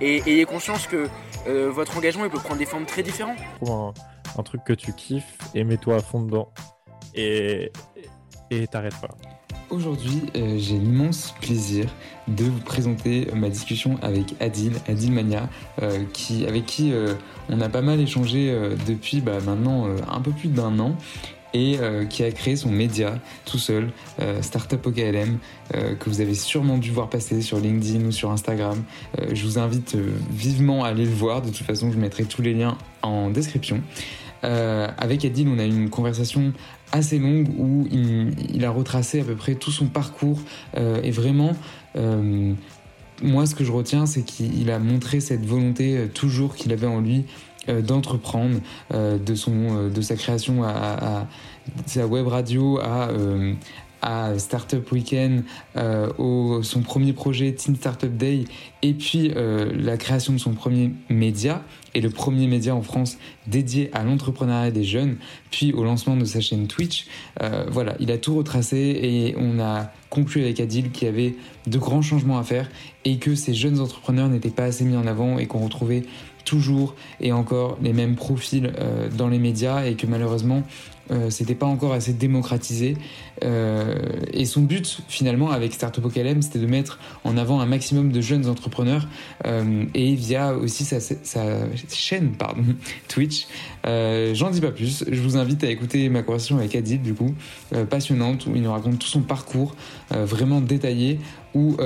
[0.00, 1.08] et ayez conscience que
[1.46, 3.38] euh, votre engagement il peut prendre des formes très différentes.
[3.60, 3.92] Trouve
[4.38, 6.50] un, truc que tu kiffes et mets-toi à fond dedans
[7.14, 7.72] et
[8.50, 9.14] et t'arrêtes pas.
[9.70, 11.86] Aujourd'hui, euh, j'ai l'immense plaisir
[12.26, 15.48] de vous présenter ma discussion avec Adil, Adil Mania,
[15.80, 16.92] euh, qui, avec qui
[17.48, 18.52] on a pas mal échangé
[18.86, 20.96] depuis bah, maintenant un peu plus d'un an
[21.54, 25.38] et euh, qui a créé son média tout seul, euh, Startup OKLM,
[25.74, 28.82] euh, que vous avez sûrement dû voir passer sur LinkedIn ou sur Instagram.
[29.32, 29.96] je vous invite
[30.30, 31.42] vivement à aller le voir.
[31.42, 33.82] De toute façon, je mettrai tous les liens en description.
[34.42, 36.52] avec Adil, on a eu une conversation
[36.92, 40.40] assez longue où il, a retracé à peu près tout son parcours
[40.76, 41.54] et vraiment
[43.22, 47.00] moi, ce que je retiens, c'est qu'il a montré cette volonté toujours qu'il avait en
[47.00, 47.26] lui
[47.80, 48.58] d'entreprendre
[48.92, 51.26] euh, de, son, euh, de sa création à,
[51.86, 53.10] sa web radio à,
[54.02, 55.44] à Startup Weekend,
[56.18, 58.44] au, son premier projet Teen Startup Day,
[58.82, 61.62] et puis la création de son premier média,
[61.94, 65.16] et le premier média en France dédié à l'entrepreneuriat des jeunes,
[65.50, 67.06] puis au lancement de sa chaîne Twitch.
[67.70, 71.78] voilà, il a tout retracé et on a conclu avec Adil qu'il y avait de
[71.78, 72.68] grands changements à faire
[73.04, 76.02] et que ces jeunes entrepreneurs n'étaient pas assez mis en avant et qu'on retrouvait
[76.50, 80.64] toujours et encore les mêmes profils euh, dans les médias et que malheureusement
[81.12, 82.96] euh, c'était pas encore assez démocratisé.
[83.44, 83.94] Euh,
[84.32, 88.20] et son but finalement avec Startup OKLM c'était de mettre en avant un maximum de
[88.20, 89.08] jeunes entrepreneurs
[89.94, 90.98] et via aussi sa,
[91.88, 92.64] chaîne pardon,
[93.08, 93.46] Twitch.
[93.84, 97.34] J'en dis pas plus, je vous invite à écouter ma conversation avec Adil du coup,
[97.88, 99.74] passionnante où il nous raconte tout son parcours
[100.10, 101.18] vraiment détaillé
[101.54, 101.76] où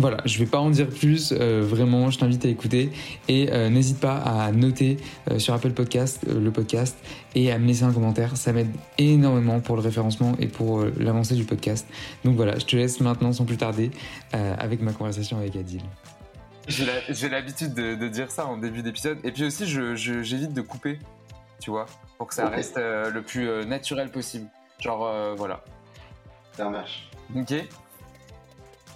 [0.00, 2.92] voilà, je vais pas en dire plus, euh, vraiment, je t'invite à écouter
[3.26, 4.96] et euh, n'hésite pas à noter
[5.28, 6.96] euh, sur Apple Podcast le podcast
[7.34, 11.34] et à me laisser un commentaire, ça m'aide énormément pour le référencement et pour l'avancée
[11.34, 11.84] du podcast.
[12.24, 13.90] Donc voilà, je te laisse maintenant sans plus tarder
[14.32, 15.82] avec ma conversation avec Adil.
[16.68, 20.98] J'ai l'habitude de, dire ça en début d'épisode et puis aussi j'évite de couper,
[21.60, 24.46] tu vois, pour que ça reste le plus naturel possible.
[24.80, 25.62] Genre voilà.
[26.56, 27.08] Ça marche.
[27.36, 27.54] Ok.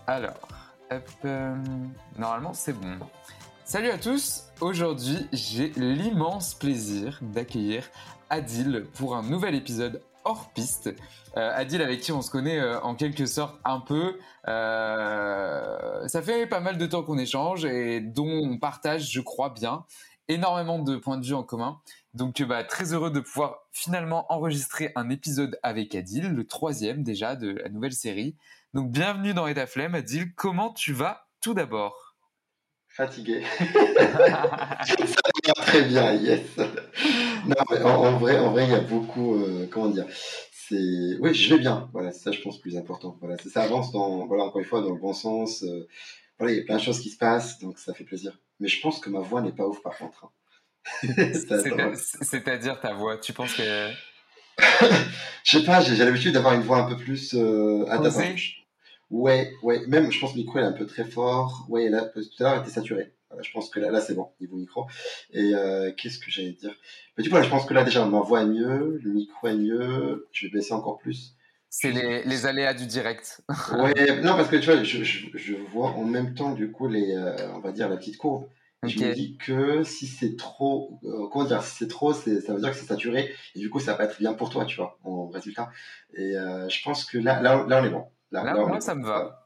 [0.07, 0.52] Alors.
[1.25, 1.57] Euh,
[2.19, 2.99] normalement, c'est bon.
[3.65, 4.45] Salut à tous.
[4.61, 7.89] Aujourd'hui, j'ai l'immense plaisir d'accueillir
[8.31, 10.95] Adil pour un nouvel épisode hors piste.
[11.37, 14.19] Euh, Adil avec qui on se connaît euh, en quelque sorte un peu.
[14.45, 19.85] ça fait pas mal de temps qu'on échange et dont on partage, je crois bien,
[20.29, 21.81] énormément de points de vue en commun.
[22.15, 27.37] Donc bah, très heureux de pouvoir finalement enregistrer un épisode avec Adil, le troisième déjà
[27.37, 28.37] de la nouvelle série.
[28.75, 29.94] Donc bienvenue dans Eta Flemme.
[29.94, 32.16] Adil, comment tu vas tout d'abord?
[32.88, 33.44] Fatigué.
[33.59, 33.66] Ça
[34.27, 36.56] va très bien, yes.
[36.56, 40.06] Non, mais en, vrai, en vrai, il y a beaucoup, euh, comment dire,
[40.53, 41.91] c'est, oui, je vais bien.
[41.93, 43.19] Voilà, c'est ça, je pense, plus important.
[43.21, 45.62] Voilà, ça avance dans, voilà, encore une fois, dans le bon sens.
[45.65, 45.87] Euh,
[46.38, 48.38] voilà, il y a plein de choses qui se passent, donc ça fait plaisir.
[48.59, 50.25] Mais je pense que ma voix n'est pas ouf par contre.
[50.25, 50.31] Hein.
[52.22, 53.91] C'est-à-dire ta voix, tu penses que
[55.44, 57.84] je sais pas, j'ai l'habitude d'avoir une voix un peu plus euh,
[59.12, 61.67] Ouais, ouais, même je pense que le micro est un peu très fort.
[61.69, 63.12] Ouais, là, tout à l'heure, il était saturé.
[63.28, 64.87] Voilà, je pense que là, là c'est bon, niveau micro.
[65.33, 66.75] Et euh, qu'est-ce que j'allais dire?
[67.17, 69.49] Mais du coup, là, je pense que là, déjà, ma voix est mieux, le micro
[69.49, 70.26] est mieux.
[70.32, 71.37] Je vais baisser encore plus.
[71.69, 73.43] C'est les, les, aléas du direct.
[73.73, 76.88] ouais, non, parce que tu vois, je, je, je, vois en même temps, du coup,
[76.88, 78.49] les, euh, on va dire, la petite courbe.
[78.82, 82.61] Je me dis que si c'est trop, euh, comment dire, si c'est trop, ça veut
[82.61, 84.75] dire que c'est saturé et du coup ça va pas être bien pour toi, tu
[84.75, 85.70] vois, en résultat.
[86.14, 88.06] Et je pense que là, là, là on est bon.
[88.32, 89.38] Là, moi, ça me va.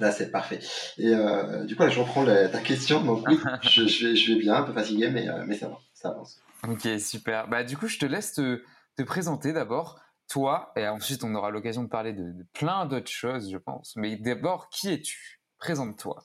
[0.00, 0.60] Là, c'est parfait.
[0.98, 3.02] Et euh, du coup, là, je reprends ta question.
[3.02, 5.68] Donc, oui, je, je, vais, je, vais, bien, un peu fatigué, mais, euh, mais ça
[5.68, 6.40] va, ça avance.
[6.66, 7.48] Ok, super.
[7.48, 8.62] Bah, du coup, je te laisse te,
[8.96, 13.50] te présenter d'abord, toi, et ensuite, on aura l'occasion de parler de, plein d'autres choses,
[13.50, 13.94] je pense.
[13.96, 15.40] Mais d'abord, qui es-tu?
[15.58, 16.24] Présente-toi.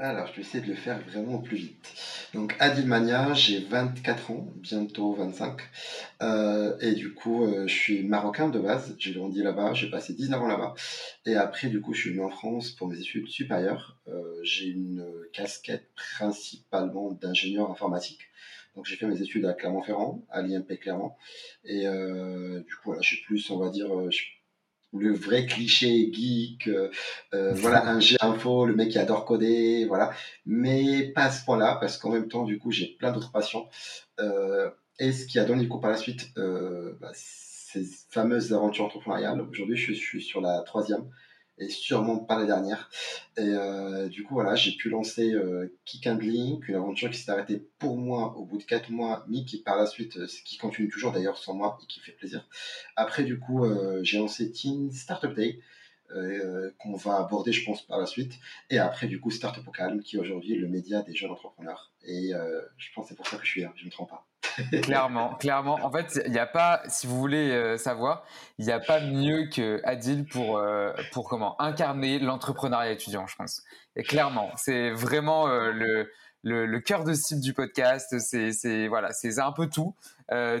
[0.00, 1.92] Alors, je vais essayer de le faire vraiment au plus vite.
[2.32, 5.60] Donc, Adil Mania, j'ai 24 ans, bientôt 25.
[6.22, 8.94] Euh, et du coup, euh, je suis marocain de base.
[9.00, 10.74] J'ai grandi là-bas, j'ai passé 19 ans là-bas.
[11.26, 13.98] Et après, du coup, je suis venu en France pour mes études supérieures.
[14.06, 18.20] Euh, j'ai une casquette principalement d'ingénieur informatique.
[18.76, 21.14] Donc, j'ai fait mes études à Clermont-Ferrand, à l'IMP Clermont.
[21.64, 23.88] Et du coup, voilà, je suis plus, on va dire,
[24.92, 26.90] le vrai cliché geek, euh,
[27.34, 30.12] euh, voilà, un G info, le mec qui adore coder, voilà.
[30.46, 33.68] Mais pas à ce point-là, parce qu'en même temps, du coup, j'ai plein d'autres passions.
[34.20, 38.86] Euh, et ce qui a donné du coup par la suite, bah, ces fameuses aventures
[38.86, 39.40] entrepreneuriales.
[39.40, 41.04] Aujourd'hui, je suis sur la troisième
[41.60, 42.90] et sûrement pas la dernière.
[43.36, 47.18] Et euh, du coup, voilà, j'ai pu lancer euh, Kick and Link, une aventure qui
[47.18, 50.26] s'est arrêtée pour moi au bout de 4 mois, mais qui par la suite, euh,
[50.44, 52.46] qui continue toujours d'ailleurs sans moi et qui fait plaisir.
[52.96, 55.60] Après, du coup, euh, j'ai lancé Teen Startup Day,
[56.10, 58.32] euh, qu'on va aborder, je pense, par la suite.
[58.70, 61.92] Et après, du coup, Startup au Calme, qui est aujourd'hui le média des jeunes entrepreneurs.
[62.04, 62.32] Et
[62.78, 64.26] je pense que c'est pour ça que je suis là, je ne me trompe pas.
[64.82, 65.78] Clairement, clairement.
[65.82, 68.24] En fait, il n'y a pas, si vous voulez euh, savoir,
[68.58, 73.36] il n'y a pas mieux que Adil pour, euh, pour comment incarner l'entrepreneuriat étudiant, je
[73.36, 73.62] pense.
[73.96, 76.10] Et clairement, c'est vraiment euh, le,
[76.42, 78.18] le, le, cœur de cible du podcast.
[78.18, 79.94] C'est voilà, c'est un peu tout.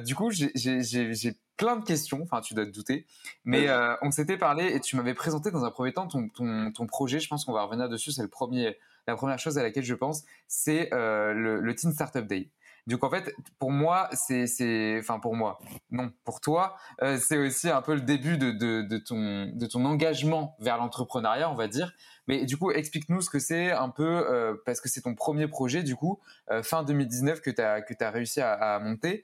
[0.04, 2.20] du coup, j'ai plein de questions.
[2.22, 3.06] Enfin, tu dois te douter.
[3.44, 3.68] Mais
[4.02, 7.20] on s'était parlé et tu m'avais présenté dans un premier temps ton, ton, ton projet.
[7.20, 8.12] Je pense qu'on va revenir dessus.
[8.12, 12.26] C'est le premier, la première chose à laquelle je pense, c'est le, le Teen Startup
[12.26, 12.50] Day.
[12.88, 15.58] Donc en fait, pour moi, c'est, enfin pour moi,
[15.90, 19.84] non, pour toi, euh, c'est aussi un peu le début de, de, ton, de ton
[19.84, 21.92] engagement vers l'entrepreneuriat, on va dire.
[22.28, 25.48] Mais du coup, explique-nous ce que c'est un peu, euh, parce que c'est ton premier
[25.48, 26.18] projet, du coup,
[26.50, 29.22] euh, fin 2019 que tu as, que as réussi à, monter.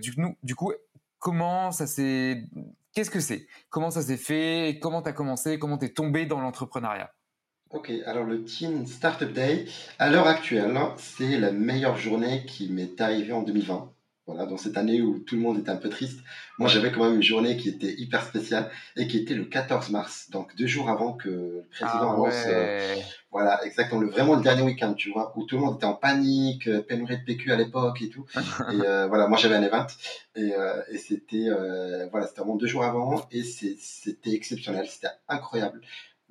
[0.00, 0.72] du, coup, du coup,
[1.18, 2.44] comment ça s'est...
[2.94, 3.46] Qu'est-ce que c'est?
[3.70, 4.78] Comment ça s'est fait?
[4.80, 5.58] Comment tu as commencé?
[5.58, 7.12] Comment tu es tombé dans l'entrepreneuriat?
[7.72, 9.64] Ok, alors le Teen Startup Day,
[10.00, 13.92] à l'heure actuelle, c'est la meilleure journée qui m'est arrivée en 2020.
[14.26, 16.18] Voilà, dans cette année où tout le monde était un peu triste.
[16.58, 19.90] Moi, j'avais quand même une journée qui était hyper spéciale et qui était le 14
[19.90, 22.44] mars, donc deux jours avant que le président ah lance.
[22.48, 22.96] Euh,
[23.30, 25.94] voilà, exactement, le, vraiment le dernier week-end, tu vois, où tout le monde était en
[25.94, 28.26] panique, euh, pénurie de PQ à l'époque et tout.
[28.34, 29.86] et euh, voilà, moi j'avais un event
[30.34, 30.52] et,
[30.90, 31.48] et c'était
[32.10, 35.80] voilà, c'était vraiment deux jours avant et c'était exceptionnel, c'était incroyable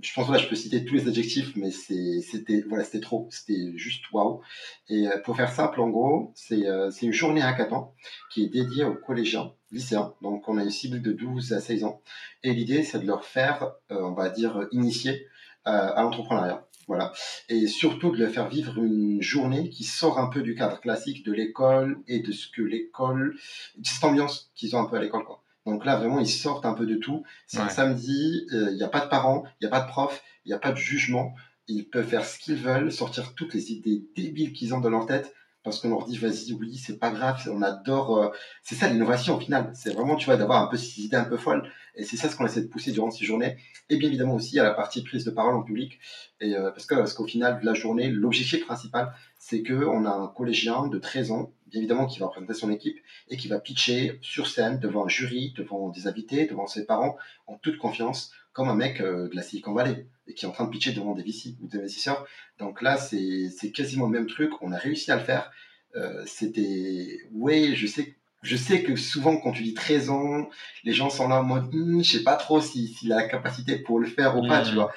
[0.02, 3.28] je pense que là, je peux citer tous les adjectifs, mais c'était voilà, c'était trop,
[3.32, 4.42] c'était juste waouh.
[4.88, 7.90] Et euh, pour faire simple, en gros, c'est euh, une journée hackathon
[8.32, 10.14] qui est dédiée aux collégiens, lycéens.
[10.22, 12.02] Donc, on a une cible de 12 à 16 ans.
[12.44, 15.28] Et l'idée, c'est de leur faire, euh, on va dire, initier
[15.66, 16.66] à l'entrepreneuriat.
[16.88, 17.14] Voilà.
[17.50, 21.24] Et surtout de leur faire vivre une journée qui sort un peu du cadre classique
[21.24, 23.38] de l'école et de ce que l'école,
[23.78, 25.44] de cette ambiance qu'ils ont un peu à l'école, quoi.
[25.70, 27.24] Donc là, vraiment, ils sortent un peu de tout.
[27.48, 29.88] C'est un samedi, euh, il n'y a pas de parents, il n'y a pas de
[29.88, 31.34] profs, il n'y a pas de jugement.
[31.68, 35.06] Ils peuvent faire ce qu'ils veulent, sortir toutes les idées débiles qu'ils ont dans leur
[35.06, 35.34] tête
[35.64, 38.30] parce qu'on leur dit vas-y oui c'est pas grave on adore euh,
[38.64, 41.26] c'est ça l'innovation au final c'est vraiment tu vois d'avoir un peu ces idées un
[41.26, 43.58] peu folles et c'est ça ce qu'on essaie de pousser durant ces journées
[43.90, 46.00] et bien évidemment aussi à la partie prise de parole en public
[46.40, 50.06] et euh, parce que parce qu'au final de la journée l'objectif principal c'est que on
[50.06, 52.98] a un collégien de 13 ans bien évidemment qui va représenter son équipe
[53.30, 57.18] et qui va pitcher sur scène devant un jury devant des invités devant ses parents
[57.48, 60.52] en toute confiance comme un mec euh, de la Silicon Valley et qui est en
[60.52, 62.26] train de pitcher devant des VC ou des investisseurs.
[62.60, 64.52] Donc là, c'est quasiment le même truc.
[64.62, 65.52] On a réussi à le faire.
[65.96, 70.50] Euh, C'était, oui, je sais, je sais que souvent quand tu dis 13 ans,
[70.84, 73.28] les gens sont là en mode, hm, je sais pas trop s'il si, a la
[73.28, 74.76] capacité pour le faire ou pas, tu mmh.
[74.76, 74.94] vois.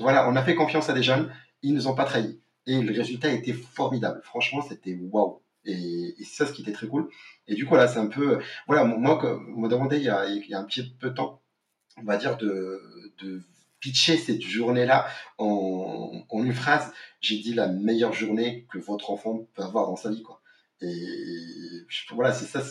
[0.00, 1.32] voilà, on a fait confiance à des jeunes,
[1.62, 2.40] ils nous ont pas trahis.
[2.66, 4.20] Et le résultat était formidable.
[4.22, 5.40] Franchement, c'était waouh.
[5.64, 7.08] Et, et c'est ça ce qui était très cool.
[7.46, 8.40] Et du coup, là, c'est un peu.
[8.66, 11.14] Voilà, moi, on m'a demandé il y, a, il y, a, un petit peu de
[11.14, 11.40] temps,
[11.96, 12.82] on va dire, de,
[13.22, 13.42] de
[13.80, 15.06] pitcher cette journée-là
[15.38, 20.10] en, une phrase, j'ai dit la meilleure journée que votre enfant peut avoir dans sa
[20.10, 20.22] vie.
[20.22, 20.40] Quoi.
[20.80, 22.62] Et voilà, c'est ça,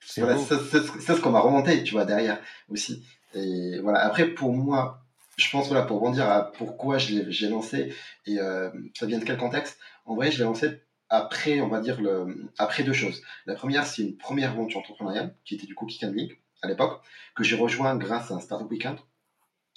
[0.00, 3.04] c'est voilà, ce qu'on m'a remonté, tu vois, derrière aussi.
[3.34, 5.02] Et voilà, après, pour moi,
[5.36, 9.36] je pense, voilà, pour rebondir à pourquoi j'ai lancé, et euh, ça vient de quel
[9.36, 9.78] contexte?
[10.06, 13.22] En vrai, je l'ai lancé après, on va dire, le, après deux choses.
[13.46, 17.02] La première, c'est une première aventure entrepreneuriale, qui était du coup Kick à l'époque,
[17.34, 18.98] que j'ai rejoint grâce à un Startup Weekend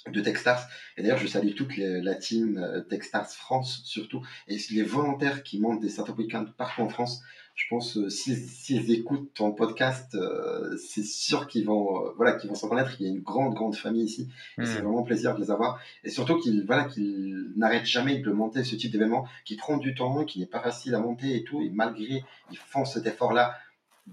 [0.08, 0.68] de Techstars.
[0.98, 5.60] Et d'ailleurs, je salue toute la team euh, Techstars France surtout, et les volontaires qui
[5.60, 7.22] montent des startup weekends partout en France.
[7.60, 12.50] Je pense euh, s'ils écoutent ton podcast, euh, c'est sûr qu'ils vont, euh, voilà, qu'ils
[12.50, 12.96] vont s'en connaître.
[13.00, 14.30] Il y a une grande, grande famille ici.
[14.58, 14.86] Et c'est hmm.
[14.86, 15.78] vraiment plaisir de les avoir.
[16.06, 19.94] Et surtout qu'ils, voilà, qu'ils n'arrêtent jamais de monter ce type d'événement, qui prend du
[19.94, 21.62] temps, qui n'est pas facile à monter et tout.
[21.62, 23.58] Et malgré, ils font cet effort-là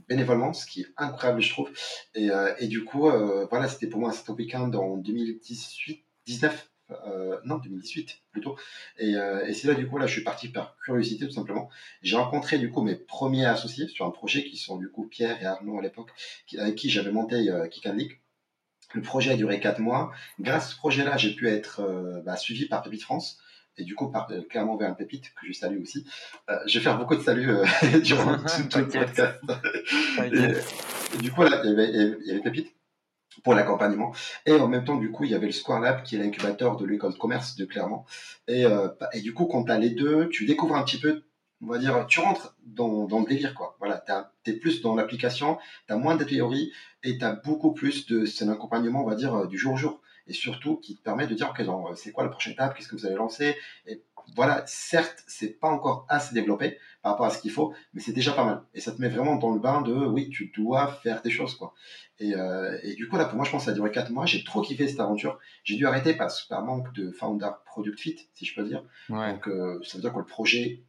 [0.08, 1.70] bénévolement, ce qui est incroyable, je trouve.
[2.16, 3.08] Et, euh, et du coup,
[3.48, 8.56] voilà, c'était pour moi un Startup Weekend en 2018, 19, euh, non 2018 plutôt.
[8.98, 11.68] Et, et c'est là du coup là je suis parti par curiosité tout simplement.
[12.02, 15.40] J'ai rencontré du coup mes premiers associés sur un projet qui sont du coup Pierre
[15.42, 16.10] et Arnaud à l'époque,
[16.58, 18.20] avec qui j'avais monté euh, Kick and League.
[18.94, 20.12] Le projet a duré 4 mois.
[20.38, 23.40] Grâce à ce projet-là, j'ai pu être bah, suivi par Pépite France
[23.78, 26.06] et du coup, par, clairement vers un pépite que je salue aussi.
[26.50, 27.64] Euh, je vais faire beaucoup de saluts euh,
[28.02, 29.22] durant tout, le podcast.
[30.24, 32.75] et, du coup, là, il y avait, il y avait Pépite
[33.44, 34.14] pour l'accompagnement.
[34.46, 36.76] Et en même temps, du coup, il y avait le Square Lab qui est l'incubateur
[36.76, 38.04] de l'école de commerce de Clermont.
[38.48, 41.22] Et, euh, et du coup, quand tu as les deux, tu découvres un petit peu,
[41.62, 43.76] on va dire, tu rentres dans, dans le délire, quoi.
[43.78, 44.04] Voilà,
[44.44, 46.24] tu es plus dans l'application, tu as moins de
[47.04, 49.76] et tu as beaucoup plus de, c'est un accompagnement, on va dire, du jour au
[49.76, 51.64] jour et surtout qui te permet de dire, ok,
[51.96, 53.56] c'est quoi la prochaine étape, qu'est-ce que vous allez lancer?
[54.34, 58.12] Voilà, certes, c'est pas encore assez développé par rapport à ce qu'il faut, mais c'est
[58.12, 58.62] déjà pas mal.
[58.74, 61.54] Et ça te met vraiment dans le bain de, oui, tu dois faire des choses,
[61.54, 61.74] quoi.
[62.18, 64.10] Et, euh, et du coup, là, pour moi, je pense que ça a duré 4
[64.10, 64.26] mois.
[64.26, 65.38] J'ai trop kiffé cette aventure.
[65.64, 68.82] J'ai dû arrêter parce, par manque de founder product fit, si je peux dire.
[69.32, 70.82] Donc, euh, ça veut dire que le projet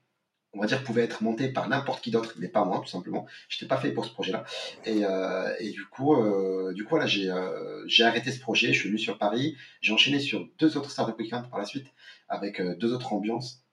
[0.58, 3.28] on va dire, pouvait être monté par n'importe qui d'autre, mais pas moi, tout simplement.
[3.48, 4.44] Je n'étais pas fait pour ce projet-là.
[4.86, 9.18] Et, euh, du coup, euh, coup euh, j'ai arrêté ce projet, je suis venu sur
[9.18, 11.88] Paris, j'ai enchaîné sur deux autres startup weekends par la suite,
[12.28, 13.64] avec deux autres ambiances,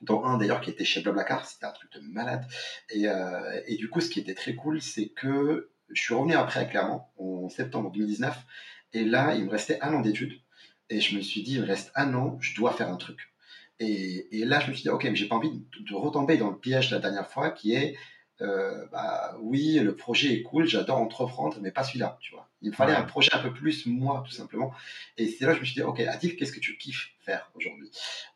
[0.00, 2.44] dont un d'ailleurs qui était chez Blablacar, c'était un truc de malade.
[2.90, 3.06] Et,
[3.66, 6.64] et, du coup, ce qui était très cool, c'est que je suis revenu après à
[6.64, 8.36] Clermont, en septembre 2019,
[8.94, 10.40] et là, il me restait un an d'études,
[10.88, 13.31] et je me suis dit, il me reste un an, je dois faire un truc
[13.82, 16.58] et, là, je me suis dit, ok, mais j'ai pas envie de, retomber dans le
[16.58, 17.96] piège de la dernière fois qui est,
[18.40, 22.48] euh, bah, oui, le projet est cool, j'adore entreprendre, mais pas celui-là, tu vois.
[22.60, 24.72] Il me fallait un projet un peu plus moi, tout simplement.
[25.16, 27.50] Et c'est là que je me suis dit, ok, Adil, qu'est-ce que tu kiffes faire
[27.54, 27.90] aujourd'hui?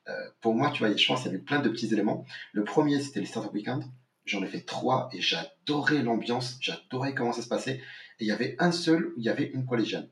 [0.09, 2.25] Euh, Pour moi, tu vois, je pense qu'il y avait plein de petits éléments.
[2.53, 3.85] Le premier, c'était les Startup Weekend.
[4.25, 7.81] J'en ai fait trois et j'adorais l'ambiance, j'adorais comment ça se passait.
[8.19, 10.09] Et il y avait un seul où il y avait une collégienne.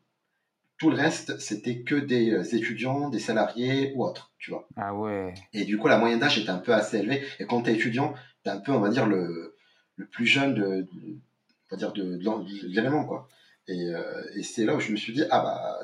[0.85, 4.69] Tout le reste, c'était que des euh, étudiants, des salariés ou autres, tu vois.
[4.77, 5.33] Ah ouais.
[5.55, 7.23] Et du coup, la moyenne d'âge était un peu assez élevée.
[7.41, 8.13] Et quand tu es étudiant,
[8.45, 9.57] tu es un peu, on va dire, le,
[9.97, 12.21] le plus jeune de, on va dire de,
[12.65, 13.31] l'événement, quoi.
[13.67, 14.03] Et, euh,
[14.37, 15.81] et c'est là où je me suis dit, ah bah,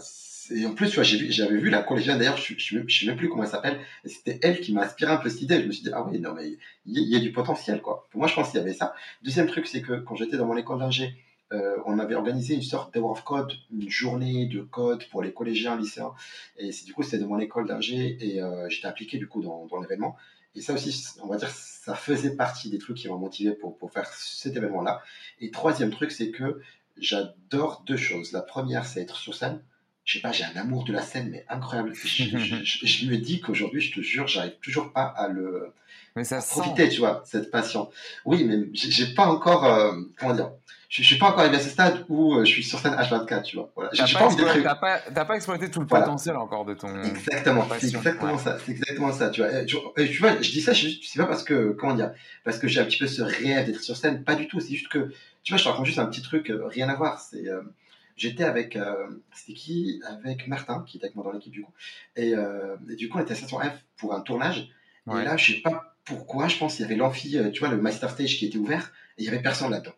[0.51, 3.31] et en plus, tu vois, j'avais vu la collégienne, d'ailleurs, je ne sais même plus
[3.31, 5.63] comment elle s'appelle, et c'était elle qui m'a inspiré un peu cette idée.
[5.63, 8.07] Je me suis dit, ah oui, non, mais il y, y, a du potentiel, quoi.
[8.11, 8.95] Pour moi, je pense qu'il y avait ça.
[9.23, 11.15] Deuxième truc, c'est que quand j'étais dans mon école d'ingé,
[11.53, 15.33] euh, on avait organisé une sorte de of code, une journée de code pour les
[15.33, 16.13] collégiens, lycéens.
[16.57, 19.43] Et c'est du coup, c'était de mon école d'ingé et euh, j'étais impliqué du coup
[19.43, 20.17] dans, l'événement.
[20.55, 23.77] Et ça aussi, on va dire, ça faisait partie des trucs qui m'ont motivé pour,
[23.79, 25.03] pour faire cet événement-là.
[25.41, 26.61] Et troisième truc, c'est que
[26.99, 28.33] j'adore deux choses.
[28.33, 29.61] La première, c'est être sur scène.
[30.05, 31.95] Je sais pas, j'ai un amour de la scène, mais incroyable.
[31.95, 35.73] Je, me dis qu'aujourd'hui, je te jure, j'arrive toujours pas à le
[36.17, 37.89] mais ça profiter, tu vois, cette passion.
[38.25, 40.51] Oui, mais j'ai pas encore, euh, comment dire,
[40.91, 43.45] je, suis pas encore arrivé à ce stade où euh, je suis sur scène H24,
[43.45, 43.71] tu vois.
[43.77, 43.91] Voilà.
[43.93, 47.01] T'as pas, pas, pas, exploité tout le potentiel encore de ton.
[47.05, 49.61] Exactement, c'est exactement ça, c'est exactement ça, tu vois.
[49.61, 49.77] Et, tu,
[50.19, 52.85] vois, je dis ça, je sais pas parce que, comment dire, parce que j'ai un
[52.85, 55.13] petit peu ce rêve d'être sur scène, pas du tout, c'est juste que,
[55.45, 57.63] tu vois, je te raconte juste un petit truc, euh, rien à voir, c'est, euh,
[58.17, 58.77] j'étais avec,
[59.33, 60.03] c'était qui?
[60.09, 61.73] Avec Martin, qui était avec moi dans l'équipe du coup,
[62.17, 62.35] et,
[62.97, 64.69] du coup, on était à Station F pour un tournage,
[65.07, 67.81] et là, je sais pas pourquoi, je pense qu'il y avait l'amphi, tu vois, le
[67.81, 69.93] master stage qui était ouvert, et il y avait personne là-dedans.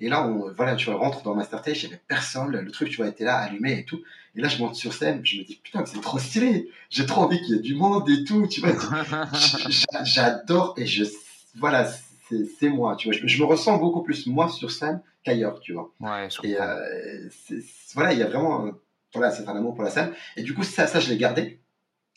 [0.00, 2.88] Et là, on, voilà, tu vois, rentre dans Master il n'y avait personne, le truc,
[2.88, 4.00] tu vois, était là, allumé et tout.
[4.36, 6.70] Et là, je monte sur scène, je me dis, putain, c'est trop stylé.
[6.90, 8.70] J'ai trop envie qu'il y ait du monde et tout, tu vois.
[10.04, 11.04] J'adore et je,
[11.56, 11.90] voilà,
[12.58, 13.18] c'est moi, tu vois.
[13.20, 15.90] Je, me ressens beaucoup plus moi sur scène qu'ailleurs, tu vois.
[16.00, 17.28] Ouais, je et euh,
[17.94, 18.70] voilà, il y a vraiment,
[19.12, 20.12] voilà, c'est un amour pour la scène.
[20.36, 21.58] Et du coup, ça, ça, je l'ai gardé.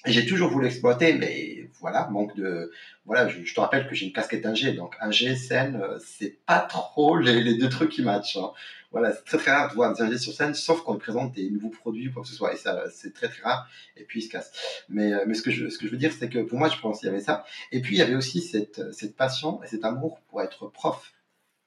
[0.06, 2.72] J'ai toujours voulu exploiter, mais voilà, manque de.
[3.06, 6.60] Voilà, je, te rappelle que j'ai une casquette ingé, donc ingé, scène, euh, c'est pas
[6.60, 8.38] trop les, les, deux trucs qui matchent.
[8.38, 8.52] Hein.
[8.92, 11.50] Voilà, c'est très très rare de voir des ingés sur scène, sauf ils présente des
[11.50, 14.20] nouveaux produits ou quoi que ce soit, et ça, c'est très très rare, et puis
[14.20, 14.52] ils se cassent.
[14.90, 16.70] Mais, euh, mais ce, que je, ce que je veux dire, c'est que pour moi,
[16.70, 17.46] je pense qu'il y avait ça.
[17.72, 21.14] Et puis, il y avait aussi cette, cette passion et cet amour pour être prof.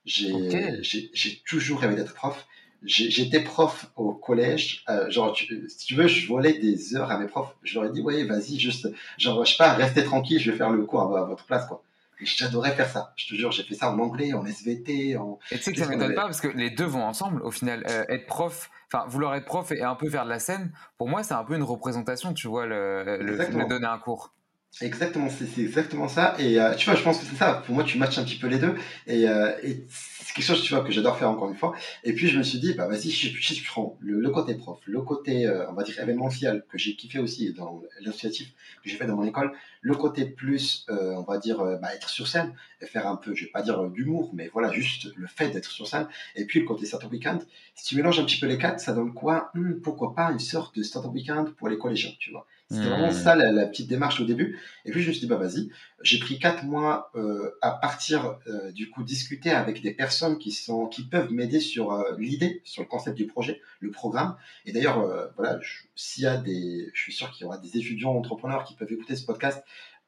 [0.05, 2.47] J'ai j'ai toujours rêvé d'être prof
[2.85, 4.85] j'étais prof au collège.
[4.89, 7.55] Euh, genre, si tu veux, je volais des heures à mes profs.
[7.63, 8.89] Je leur ai dit, ouais, vas-y, juste,
[9.19, 11.83] genre, je sais pas, restez tranquille, je vais faire le cours à, votre place, quoi.
[12.21, 13.13] Et j'adorais faire ça.
[13.17, 15.41] Je te jure, j'ai fait ça en anglais, en SVT, en.
[15.51, 17.43] Et tu sais que ça m'étonne pas parce que les deux vont ensemble.
[17.43, 20.39] Au final, euh, être prof, enfin, vouloir être prof et un peu faire de la
[20.39, 24.33] scène, pour moi, c'est un peu une représentation, tu vois, le, le, donner un cours.
[24.81, 26.35] Exactement, c'est exactement ça.
[26.41, 27.63] Et euh, tu vois, je pense que c'est ça.
[27.65, 28.75] Pour moi, tu matches un petit peu les deux.
[29.07, 31.75] Et, euh, et c'est quelque chose, tu vois, que j'adore faire encore une fois.
[32.03, 34.81] Et puis, je me suis dit, bah vas-y, je, je, prends le, le, côté prof,
[34.87, 38.49] le côté, euh, on va dire, événementiel, que j'ai kiffé aussi dans l'associatif
[38.83, 42.27] que j'ai fait dans mon école, le côté plus, on va dire, bah, être sur
[42.27, 45.51] scène et faire un peu, je vais pas dire d'humour, mais voilà, juste le fait
[45.51, 46.09] d'être sur scène.
[46.35, 47.43] Et puis, le côté startup weekend.
[47.77, 49.51] Si tu mélanges un petit peu les quatre, ça donne quoi?
[49.55, 52.45] Hmm, Pourquoi pas une sorte de startup weekend pour les collégiens, tu vois?
[52.71, 53.13] C'était vraiment Hmm.
[53.13, 54.59] ça la, la petite démarche au début.
[54.87, 55.69] Et puis je me suis dit, bah vas-y.
[56.03, 60.51] J'ai pris quatre mois euh, à partir, euh, du coup, discuter avec des personnes qui,
[60.51, 64.37] sont, qui peuvent m'aider sur euh, l'idée, sur le concept du projet, le programme.
[64.65, 66.91] Et d'ailleurs, euh, voilà, je- s'il y a des.
[66.95, 69.63] Je suis sûr qu'il y aura des étudiants entrepreneurs qui peuvent écouter ce podcast.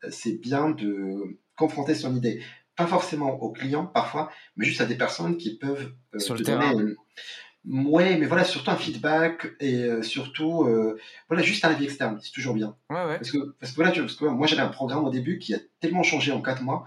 [0.04, 2.42] euh, C'est bien de confronter son idée.
[2.75, 6.40] Pas forcément aux clients parfois, mais juste à des personnes qui peuvent euh, Sur te
[6.40, 6.72] le terrain.
[6.72, 6.96] donner une-
[7.68, 12.18] Ouais, mais voilà, surtout un feedback et euh, surtout, euh, voilà, juste un avis externe,
[12.23, 12.76] c'est toujours bien.
[12.90, 13.16] Ouais, ouais.
[13.16, 15.38] Parce que, parce que voilà, tu vois, parce que moi j'avais un programme au début
[15.38, 16.87] qui a tellement changé en quatre mois,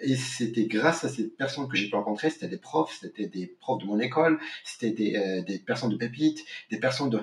[0.00, 3.46] et c'était grâce à ces personnes que j'ai pu rencontrer, c'était des profs, c'était des
[3.60, 7.18] profs de mon école, c'était des, euh, des personnes de pépites, des personnes de,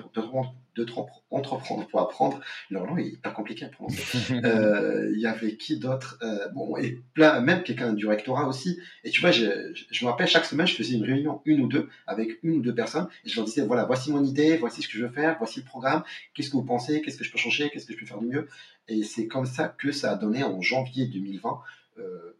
[0.76, 0.86] de,
[1.30, 2.40] entreprendre pour apprendre.
[2.70, 4.18] Leur nom est hyper compliqué à prononcer.
[4.44, 6.18] Euh, Il y avait qui d'autre?
[6.22, 8.78] Euh, Bon, et plein, même quelqu'un du rectorat aussi.
[9.04, 11.60] Et tu vois, je, je, je me rappelle, chaque semaine, je faisais une réunion, une
[11.62, 14.56] ou deux, avec une ou deux personnes, et je leur disais, voilà, voici mon idée,
[14.58, 16.02] voici ce que je veux faire, voici le programme,
[16.34, 18.26] qu'est-ce que vous pensez, qu'est-ce que je peux changer, qu'est-ce que je peux faire de
[18.26, 18.48] mieux?
[18.88, 21.52] Et c'est comme ça que ça a donné en janvier 2020, euh,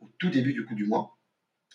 [0.01, 1.17] au tout début du coup du mois,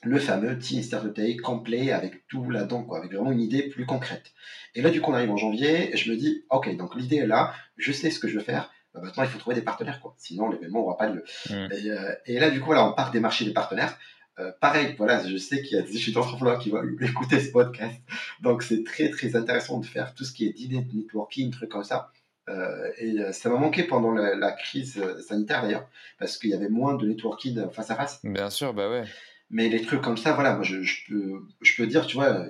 [0.04, 3.86] le fameux Tea Start Day complet avec tout là-dedans, quoi, avec vraiment une idée plus
[3.86, 4.34] concrète.
[4.74, 7.18] Et là, du coup, on arrive en janvier et je me dis, ok, donc l'idée
[7.18, 8.72] est là, je sais ce que je veux faire.
[8.94, 10.16] Bah, maintenant, il faut trouver des partenaires, quoi.
[10.18, 11.24] Sinon, l'événement n'aura pas lieu.
[11.50, 11.68] Mm.
[11.72, 13.98] Et, euh, et là, du coup, voilà, on part démarcher des partenaires.
[14.40, 17.52] Euh, pareil, voilà, je sais qu'il y a des étudiants entrepreneurs qui vont écouter ce
[17.52, 18.02] podcast.
[18.42, 21.84] Donc, c'est très, très intéressant de faire tout ce qui est dîner, networking, trucs comme
[21.84, 22.12] ça.
[22.50, 26.50] Euh, et euh, ça m'a manqué pendant la, la crise euh, sanitaire d'ailleurs, parce qu'il
[26.50, 28.20] y avait moins de networking face à face.
[28.24, 29.04] Bien sûr, bah ouais.
[29.50, 32.46] Mais les trucs comme ça, voilà, moi je, je peux, je peux dire, tu vois,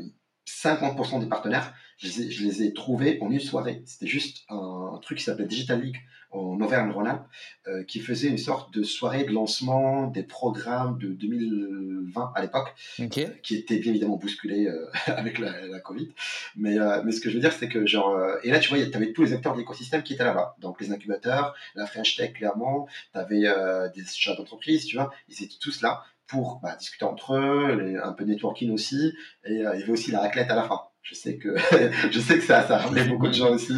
[0.48, 3.84] 50% des partenaires, je les, ai, je les ai trouvés en une soirée.
[3.86, 5.98] C'était juste un, un truc qui s'appelait Digital League
[6.32, 7.26] en Auvergne-Rhône-Alpes,
[7.68, 12.74] euh, qui faisait une sorte de soirée de lancement des programmes de 2020 à l'époque,
[13.00, 13.20] Ok.
[13.44, 16.10] qui était bien évidemment bousculé euh, avec la, la Covid.
[16.56, 18.70] Mais, euh, mais ce que je veux dire, c'est que genre, euh, et là tu
[18.74, 20.56] vois, tu avais tous les acteurs de l'écosystème qui étaient là-bas.
[20.60, 25.12] Donc les incubateurs, la French Tech clairement, tu avais euh, des chats d'entreprise, tu vois,
[25.28, 29.14] ils étaient tous là pour bah, discuter entre eux, les- un peu de networking aussi,
[29.44, 30.80] et euh, il y avait aussi la raclette à la fin.
[31.02, 31.56] Je sais que
[32.12, 33.74] je sais que ça ça a ramené beaucoup de gens aussi.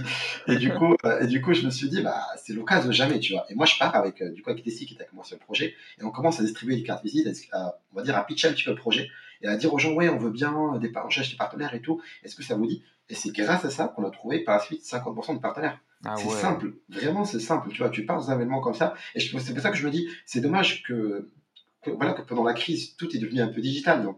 [0.48, 2.94] Et du coup euh, et du coup je me suis dit bah c'est l'occasion de
[2.94, 3.46] jamais tu vois.
[3.50, 5.38] Et moi je pars avec euh, du coup avec Tessie qui était avec moi sur
[5.38, 8.26] le projet et on commence à distribuer les cartes visites, à, on va dire à
[8.26, 9.10] pitcher un petit peu le projet
[9.42, 11.82] et à dire aux gens ouais on veut bien des on cherche des partenaires et
[11.82, 12.02] tout.
[12.24, 12.84] Est-ce que ça vous dit?
[13.10, 15.80] Et c'est grâce à ça qu'on a trouvé par la suite 50% de partenaires.
[16.06, 16.36] Ah c'est ouais.
[16.36, 17.70] simple, vraiment c'est simple.
[17.72, 19.86] Tu vois, tu pars dans un événement comme ça et c'est pour ça que je
[19.86, 21.30] me dis c'est dommage que
[21.84, 24.04] que, voilà, que pendant la crise, tout est devenu un peu digital.
[24.04, 24.18] Donc,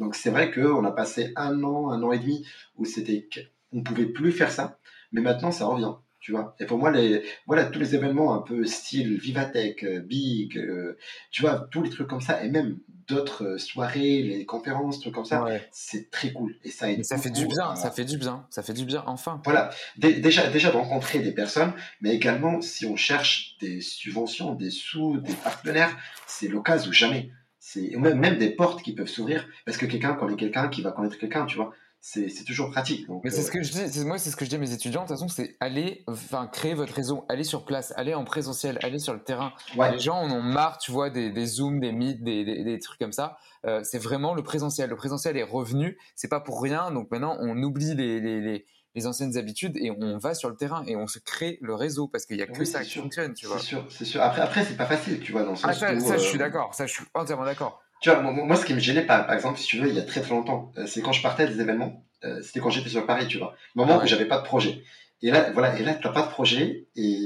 [0.00, 2.44] donc c'est vrai qu'on a passé un an, un an et demi
[2.76, 3.28] où c'était,
[3.72, 4.78] on pouvait plus faire ça,
[5.12, 5.92] mais maintenant ça revient.
[6.22, 6.54] Tu vois.
[6.60, 10.98] Et pour moi, les, voilà, tous les événements un peu style Vivatech, euh, Big, euh,
[11.30, 12.76] tu vois, tous les trucs comme ça, et même
[13.08, 15.66] d'autres euh, soirées, les conférences, trucs comme ça, Ouais.
[15.72, 16.56] c'est très cool.
[16.62, 18.84] Et ça aide ça fait du bien, à- ça fait du bien, ça fait du
[18.84, 19.40] bien, enfin.
[19.46, 24.54] voilà, Dé- déjà, déjà de rencontrer des personnes, mais également si on cherche des subventions,
[24.54, 27.30] des sous, des partenaires, c'est l'occasion ou jamais.
[27.72, 30.90] C'est même, même des portes qui peuvent s'ouvrir parce que quelqu'un connaît quelqu'un qui va
[30.92, 31.70] connaître quelqu'un, tu vois.
[32.02, 33.06] C'est c'est toujours pratique.
[33.08, 34.56] Donc, Mais c'est euh, ce que je dis, c'est- moi c'est ce que je dis
[34.56, 37.92] à mes étudiants, de toute façon c'est aller, enfin créer votre réseau, aller sur place,
[37.96, 39.52] aller en présentiel, aller sur le terrain.
[39.76, 39.92] Ouais.
[39.92, 42.78] Les gens en ont marre, tu vois, des, des zooms, des meets, des, des, des
[42.78, 43.36] trucs comme ça.
[43.66, 44.88] Euh, c'est vraiment le présentiel.
[44.88, 48.64] Le présentiel est revenu, c'est pas pour rien, donc maintenant on oublie les, les, les,
[48.94, 52.08] les anciennes habitudes et on va sur le terrain et on se crée le réseau
[52.08, 53.02] parce qu'il y a que Oui, ça qui sûr.
[53.02, 53.58] fonctionne, tu vois.
[53.58, 54.20] C'est sûr, c'est sûr.
[54.22, 56.22] Après, après c'est pas facile, tu vois, dans le Ah, sens ça, où, ça, je
[56.24, 57.82] euh, suis d'accord, ça je suis entièrement d'accord.
[58.02, 59.94] Tu vois, moi, moi, ce qui me gênait, par, par exemple, si tu veux, il
[59.94, 62.70] y a très très longtemps, euh, c'est quand je partais des événements, euh, c'était quand
[62.70, 64.04] j'étais sur Paris, tu vois, le moment Ouais.
[64.04, 64.82] où j'avais pas de projet.
[65.22, 67.18] Et là, voilà, et là, t'as pas de projet, et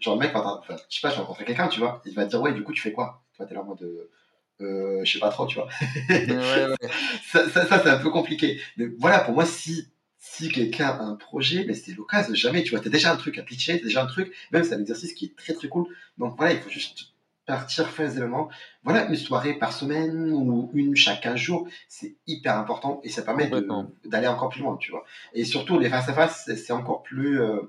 [0.00, 2.24] genre, le mec, enfin, je sais pas, je vais rencontrer quelqu'un, tu vois, il va
[2.24, 3.22] te dire, ouais, du coup, tu fais quoi?
[3.32, 4.10] Tu vois, t'es là en mode, euh,
[4.62, 5.68] euh, je sais pas trop, tu vois.
[6.10, 6.26] Ouais,
[6.66, 6.88] ouais.
[7.32, 8.60] ça, ça, ça, c'est un peu compliqué.
[8.78, 9.88] Mais voilà, pour moi, si,
[10.28, 13.38] si quelqu'un a un projet, mais c'est l'occasion, jamais, tu vois, t'as déjà un truc
[13.38, 15.86] à pitcher, t'as déjà un truc, même c'est un exercice qui est très très cool.
[16.18, 17.12] Donc voilà, il faut juste
[17.46, 18.26] partir faire des.
[18.82, 23.22] Voilà, une soirée par semaine ou une chaque 15 jours, c'est hyper important et ça
[23.22, 23.48] permet
[24.04, 25.04] d'aller encore plus loin, tu vois.
[25.32, 27.60] Et surtout, les face à face, c'est- encore plus, euh,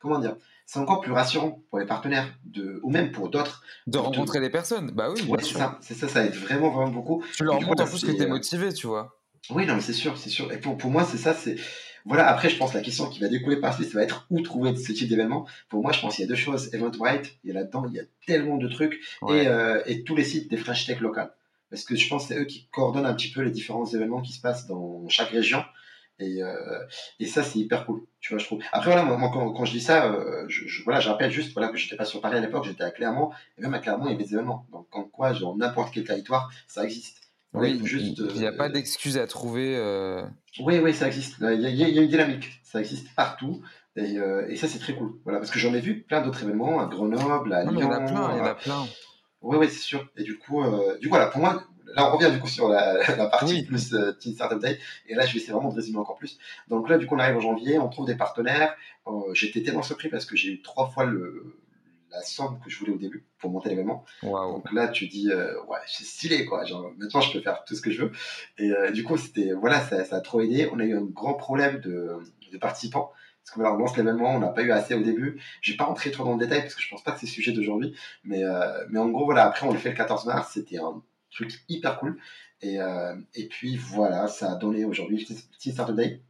[0.00, 3.62] comment dire, c'est encore plus rassurant pour les partenaires, de, ou même pour d'autres.
[3.86, 6.90] De rencontrer des personnes, bah oui, Ouais, c'est ça, c'est ça, ça aide vraiment, vraiment
[6.92, 7.24] beaucoup.
[7.34, 9.18] Tu leur montres en plus que c'est, t'es euh, motivé, tu vois.
[9.50, 10.52] oui, non, mais c'est sûr, c'est sûr.
[10.52, 11.56] Et pour, pour moi, c'est ça, c'est.
[12.04, 14.40] Voilà, après, je pense que la question qui va découler par ça va être où
[14.40, 15.46] trouver ce type d'événement.
[15.68, 16.72] Pour moi, je pense qu'il y a deux choses.
[16.74, 19.00] Eventbrite, il y a là-dedans, il y a tellement de trucs.
[19.22, 19.44] Ouais.
[19.44, 21.32] Et, euh, et tous les sites des French Tech locales.
[21.70, 24.20] Parce que je pense que c'est eux qui coordonnent un petit peu les différents événements
[24.20, 25.64] qui se passent dans chaque région.
[26.18, 26.78] Et, euh,
[27.18, 28.62] et ça, c'est hyper cool, tu vois, je trouve.
[28.70, 31.52] Après, voilà, moi, quand, quand je dis ça, euh, je, je- voilà, je rappelle juste
[31.54, 33.30] voilà, que j'étais pas sur Paris à l'époque, j'étais à Clermont.
[33.58, 34.66] Et même à Clermont, il y avait des événements.
[34.70, 37.21] Donc, en quoi, genre, n'importe quel territoire, ça existe.
[37.54, 38.18] Oui, il faut juste.
[38.18, 39.76] il n'y a euh, pas d'excuse à trouver.
[39.76, 40.22] euh,
[40.60, 41.36] oui, oui, ça existe.
[41.40, 42.60] Il y, a, il y a- une dynamique.
[42.64, 43.62] Ça existe partout.
[43.96, 45.14] Et, euh, et ça, c'est très cool.
[45.24, 47.72] Voilà, parce que j'en ai vu plein d'autres événements à Grenoble, à Lyon.
[47.74, 48.86] il y en a plein, il y en euh, a plein.
[49.42, 50.08] Ouais, ouais, c'est sûr.
[50.16, 51.62] Et du coup, euh, du coup, voilà, pour moi,
[51.94, 53.62] là, on revient du coup sur la, la partie Oui.
[53.64, 54.78] plus euh, Teen Startup Day.
[55.08, 56.38] Et là, je vais essayer vraiment de résumer encore plus.
[56.68, 58.74] Donc là, du coup, on arrive en janvier, on trouve des partenaires.
[59.08, 61.56] Euh, J'étais tellement surpris parce que j'ai eu trois fois le,
[62.12, 64.04] la somme que je voulais au début pour monter l'événement.
[64.22, 66.64] Donc là, tu dis, euh, ouais, c'est stylé, quoi.
[66.64, 68.12] Genre, maintenant, je peux faire tout ce que je veux.
[68.58, 70.68] Et euh, du coup, c'était, voilà, ça, ça a trop aidé.
[70.72, 72.18] On a eu un grand problème de,
[72.52, 73.10] de participants.
[73.42, 75.40] Parce que voilà, on lance l'événement, on n'a pas eu assez au début.
[75.60, 77.26] Je vais pas rentrer trop dans le détail parce que je pense pas que c'est
[77.26, 77.96] le sujet d'aujourd'hui.
[78.22, 80.52] Mais, euh, mais en gros, voilà, après, on le fait le 14 mars.
[80.54, 82.18] C'était un truc hyper cool.
[82.64, 82.78] Et,
[83.34, 85.26] et puis, voilà, ça a donné aujourd'hui
[85.58, 86.22] Teen Startup Day.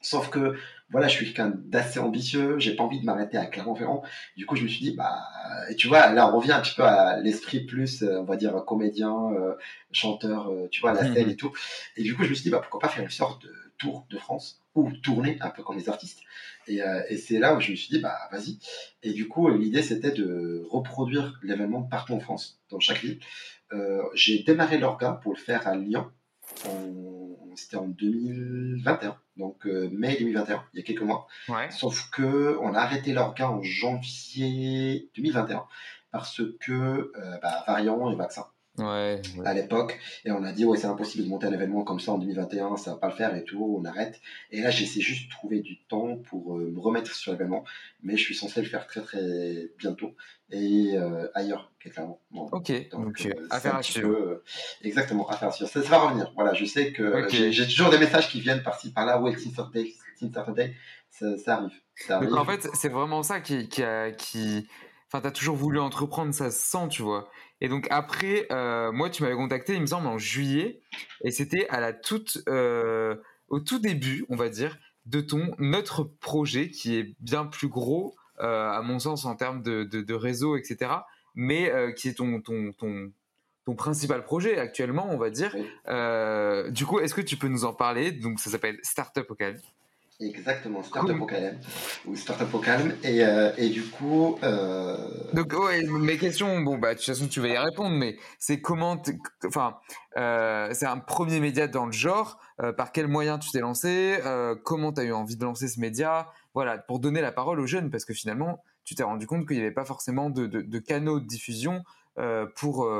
[0.00, 0.54] Sauf que,
[0.90, 4.02] voilà, je suis quelqu'un d'assez ambitieux, j'ai pas envie de m'arrêter à Clermont-Ferrand.
[4.36, 5.22] Du coup, je me suis dit, bah,
[5.68, 8.36] et tu vois, là, on revient un petit peu à l'esprit plus, euh, on va
[8.36, 9.54] dire, comédien, euh,
[9.92, 11.14] chanteur, euh, tu vois, la Mhm.
[11.14, 11.52] scène et tout.
[11.96, 14.06] Et du coup, je me suis dit, bah, pourquoi pas faire une sorte de tour
[14.10, 16.20] de France ou tourner un peu comme les artistes.
[16.68, 18.58] Et, euh, et c'est là où je me suis dit, bah, vas-y.
[19.02, 23.18] Et du coup, l'idée, c'était de reproduire l'événement partout en France, dans chaque ville.
[24.14, 26.06] J'ai démarré l'orga pour le faire à Lyon.
[27.54, 31.26] C'était en 2021, donc euh, mai 2021, il y a quelques mois.
[31.48, 31.70] Ouais.
[31.70, 35.64] Sauf que on a arrêté l'orga en janvier 2021
[36.10, 38.46] parce que euh, bah, variant et vaccin
[38.78, 39.20] Ouais.
[39.36, 39.46] ouais.
[39.46, 42.12] à l'époque et on a dit ouais c'est impossible de monter un événement comme ça
[42.12, 44.20] en 2021 ça va pas le faire et tout on arrête.
[44.50, 47.64] Et là j'essaie juste de trouver du temps pour euh, me remettre sur l'événement
[48.02, 50.14] mais je suis censé le faire très très bientôt
[50.50, 52.20] et euh, ailleurs clairement.
[52.30, 54.08] Bon, Ok, donc, euh, euh, affaire à suivre.
[54.10, 54.44] euh,
[54.82, 55.70] exactement affaire à suivre.
[55.70, 56.32] Ça, ça va revenir.
[56.34, 59.20] Voilà je sais que j'ai toujours des messages qui viennent par-ci par-là.
[59.20, 60.74] Ouais Team Startup Day Team Startup Day
[61.10, 61.72] ça, ça arrive.
[61.96, 64.68] Ça arrive Donc en fait, c'est vraiment ça qui, qui...
[65.10, 67.30] Enfin, t'as toujours voulu entreprendre, ça se sent, tu vois.
[67.60, 70.80] Et donc après, euh, moi, tu m'avais contacté, il me semble, en juillet,
[71.24, 73.16] et c'était à la toute, euh,
[73.48, 78.14] au tout début, on va dire, de ton notre projet qui est bien plus gros,
[78.40, 80.90] euh, à mon sens, en termes de, de, de réseau, etc.
[81.34, 83.12] Mais qui est ton, ton, ton,
[83.68, 85.52] ton principal projet actuellement, on va dire.
[85.54, 85.66] Oui.
[85.88, 88.12] Euh, du coup, est-ce que tu peux nous en parler?
[88.12, 89.58] Donc, ça s'appelle Startup au calme.
[90.20, 91.22] Exactement Startup Cool.
[91.22, 91.58] au calme
[92.06, 94.96] ou Startup au calme et, euh, et du coup euh,
[95.32, 98.60] Donc, ouais, mes questions, bon, bah, de toute façon, tu vas y répondre, mais c'est
[98.60, 99.00] comment,
[99.46, 99.76] enfin,
[100.16, 102.40] euh, c'est un premier média dans le genre,
[102.76, 104.18] par quels moyens tu t'es lancé,
[104.64, 107.66] comment tu as eu envie de lancer ce média, voilà, pour donner la parole aux
[107.66, 110.62] jeunes, parce que finalement, tu t'es rendu compte qu'il n'y avait pas forcément de, de-
[110.62, 111.84] de canaux de diffusion
[112.56, 112.90] pour,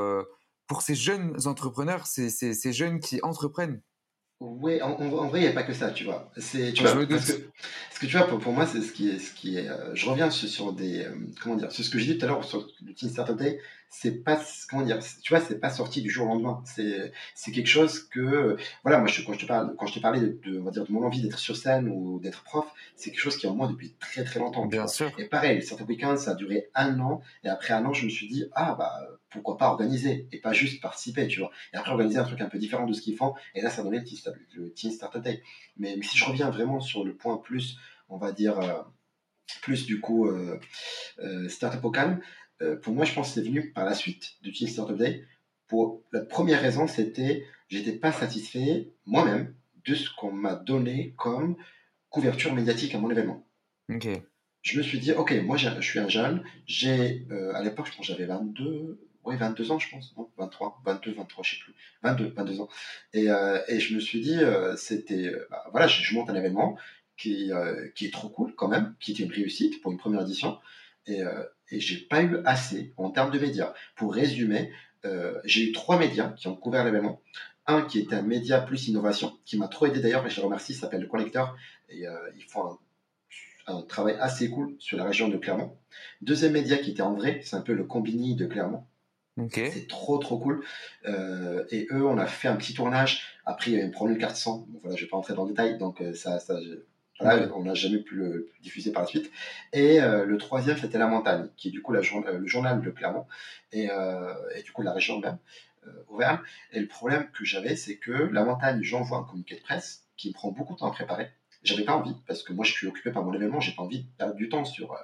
[0.67, 3.81] pour ces jeunes entrepreneurs, ces, ces, ces jeunes qui entreprennent.
[4.39, 6.31] Ouais, en, en- en vrai, il n'y a pas que ça, tu vois.
[6.37, 7.41] C'est, tu Je vois, parce que,
[7.89, 9.93] parce que tu vois, pour, pour moi, c'est ce qui est, ce qui est, euh,
[9.93, 12.29] je reviens sur, sur des, euh, comment dire, sur ce que j'ai dit tout à
[12.29, 16.01] l'heure sur le Teen Startup Day, c'est pas, comment dire, tu vois, c'est pas sorti
[16.01, 16.61] du jour au lendemain.
[16.63, 19.99] C'est, c'est quelque chose que, voilà, moi, je, quand je te parle, quand je t'ai
[19.99, 22.65] parlé de, de, on va dire, de mon envie d'être sur scène ou d'être prof,
[22.95, 24.67] c'est quelque chose qui est en moi depuis très très longtemps.
[24.67, 25.11] Bien sûr.
[25.17, 28.05] Et pareil, le Startup Weekend, ça a duré un an, et après un an, je
[28.05, 28.93] me suis dit, ah, bah,
[29.31, 31.51] pourquoi pas organiser, et pas juste participer, tu vois.
[31.73, 33.83] Et après, organiser un truc un peu différent de ce qu'ils font, et là, ça
[33.83, 35.41] donnait le Startup, le Teen Startup Day.
[35.77, 38.81] Mais, mais si je reviens vraiment sur le point plus, on va dire, euh,
[39.61, 40.59] plus du coup, euh,
[41.19, 42.19] euh, Startup au calme,
[42.61, 45.25] euh, pour moi, je pense que c'est venu par la suite du Teen Startup Day.
[45.67, 49.53] Pour la première raison, c'était, j'étais pas satisfait moi-même
[49.85, 51.55] de ce qu'on m'a donné comme
[52.09, 53.45] couverture médiatique à mon événement
[53.91, 54.07] Ok.
[54.61, 57.95] je me suis dit, ok, moi je suis un jeune, j'ai, euh, à l'époque, je
[57.95, 61.73] pense j'avais 22, ouais, 22 ans, je pense, non, 23, 22, 23, je sais plus,
[62.03, 62.69] 22, 22 ans.
[63.13, 66.35] Et, euh, et je me suis dit, euh, c'était, bah, voilà, je, je monte un
[66.35, 66.77] événement
[67.17, 67.51] qui,
[67.95, 70.57] qui est trop cool quand même, qui était une réussite pour une première édition.
[71.05, 73.73] Et, euh, et j'ai pas eu assez en termes de médias.
[73.95, 74.71] Pour résumer,
[75.05, 77.21] euh, j'ai eu trois médias qui ont couvert l'événement.
[77.67, 80.43] Un qui était un média plus innovation, qui m'a trop aidé d'ailleurs, et je les
[80.43, 81.55] remercie, s'appelle Le Connecteur.
[81.89, 82.79] Et euh, ils font un
[83.67, 85.77] un travail assez cool sur la région de Clermont.
[86.21, 88.83] Deuxième média qui était en vrai, c'est un peu le Combini de Clermont.
[89.71, 90.65] C'est trop trop cool.
[91.05, 93.23] Euh, et eux, on a fait un petit tournage.
[93.45, 94.65] Après, il y a eu un problème de carte son.
[94.69, 95.77] Bon, voilà, je vais pas rentrer dans le détail.
[95.77, 96.83] Donc euh, ça, ça je-
[97.21, 99.31] on n'a jamais pu le diffuser par la suite.
[99.73, 102.89] Et euh, le troisième, c'était La Montagne, qui est du coup euh, le journal de
[102.91, 103.25] Clermont
[103.71, 105.37] et, euh, du coup la région même,
[105.87, 106.39] euh, Auvergne.
[106.71, 110.29] Et le problème que j'avais, c'est que La Montagne, j'envoie un communiqué de presse qui
[110.29, 111.29] me prend beaucoup de temps à préparer.
[111.63, 114.03] J'avais pas envie, parce que moi je suis occupé par mon événement, j'ai pas envie
[114.03, 114.95] de perdre du temps sur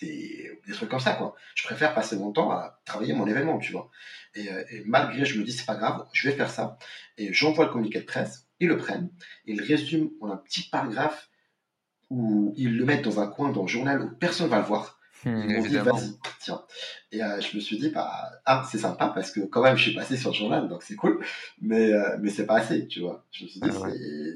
[0.00, 1.34] des, trucs comme ça, quoi.
[1.54, 3.90] Je préfère passer mon temps à travailler mon événement, tu vois.
[4.34, 6.78] Et, et malgré, je me dis, c'est pas grave, je vais faire ça.
[7.16, 9.10] Et j'envoie le communiqué de presse, ils le prennent,
[9.46, 11.30] ils résument en un petit paragraphe
[12.10, 14.98] où ils le mettent dans un coin dans le journal où personne va le voir.
[15.24, 16.62] Hmm, Ils m'ont dit, vas-y, tiens.
[17.10, 19.82] Et euh, je me suis dit, bah, ah, c'est sympa parce que quand même, je
[19.84, 21.24] suis passé sur le journal, donc c'est cool,
[21.60, 23.24] mais, euh, mais c'est pas assez, tu vois.
[23.32, 23.92] Je me suis dit, Ah ouais.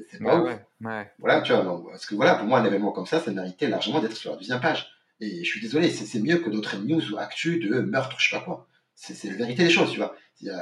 [0.09, 0.45] c'est- Ouais, pas ouf.
[0.49, 1.11] ouais, ouais.
[1.19, 3.69] Voilà, tu vois, non, parce que voilà, pour moi, un événement comme ça, ça méritait
[3.69, 4.87] largement d'être sur la deuxième page.
[5.19, 8.29] Et je suis désolé, c'est c'est mieux que d'autres news ou actus de meurtre, je
[8.29, 8.67] sais pas quoi.
[8.95, 10.15] C'est c'est la vérité des choses, tu vois.
[10.45, 10.55] Euh,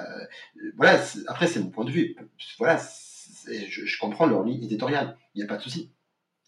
[0.76, 2.16] voilà, c'est- après, c'est mon point de vue.
[2.58, 5.90] Voilà, c'est- je, je comprends leur ligne éditoriale, il n'y a pas de souci.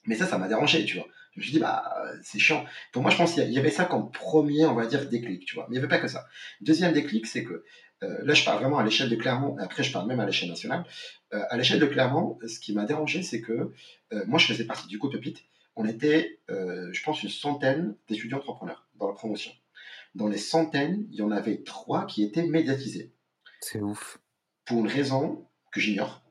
[0.06, 1.08] Mais ça, ça m'a dérangé, tu vois.
[1.34, 2.66] Je me suis dit, bah, euh, c'est chiant.
[2.92, 5.56] Pour moi, je pense qu'il y avait ça comme premier, on va dire, déclic, tu
[5.56, 5.68] vois.
[5.70, 6.26] Mais il n'y avait pas que ça.
[6.62, 7.64] Deuxième déclic, c'est que,
[8.04, 10.26] euh, là, je parle vraiment à l'échelle de Clermont, et après, je parle même à
[10.26, 10.86] l'échelle nationale.
[11.34, 13.72] Euh, à l'échelle de Clermont, ce qui m'a dérangé, c'est que
[14.14, 15.44] euh, moi, je faisais partie du groupe Pépite.
[15.76, 19.54] On était, je pense, une centaine d'étudiants entrepreneurs dans la promotion.
[20.16, 23.14] Dans les centaines, il y en avait trois qui étaient médiatisés.
[23.62, 24.20] C'est ouf.
[24.66, 26.22] Pour une raison que j'ignore.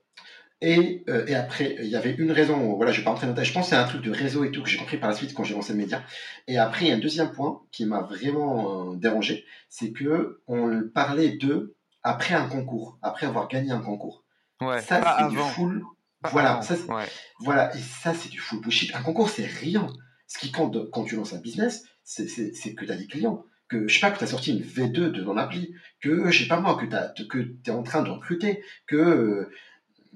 [0.62, 3.34] Et, euh, et après, il y avait une raison, voilà, je vais pas rentrer dans
[3.34, 5.08] le je pense que c'est un truc de réseau et tout que j'ai compris par
[5.08, 6.02] la suite quand j'ai lancé le média.
[6.48, 10.42] Et après, il y a un deuxième point qui m'a vraiment euh, dérangé, c'est que
[10.46, 14.24] on parlait d'eux après un concours, après avoir gagné un concours.
[14.60, 15.82] Ouais, ça, c'est du full.
[16.22, 17.06] Pas Voilà, avant, ça, ouais.
[17.38, 18.94] voilà, et ça, c'est du full bullshit.
[18.94, 19.86] Un concours, c'est rien.
[20.26, 22.26] Ce qui compte quand tu lances un business, c'est
[22.74, 23.44] que tu as des clients.
[23.68, 25.74] Que, je sais pas, que tu as sorti une V2 de ton appli.
[26.00, 28.62] Que, je sais pas moi, que tu es en train de recruter.
[28.86, 29.48] Que,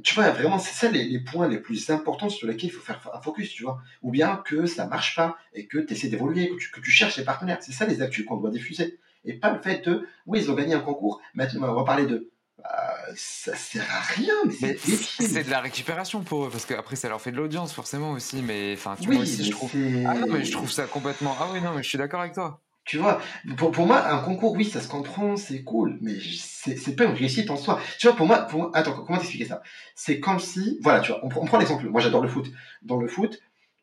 [0.02, 2.82] tu vois, vraiment, c'est ça les, les points les plus importants sur lesquels il faut
[2.82, 3.80] faire un focus, tu vois.
[4.02, 6.90] Ou bien que ça marche pas et que tu essaies d'évoluer, que tu, que tu
[6.90, 7.58] cherches les partenaires.
[7.60, 8.98] C'est ça les actus qu'on doit diffuser.
[9.24, 12.06] Et pas le fait de, oui, ils ont gagné un concours, maintenant on va parler
[12.06, 12.30] d'eux.
[12.58, 17.08] Bah, ça sert à rien, mais c'est de la récupération pour eux parce qu'après ça
[17.08, 19.70] leur fait de l'audience forcément aussi mais enfin tu Oui, vois aussi je trouve
[20.06, 22.32] ah non mais je trouve ça complètement ah oui non mais je suis d'accord avec
[22.32, 23.18] toi Tu vois,
[23.56, 27.14] pour, pour moi, un concours, oui, ça se comprend, c'est cool, mais c'est pas une
[27.14, 27.80] réussite en soi.
[27.98, 29.62] Tu vois, pour moi, pour attends, comment t'expliquer ça?
[29.94, 32.46] C'est comme si, voilà, tu vois, on, prend- on prend l'exemple, moi j'adore le foot.
[32.82, 33.40] Dans le foot,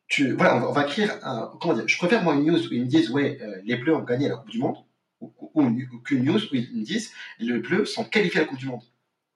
[0.07, 2.59] tu, voilà, on va, on va écrire un, comment dire, je préfère moi une news
[2.59, 4.77] où ils me disent, ouais, euh, les Bleus ont gagné la Coupe du Monde,
[5.19, 8.49] ou, ou, ou qu'une news où ils me disent, les Bleus sont qualifiés à la
[8.49, 8.83] Coupe du Monde.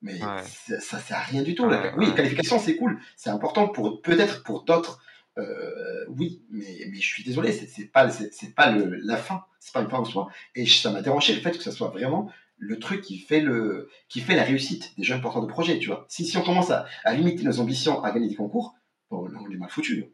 [0.04, 1.66] Mais ça, ça sert à rien du tout.
[1.66, 2.14] Ouais, oui, ouais.
[2.14, 5.00] qualification, c'est cool, c'est important pour peut-être pour d'autres.
[5.38, 9.74] Euh, oui, mais, mais je suis désolé, c'est pas, c'est pas le, la fin, c'est
[9.74, 10.30] pas une fin en soi.
[10.56, 13.90] Et ça m'a dérangé le fait que ça soit vraiment le truc qui fait, le,
[14.08, 16.06] qui fait la réussite des jeunes porteurs de projets, tu vois.
[16.08, 18.76] Si, si on commence à, à limiter nos ambitions à gagner des concours,
[19.12, 20.06] bon, on est mal foutu.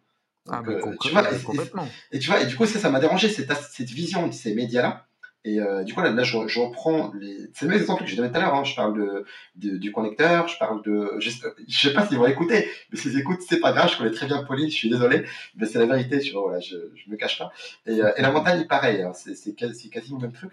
[0.50, 2.80] ah Donc, mais euh, tu vois, et- complètement et tu vois, et du coup, ça,
[2.80, 5.08] ça m'a dérangé, cette, cette vision de ces médias-là.
[5.44, 7.50] Et euh, du coup, là, là je, je reprends les.
[7.54, 8.54] C'est le même exemple que j'ai donné tout à l'heure.
[8.56, 8.64] hein.
[8.64, 9.26] Je parle de,
[9.56, 11.16] de- du connecteur, je parle de.
[11.20, 11.32] Je,
[11.68, 13.90] je sais pas s'ils vont écouter, mais s'ils écoutent, c'est pas grave.
[13.92, 15.26] Je connais très bien Pauline, je suis désolé,
[15.56, 17.52] mais c'est la vérité, vois, voilà, je, je me cache pas.
[17.88, 20.52] Et, euh, et la montagne, pareil, hein, c'est c'est quasi, c'est quasiment le même truc.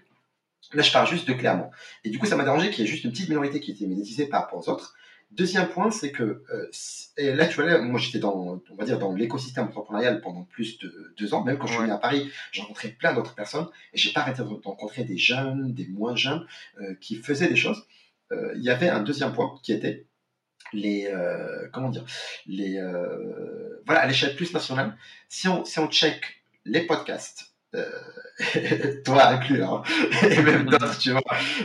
[0.75, 1.71] Là, je parle juste de clairement.
[2.05, 3.87] Et du coup, ça m'a dérangé qu'il y ait juste une petite minorité qui était
[3.87, 4.95] médiatisée par rapport aux autres.
[5.31, 6.71] Deuxième point, c'est que euh,
[7.17, 10.45] et là, tu vois, là, moi, j'étais dans, on va dire, dans l'écosystème entrepreneurial pendant
[10.45, 11.45] plus de deux ans.
[11.45, 14.21] Même quand je suis venu à Paris, j'ai rencontré plein d'autres personnes et j'ai pas
[14.21, 16.47] arrêté de rencontrer des jeunes, des moins jeunes
[16.81, 17.87] euh, qui faisaient des choses.
[18.33, 20.07] Euh, Il y avait un deuxième point qui était
[20.73, 22.05] les, euh, comment dire,
[22.47, 24.97] les, euh, voilà, à l'échelle plus nationale.
[25.29, 27.53] Si on, si on check les podcasts.
[27.75, 27.91] Euh,
[29.05, 29.83] toi inclus hein,
[30.31, 31.23] et même d'autres tu vois.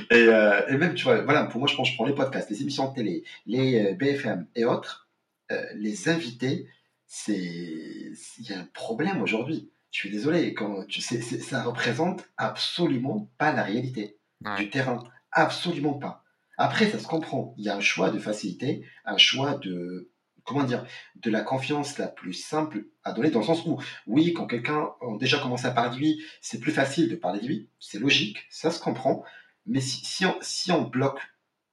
[0.10, 2.50] Et, euh, et même tu vois voilà pour moi je pense je prends les podcasts
[2.50, 5.08] les émissions de télé les euh, BFM et autres
[5.52, 6.68] euh, les invités
[7.06, 9.70] c'est il y a un problème aujourd'hui.
[9.92, 14.18] Je suis désolé quand tu sais ça représente absolument pas la réalité
[14.58, 15.04] du terrain.
[15.32, 16.24] Absolument pas.
[16.58, 17.54] Après ça se comprend.
[17.60, 20.10] Il y a un choix de facilité un choix de
[20.45, 24.34] comment dire de la confiance la plus simple à donner dans le sens où oui
[24.34, 27.47] quand quelqu'un a déjà commencé à parler de lui c'est plus facile de parler de
[27.47, 29.23] lui c'est logique ça se comprend
[29.65, 31.19] mais si, si on, si on bloque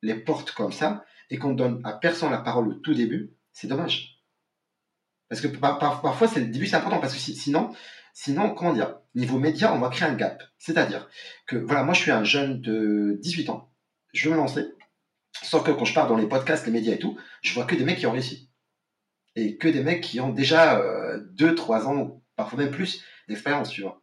[0.02, 3.66] les portes comme ça et qu'on donne à personne la parole au tout début c'est
[3.68, 4.20] dommage
[5.28, 7.72] parce que par- par- parfois, c'est le début, c'est important parce que si- sinon,
[8.14, 10.42] sinon, comment dire, niveau média, on va créer un gap.
[10.58, 11.08] C'est-à-dire
[11.46, 13.70] que, voilà, moi, je suis un jeune de 18 ans.
[14.12, 14.64] Je veux me lancer.
[15.42, 17.76] Sauf que quand je pars dans les podcasts, les médias et tout, je vois que
[17.76, 18.49] des mecs qui ont réussi.
[19.36, 20.82] Et que des mecs qui ont déjà
[21.32, 24.02] 2, 3 ans, parfois même plus, d'expérience, tu vois.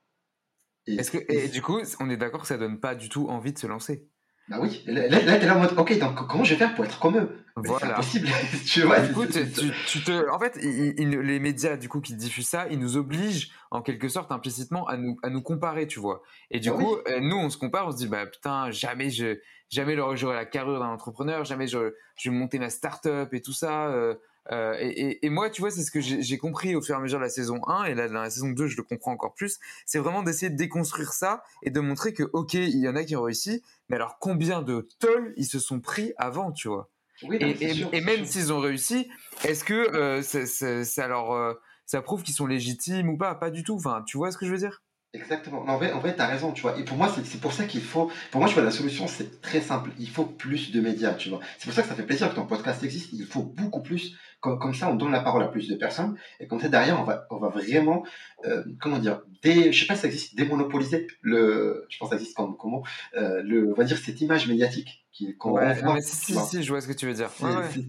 [0.88, 3.54] est-ce que et du coup on est d'accord que ça donne pas du tout envie
[3.54, 4.08] de se lancer?
[4.50, 6.86] Bah oui, là, là, t'es là en mode, ok, donc comment je vais faire pour
[6.86, 7.44] être comme eux?
[7.66, 8.28] C'est impossible,
[8.66, 9.02] tu vois.
[9.02, 12.48] Du c'est- coup, c'est- tu, tu te, en fait, les médias du coup qui diffusent
[12.48, 16.22] ça, ils nous obligent en quelque sorte implicitement à nous, à nous comparer, tu vois.
[16.52, 17.02] Et du Bah coup, oui.
[17.12, 20.46] euh, nous, on se compare, on se dit bah putain, jamais je, jamais j'aurai la
[20.46, 23.88] carrure d'un entrepreneur, jamais je, je vais monter ma start-up et tout ça.
[23.90, 24.16] euh,
[24.52, 27.20] euh, et, moi, tu vois, c'est ce que j'ai compris au fur et à mesure
[27.20, 29.60] de la saison 1 et là dans la saison 2, je le comprends encore plus.
[29.86, 33.04] C'est vraiment d'essayer de déconstruire ça et de montrer que ok, il y en a
[33.04, 36.90] qui ont réussi, mais alors combien de tolls ils se sont pris avant, tu vois?
[37.24, 37.48] Oui, non,
[37.92, 39.10] et, même s'ils ont réussi,
[39.44, 41.54] est-ce que euh, ça, ça- ça leur, euh,
[41.86, 43.34] ça prouve qu'ils sont légitimes ou pas?
[43.36, 43.76] Pas du tout.
[43.76, 44.84] Enfin, tu vois ce que je veux dire?
[45.14, 45.64] Exactement.
[45.68, 46.78] en vrai, en vrai tu as raison, tu vois.
[46.78, 48.12] Et pour moi, c'est pour ça qu'il faut.
[48.32, 49.92] Pour moi, tu vois, la solution, c'est très simple.
[50.00, 51.40] Il faut plus de médias, tu vois.
[51.58, 53.14] C'est pour ça que ça fait plaisir que ton podcast existe.
[53.14, 54.16] Il faut beaucoup plus.
[54.40, 56.16] Comme, comme ça, on donne la parole à plus de personnes.
[56.40, 58.06] Et comme ça, derrière, on va, on va vraiment.
[58.46, 61.86] Euh, comment dire des, Je sais pas si ça existe, démonopoliser le.
[61.90, 62.84] Je pense que ça existe comme comment
[63.16, 65.08] euh, le, On va dire cette image médiatique
[65.40, 67.32] qu'on ouais, si, si, si, je vois ce que tu veux dire.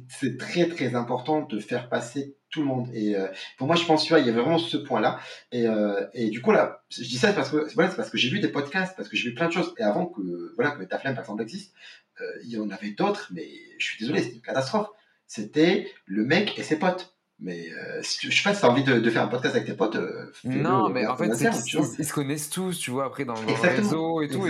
[0.08, 2.88] C'est très, très important de faire passer tout le monde.
[2.92, 5.20] Et euh, pour moi, je pense, tu vois, il y avait vraiment ce point-là.
[5.52, 8.30] Et, euh, et, du coup, là, je dis ça parce que, voilà, parce que j'ai
[8.30, 9.74] vu des podcasts, parce que j'ai vu plein de choses.
[9.78, 11.74] Et avant que, voilà, que par exemple, existe,
[12.20, 14.88] euh, il y en avait d'autres, mais je suis désolé, c'était une catastrophe.
[15.26, 17.14] C'était le mec et ses potes.
[17.40, 17.68] Mais
[18.02, 19.96] je sais pas si tu as envie de, faire un podcast avec tes potes.
[20.42, 24.28] non, mais en fait, ils, se connaissent tous, tu vois, après dans le réseau et
[24.28, 24.44] tout.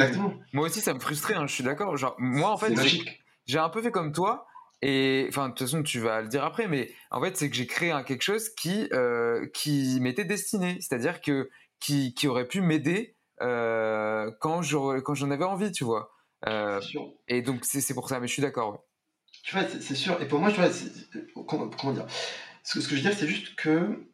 [0.54, 1.98] moi aussi, ça me frustrait, hein, je suis d'accord.
[1.98, 2.72] Genre, moi, en fait,
[3.44, 4.46] j'ai un peu fait comme toi.
[4.82, 7.56] Et enfin, de toute façon, tu vas le dire après, mais en fait, c'est que
[7.56, 12.46] j'ai créé un, quelque chose qui, euh, qui m'était destiné, c'est-à-dire que qui, qui aurait
[12.46, 16.12] pu m'aider euh, quand j'en avais envie, tu vois.
[16.46, 16.80] Euh,
[17.26, 18.84] et donc, c'est pour ça, mais je suis d'accord.
[19.42, 20.20] Tu vois, c'est sûr.
[20.22, 20.70] Et pour moi, tu vois,
[21.46, 22.06] comment, comment, dire?
[22.62, 24.06] Ce que, ce que je veux dire, c'est juste que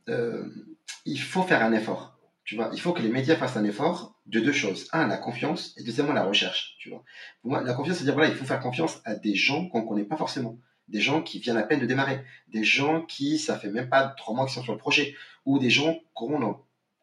[1.04, 2.13] il faut faire un effort.
[2.44, 4.88] Tu vois, il faut que les médias fassent un effort de deux choses.
[4.92, 6.76] Un, la confiance, et deuxièmement, la recherche.
[6.78, 7.02] Tu vois.
[7.40, 9.82] Pour moi, la confiance, c'est dire, voilà, il faut faire confiance à des gens qu'on
[9.82, 10.58] ne connaît pas forcément.
[10.88, 12.20] Des gens qui viennent à peine de démarrer.
[12.48, 15.16] Des gens qui, ça fait même pas trois mois qu'ils sont sur le projet.
[15.46, 16.38] Ou des gens qu'on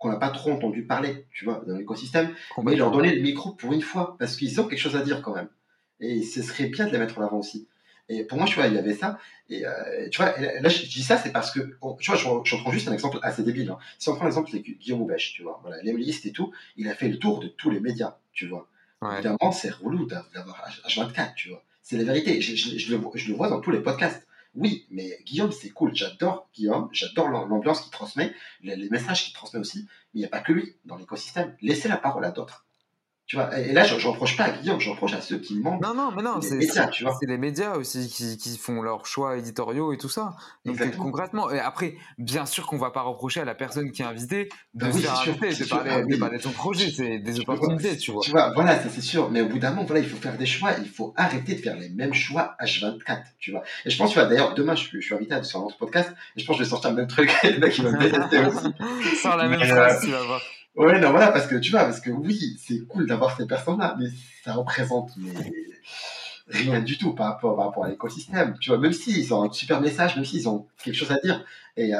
[0.03, 2.35] n'a pas trop entendu parler, tu vois, dans l'écosystème.
[2.61, 5.23] Mais leur donner le micro pour une fois, parce qu'ils ont quelque chose à dire
[5.23, 5.49] quand même.
[5.99, 7.67] Et ce serait bien de les mettre en avant aussi.
[8.11, 9.17] Et pour moi, tu vois, il y avait ça.
[9.49, 11.59] Et euh, tu vois, là, je dis ça, c'est parce que,
[11.99, 13.69] tu vois, je, prends juste un exemple assez débile.
[13.69, 13.77] Hein.
[13.99, 17.07] Si on prend l'exemple de Guillaume Houbèche, tu vois, voilà, et tout, il a fait
[17.07, 18.67] le tour de tous les médias, tu vois.
[19.13, 21.63] Évidemment, c'est relou d'avoir H24, tu vois.
[21.81, 22.41] C'est la vérité.
[22.41, 24.27] Je, je, le, je, le, vois dans tous les podcasts.
[24.53, 25.95] Oui, mais Guillaume, c'est cool.
[25.95, 26.89] J'adore Guillaume.
[26.91, 29.87] J'adore l'ambiance qu'il transmet, les, messages qu'il transmet aussi.
[30.13, 31.55] Mais il n'y a pas que lui dans l'écosystème.
[31.61, 32.65] Laissez la parole à d'autres.
[33.31, 35.57] Tu vois, et là, je ne reproche pas à Guillaume, je reproche à ceux qui
[35.57, 35.81] mentent.
[35.81, 36.57] Non, non, mais non, c'est
[37.25, 40.35] les médias aussi qui, qui, font leurs choix éditoriaux et tout ça.
[40.65, 44.01] Donc, concrètement, et après, bien sûr qu'on ne va pas reprocher à la personne qui
[44.01, 47.39] est invitée de bah se faire inviter, de, parler, ah de son projet, c'est des
[47.39, 48.21] opportunités, tu vois.
[48.21, 49.31] Tu vois, voilà, c'est sûr.
[49.31, 51.61] Mais au bout d'un moment, voilà, il faut faire des choix, il faut arrêter de
[51.61, 53.63] faire les mêmes choix H24, tu vois.
[53.85, 56.11] Et je pense, tu vois, d'ailleurs, demain, je, suis invité à sur un autre podcast,
[56.35, 57.97] et je pense que je vais sortir le même truc, le mec, il va me
[57.97, 59.21] détester aussi.
[59.21, 60.41] Sors la même phrase, euh, tu vas voir.
[60.75, 63.95] Ouais, non, voilà, parce que tu vois, parce que oui, c'est cool d'avoir ces personnes-là,
[63.99, 64.07] mais
[64.43, 65.11] ça représente
[66.47, 68.55] rien du tout par rapport, par rapport à l'écosystème.
[68.59, 71.43] Tu vois, même s'ils ont un super message, même s'ils ont quelque chose à dire,
[71.77, 71.99] et, euh,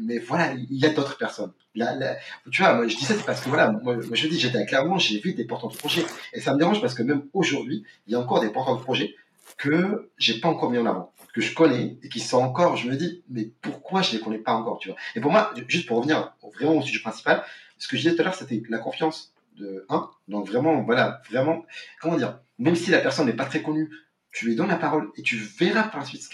[0.00, 1.52] mais voilà, il y a d'autres personnes.
[1.74, 2.16] Là,
[2.50, 4.64] tu vois, moi, je dis ça, c'est parce que voilà, moi, je dis, j'étais à
[4.66, 7.84] Clermont, j'ai vu des porteurs de projets, et ça me dérange parce que même aujourd'hui,
[8.06, 9.14] il y a encore des porteurs de projets
[9.56, 12.88] que j'ai pas encore mis en avant, que je connais et qui sont encore, je
[12.88, 14.98] me dis, mais pourquoi je les connais pas encore, tu vois.
[15.14, 17.42] Et pour moi, juste pour revenir vraiment au sujet principal,
[17.82, 20.08] ce que je disais tout à l'heure, c'était la confiance de un.
[20.28, 21.66] Donc vraiment, voilà, vraiment,
[22.00, 23.90] comment dire, même si la personne n'est pas très connue,
[24.30, 26.28] tu lui donnes la parole et tu verras par la suite ce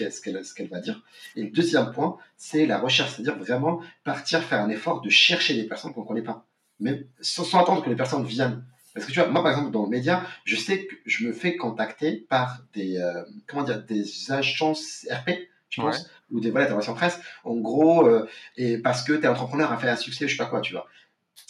[0.54, 1.02] qu'elle va dire.
[1.36, 5.54] Et le deuxième point, c'est la recherche, c'est-à-dire vraiment partir faire un effort de chercher
[5.54, 6.44] des personnes qu'on ne connaît pas,
[6.80, 8.62] mais sans, attendre que les personnes viennent.
[8.92, 11.32] Parce que tu vois, moi par exemple dans le média, je sais que je me
[11.32, 15.30] fais contacter par des euh, comment dire des agences RP,
[15.70, 17.18] je pense, ou des voilà, des relations presse.
[17.44, 20.50] En gros, euh, et parce que tes entrepreneur a fait un succès, je sais pas
[20.50, 20.86] quoi, tu vois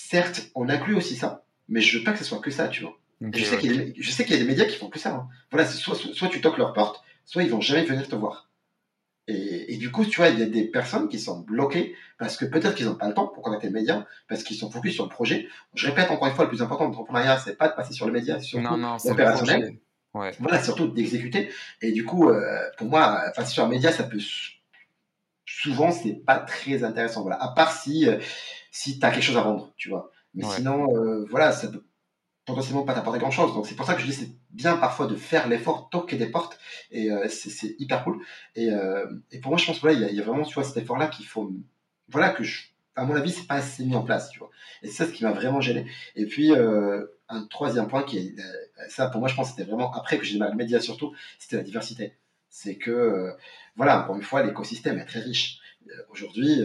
[0.09, 2.83] certes, on inclut aussi ça, mais je veux pas que ce soit que ça, tu
[2.83, 2.99] vois.
[3.21, 5.15] je, sais qu'il y a des médias qui font que ça.
[5.15, 5.29] Hein.
[5.51, 8.49] Voilà, soit, soit, tu toques leur porte, soit ils vont jamais venir te voir.
[9.31, 12.47] Et, du coup, tu vois, il y a des personnes qui sont bloquées parce que
[12.47, 15.05] peut-être qu'ils n'ont pas le temps pour contacter les médias, parce qu'ils sont focus sur
[15.05, 15.49] le projet.
[15.75, 18.07] Je répète encore une fois, le plus important de l'entrepreneuriat, c'est pas de passer sur
[18.07, 19.77] les médias, c'est surtout l'opérationnel.
[20.15, 21.51] Voilà, surtout d'exécuter.
[21.83, 24.19] Et du coup, euh, pour moi, passer sur les médias, ça peut
[25.45, 27.21] souvent, c'est pas très intéressant.
[27.21, 28.19] Voilà, à part si euh,
[28.79, 30.13] si tu as quelque chose à vendre, tu vois.
[30.35, 31.85] Mais sinon, euh, voilà, ça peut
[32.47, 33.53] potentiellement pas t'apporter grand chose.
[33.53, 36.29] Donc c'est pour ça que je dis c'est bien parfois de faire l'effort, toquer des
[36.29, 36.61] portes,
[36.93, 38.21] et euh, c'est hyper cool.
[38.55, 40.63] Et, euh, et, pour moi, je pense que voilà, il y, a vraiment tu vois,
[40.63, 41.53] cet effort-là qu'il faut.
[42.09, 44.51] Voilà, que je, à mon avis, c'est pas assez mis en place, tu vois.
[44.83, 45.91] Et c'est ça ce qui m'a vraiment gêné.
[46.15, 48.37] Et puis, un troisième point qui est.
[48.89, 51.17] Ça, pour moi, je pense que c'était vraiment après que j'ai démarré le média surtout,
[51.41, 52.13] c'était la diversité.
[52.49, 53.35] C'est que,
[53.75, 55.59] voilà, encore une fois, l'écosystème est très riche.
[56.11, 56.63] Aujourd'hui,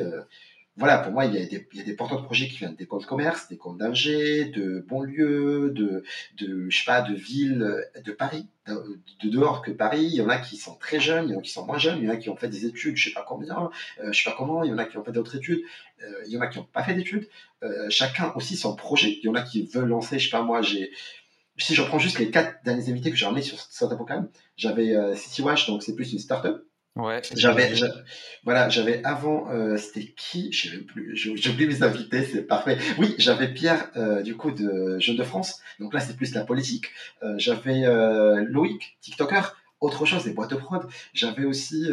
[0.76, 2.58] voilà, pour moi, il y, a des, il y a des porteurs de projets qui
[2.58, 6.04] viennent des de commerce, des comptes d'ingé, de banlieues, de,
[6.38, 10.04] de, je sais pas, de villes, de Paris, de, dehors que Paris.
[10.06, 11.78] Il y en a qui sont très jeunes, il y en a qui sont moins
[11.78, 13.70] jeunes, il y en a qui ont fait des études, je sais pas combien,
[14.00, 15.62] euh, je sais pas comment, il y en a qui ont fait d'autres études,
[16.02, 17.30] euh, il y en a qui n'ont pas fait d'études.
[17.62, 19.20] Euh, chacun aussi son projet.
[19.22, 20.91] Il y en a qui veulent lancer, je sais pas moi, j'ai,
[21.58, 24.00] si je prends juste les quatre derniers invités que j'ai ramenés sur Startup
[24.58, 26.66] j'avais CityWash, donc c'est plus une startup
[26.96, 27.22] Ouais.
[27.36, 27.88] J'avais, j'a-
[28.44, 30.52] voilà, j'avais avant, euh, c'était qui?
[30.52, 31.16] Je sais plus.
[31.16, 32.78] J'oublie mes invités, c'est parfait.
[33.00, 35.60] Oui, j'avais Pierre, euh, du coup, de Jeunes de France.
[35.80, 36.86] Donc là, c'est plus la politique.
[37.24, 37.82] Euh, j'avais
[38.46, 39.58] Loïc, TikToker.
[39.80, 40.88] Autre chose, des boîtes de prod.
[41.14, 41.88] J'avais aussi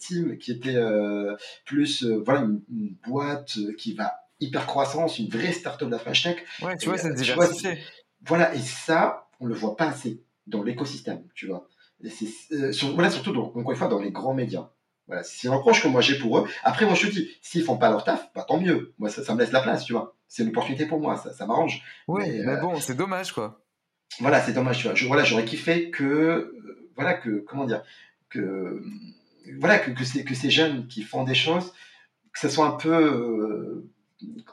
[0.00, 0.76] Tim, qui était
[1.66, 6.22] plus, voilà, une, une boîte qui va hyper croissance, une vraie start-up de la French
[6.22, 6.36] Tech.
[6.62, 7.16] Ouais, tu Et, vois, c'est vois,
[7.46, 7.78] diversifié.
[8.26, 11.68] voilà, et ça, on le voit pas assez dans l'écosystème, tu vois.
[12.52, 14.70] Euh, sur- voilà, surtout, dans, encore une fois, dans les grands médias.
[15.06, 16.48] Voilà, c'est un reproche que moi j'ai pour eux.
[16.62, 18.94] Après, moi je te dis, s'ils font pas leur taf, bah tant mieux.
[18.98, 20.14] Moi, ça, ça me laisse la place, tu vois.
[20.28, 21.82] C'est une opportunité pour moi, ça, ça m'arrange.
[22.06, 23.60] Oui, Mais, mais euh, bon, c'est dommage, quoi.
[24.20, 24.94] voilà, c'est dommage, tu vois.
[24.94, 27.82] Je- voilà, j'aurais kiffé que, euh, voilà, que, comment dire,
[28.28, 28.82] que,
[29.58, 31.72] voilà, que, que, ces, que ces jeunes qui font des choses,
[32.32, 33.84] que ce soit un peu,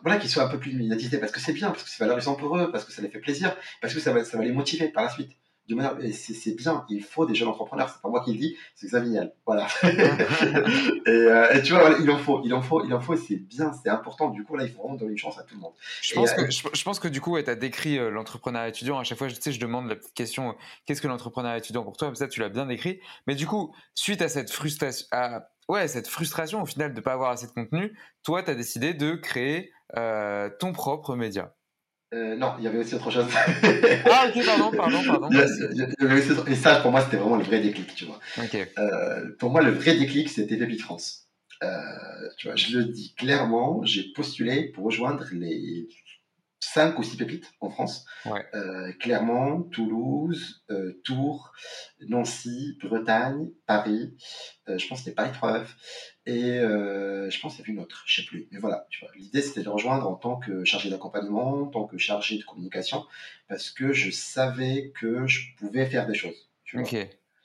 [0.01, 2.33] voilà, qu'ils soient un peu plus médiatisés, parce que c'est bien, parce que c'est valorisant
[2.35, 4.51] pour eux, parce que ça les fait plaisir, parce que ça va, ça va les
[4.53, 5.31] motiver par la suite.
[5.67, 8.39] De manière, et c'est bien, il faut des jeunes entrepreneurs, c'est pas moi qui le
[8.39, 9.33] dis, c'est Xavier Niel.
[9.45, 9.67] Voilà.
[9.83, 13.17] et, euh, et tu vois, voilà, il en faut, il en faut, il en faut,
[13.17, 14.29] c'est bien, c'est important.
[14.29, 15.73] Du coup, là, il faut vraiment donner une chance à tout le monde.
[16.01, 17.97] Je Et, pense, euh, que, je, je pense que du coup, ouais, tu as décrit
[17.97, 18.97] euh, l'entrepreneuriat étudiant.
[18.97, 20.53] À chaque fois, je, tu sais, je demande la petite question euh,
[20.85, 22.13] qu'est-ce que l'entrepreneuriat étudiant pour toi?
[22.15, 22.99] Ça, tu l'as bien décrit.
[23.27, 27.01] Mais du coup, suite à cette frustration, à, ouais, cette frustration au final de ne
[27.01, 31.53] pas avoir assez de contenu, toi, tu as décidé de créer euh, ton propre média.
[32.13, 33.25] Euh, non, il y avait aussi autre chose.
[34.09, 35.27] Ah, ok, pardon, pardon, pardon.
[35.31, 37.01] Il y a- il y a- il y avait aussi autre- Et ça, pour moi,
[37.01, 38.19] c'était vraiment le vrai déclic, tu vois.
[38.77, 41.27] Euh, pour moi, le vrai déclic, c'était Pépite France.
[41.63, 41.67] Euh,
[42.37, 45.87] tu vois, je le dis clairement, j'ai postulé pour rejoindre les
[46.59, 48.05] 5 ou 6 pépites en France.
[48.25, 48.45] Ouais.
[48.53, 51.51] Euh, Clermont, Toulouse, euh, Tours,
[52.01, 54.15] Nancy, Bretagne, Paris.
[54.67, 55.75] Euh, je pense que c'était Paris 3 f
[56.25, 58.47] Et euh, je pense qu'il y avait une autre, je sais plus.
[58.51, 62.37] Mais voilà, l'idée c'était de rejoindre en tant que chargé d'accompagnement, en tant que chargé
[62.37, 63.05] de communication,
[63.47, 66.49] parce que je savais que je pouvais faire des choses.
[66.63, 66.85] Tu vois.
[66.85, 66.95] Ok.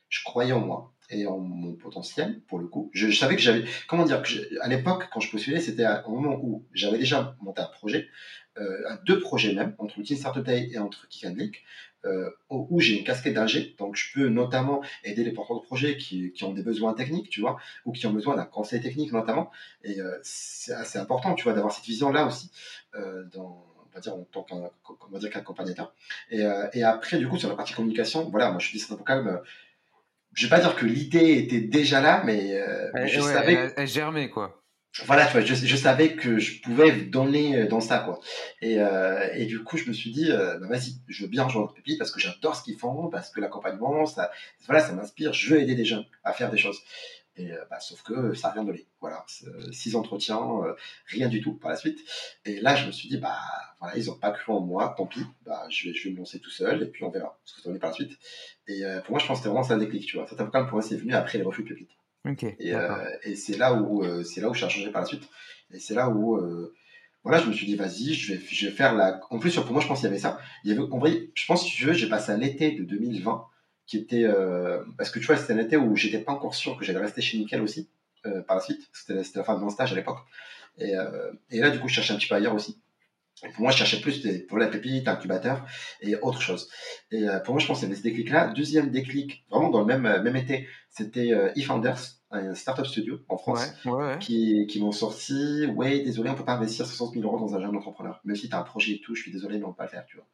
[0.08, 2.90] Je croyais en moi et en mon potentiel, pour le coup.
[2.92, 3.64] Je, je savais que j'avais.
[3.86, 7.60] Comment dire que À l'époque, quand je postulais, c'était au moment où j'avais déjà monté
[7.60, 8.08] un projet, euh,
[8.56, 11.62] à deux projets même, entre Teen Startup Day et entre Kick and Leak,
[12.04, 15.96] euh, où j'ai une casquette d'ingé, donc je peux notamment aider les porteurs de projets
[15.96, 19.12] qui, qui ont des besoins techniques, tu vois, ou qui ont besoin d'un conseil technique
[19.12, 19.50] notamment.
[19.84, 22.50] Et euh, c'est assez important, tu vois, d'avoir cette vision-là aussi,
[22.96, 24.44] euh, dans, on va dire, en tant
[25.30, 25.94] qu'accompagnateur.
[26.30, 28.84] Et, euh, et après, du coup, sur la partie communication, voilà, moi je suis dit,
[28.84, 29.28] c'est un peu calme.
[29.28, 29.38] euh,
[30.34, 33.52] Je vais pas dire que l'idée était déjà là, mais euh, Elle, je ouais, savais
[33.52, 34.61] elle, elle germait, quoi.
[35.06, 38.20] Voilà, tu vois, je, je savais que je pouvais donner euh, dans ça, quoi.
[38.60, 41.44] Et, euh, et du coup, je me suis dit, euh, bah, vas-y, je veux bien
[41.44, 44.30] rejoindre Pépi parce que j'adore ce qu'ils font, parce que l'accompagnement, ça,
[44.66, 45.32] voilà, ça m'inspire.
[45.32, 46.78] Je veux aider des jeunes à faire des choses.
[47.36, 48.86] Et euh, bah, sauf que ça n'a rien donné.
[49.00, 50.46] Voilà, euh, six entretiens,
[51.06, 51.98] rien du tout par la suite.
[52.44, 53.38] Et là, je me suis dit, bah
[53.80, 55.24] voilà, ils n'ont pas cru en moi, tant pis.
[55.46, 57.60] Bah, je vais, je vais me lancer tout seul et puis on verra ce que
[57.62, 58.18] ça va donner par la suite.
[58.68, 60.26] Et pour moi, je pense que c'était vraiment ça le déclic, tu vois.
[60.28, 61.88] Cet avocat, pour moi, c'est venu après les refus de Pépite.
[62.28, 62.44] Ok.
[62.44, 65.28] Et, euh, et c'est là où euh, c'est là où a changé par la suite.
[65.72, 66.74] Et c'est là où euh,
[67.24, 69.20] voilà, je me suis dit vas-y, je vais je vais faire la.
[69.30, 70.38] En plus pour moi, je pense qu'il y avait ça.
[70.64, 72.84] Il y avait en vrai, je pense si tu veux, j'ai passé un été de
[72.84, 73.46] 2020
[73.86, 76.76] qui était euh, parce que tu vois, c'était un été où j'étais pas encore sûr
[76.76, 77.90] que j'allais rester chez Nickel aussi
[78.26, 78.88] euh, par la suite.
[78.92, 80.18] C'était c'était la fin de mon stage à l'époque.
[80.78, 82.80] Et, euh, et là, du coup, je cherchais un petit peu ailleurs aussi.
[83.44, 85.66] Et pour moi, je cherchais plus des, pour la pépite, incubateur
[86.00, 86.68] et autre chose.
[87.10, 88.52] Et euh, pour moi, je y avait ce déclic-là.
[88.54, 91.98] Deuxième déclic, vraiment dans le même, euh, même été, c'était euh, eFounders,
[92.30, 94.18] un startup studio en France, Ouais, ouais, ouais.
[94.20, 97.60] qui, qui m'ont sorti Ouais, désolé, on peut pas investir 60 000 euros dans un
[97.60, 98.20] jeune entrepreneur.
[98.24, 99.84] Même si tu as un projet et tout, je suis désolé, mais on peut pas
[99.84, 100.28] le faire, tu vois.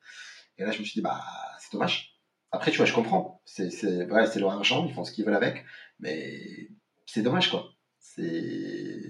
[0.59, 1.23] Et là, je me suis dit Bah,
[1.61, 2.19] c'est dommage.
[2.51, 3.41] Après, tu vois, je comprends.
[3.47, 5.65] C'est c'est- voilà, c'est leur argent, ils font ce qu'ils veulent avec.
[5.99, 6.69] Mais
[7.07, 7.71] c'est dommage, quoi.
[7.99, 9.01] C'est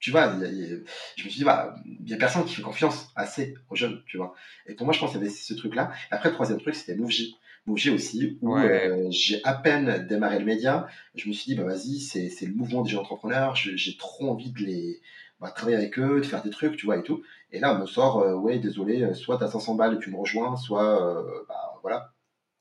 [0.00, 0.78] tu vois, il y a- il y a-
[1.16, 4.02] je me suis dit, bah, il y a personne qui fait confiance assez aux jeunes,
[4.06, 4.34] tu vois.
[4.66, 5.90] Et pour moi, je pense qu'il y avait ce truc-là.
[6.10, 7.36] Après, le troisième truc, c'était Mouvji.
[7.66, 8.64] Mouvji aussi, où Ouais.
[8.64, 10.86] euh, j'ai à peine démarré le média.
[11.14, 13.56] Je me suis dit, bah, vas-y, c'est c'est le mouvement des jeunes entrepreneurs.
[13.56, 15.00] J'ai trop envie de les
[15.40, 17.22] bah, travailler avec eux, de faire des trucs, tu vois, et tout.
[17.52, 20.10] Et là, on me sort, euh, ouais, désolé, euh, soit t'as 500 balles et tu
[20.10, 22.12] me rejoins, soit, euh, bah, voilà.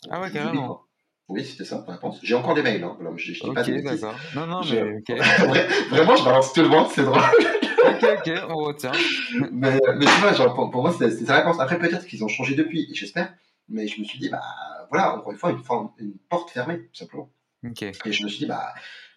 [0.09, 0.86] Ah ouais, carrément.
[1.29, 2.19] Oui, c'était ça, la réponse.
[2.23, 2.95] J'ai encore des mails, hein.
[2.99, 4.01] Voilà, je, je dis pas Ok, de bêtises.
[4.01, 4.15] d'accord.
[4.35, 5.09] Non, non, Je- mais ok.
[5.09, 7.19] Vra- Vraiment, je balance tout le monde, c'est drôle.
[7.19, 8.91] ok, ok, on retient.
[9.51, 11.59] mais, mais tu vois, genre, pour, pour moi, c'est c'est sa réponse.
[11.59, 13.33] Après, peut-être qu'ils ont changé depuis, j'espère.
[13.69, 14.41] Mais je me suis dit, bah
[14.89, 17.29] voilà, encore une fois, une, forme- une porte fermée, tout simplement.
[18.05, 18.73] Et je me suis dit, bah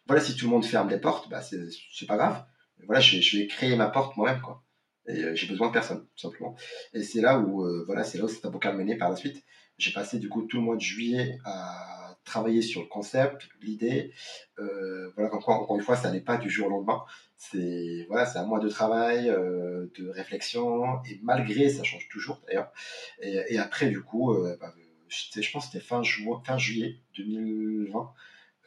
[0.08, 2.44] voilà, si tout le monde ferme des portes, bah c'est pas grave.
[2.86, 4.64] Voilà, je vais, je vais créer ma porte moi-même, quoi.
[5.06, 6.56] Et euh, j'ai besoin de personne, tout simplement.
[6.94, 9.16] Et c'est là où, euh, voilà, c'est là où c'est un bocal mené par la
[9.16, 9.44] suite.
[9.78, 11.99] J'ai passé du coup tout le mois de juillet à
[12.30, 14.12] travailler sur le concept, l'idée.
[14.58, 17.04] Euh, voilà, encore, une fois, ça n'est pas du jour au lendemain.
[17.36, 22.70] C'est un mois de travail, euh, de réflexion, et malgré, ça change toujours d'ailleurs.
[23.20, 24.72] Et, après, du coup, euh, bah,
[25.08, 26.02] je, pense que c'était fin,
[26.58, 28.12] juillet 2020.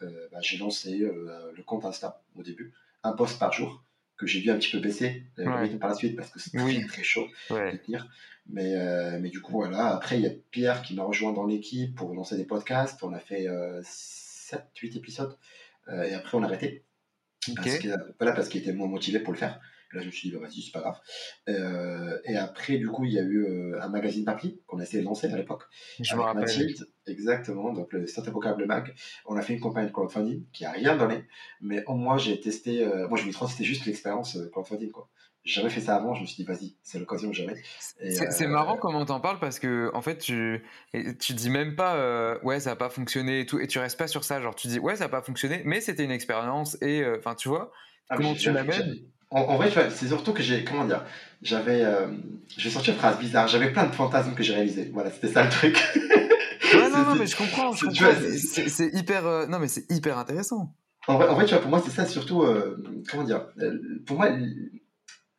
[0.01, 3.83] euh, bah, j'ai lancé le compte Insta au début, un post par jour
[4.17, 5.61] que j'ai dû un petit peu baisser euh, le Ouais.
[5.63, 6.85] rythme par la suite parce que c'est très Oui.
[6.87, 7.71] très chaud Ouais.
[7.73, 8.07] de tenir.
[8.47, 9.87] Mais, euh, mais du coup, voilà.
[9.95, 13.01] Après, il y a Pierre qui m'a rejoint dans l'équipe pour lancer des podcasts.
[13.03, 13.47] On a fait
[13.83, 15.37] 7-8 épisodes.
[15.89, 16.83] Euh, et après, on a arrêté.
[17.55, 17.89] Parce que,
[18.19, 19.59] voilà, parce qu'il était moins motivé pour le faire.
[19.93, 20.99] Là, je me suis dit, bah, vas-y, c'est pas grave.
[21.49, 24.83] Euh, et après, du coup, il y a eu euh, un magazine papier qu'on a
[24.83, 25.63] essayé de lancer à l'époque.
[25.99, 26.41] Je me rappelle.
[26.41, 28.93] Mathilde, exactement, donc le Startup Vocable Mag.
[29.25, 31.25] On a fait une campagne de crowdfunding qui a rien donné,
[31.61, 32.83] mais au moins j'ai testé.
[32.83, 35.09] euh, moi, je voulais trop, c'était juste l'expérience crowdfunding, quoi.
[35.45, 37.61] J'ai jamais fait ça avant, je me suis dit, vas-y, c'est l'occasion ou jamais.
[37.99, 40.63] Et, C'est marrant comment t'en parles parce que en fait tu
[41.19, 44.07] tu dis même pas ouais ça a pas fonctionné et tout et tu restes pas
[44.07, 47.03] sur ça genre tu dis ouais ça a pas fonctionné mais c'était une expérience et
[47.17, 47.73] enfin tu vois
[48.07, 48.95] Ah, comment tu l'amènes
[49.33, 51.03] En, en vrai, tu vois, c'est surtout que j'ai, comment dire,
[51.41, 52.07] j'avais, euh,
[52.57, 54.89] je vais sortir une phrase bizarre, j'avais plein de fantasmes que j'ai réalisés.
[54.93, 55.77] Voilà, c'était ça le truc.
[56.73, 60.17] ouais non non mais je comprends je c'est- comprends hyper euh, non mais c'est hyper
[60.17, 60.75] intéressant
[61.07, 63.77] En vrai, en vrai, tu vois, pour moi, c'est ça surtout, euh, comment dire, euh,
[64.05, 64.29] pour moi,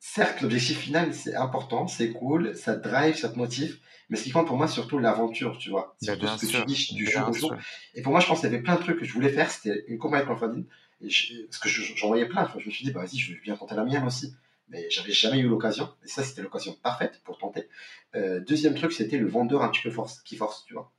[0.00, 3.78] certes, l'objectif final, c'est important, c'est cool, ça te drive, ça te motive,
[4.10, 5.96] mais ce qui compte pour moi, c'est surtout l'aventure, tu vois.
[6.00, 7.48] Surtout ce que sûr, tu dis du bien jour au jour.
[7.50, 7.58] sûr.
[7.94, 9.50] Et pour moi, je pense qu'il y avait plein de trucs que je voulais faire,
[9.50, 10.66] c'était une campagne de crowdfunding,
[11.04, 13.18] et je- parce que je- j'en voyais plein, enfin, je me suis dit, bah vas-y,
[13.18, 14.34] je vais bien tenter la mienne aussi.
[14.70, 17.68] Mais j'avais jamais eu l'occasion, et ça, c'était l'occasion parfaite pour tenter.
[18.14, 20.90] Euh, deuxième truc, c'était le vendeur un petit peu force, qui force, tu vois.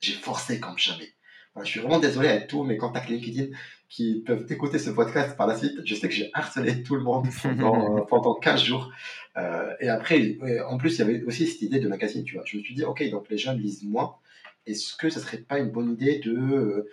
[0.00, 1.08] J'ai forcé comme jamais.
[1.54, 3.48] Voilà, je suis vraiment désolé à tous mes contacts LinkedIn
[3.88, 5.72] qui peuvent écouter ce podcast par la suite.
[5.84, 8.92] Je sais que j'ai harcelé tout le monde pendant, euh, pendant 15 jours.
[9.36, 12.36] Euh, et après, euh, en plus, il y avait aussi cette idée de magazine, tu
[12.36, 12.44] vois.
[12.46, 14.14] Je me suis dit, ok, donc les jeunes lisent moins.
[14.66, 16.88] Est-ce que ce serait pas une bonne idée de, euh,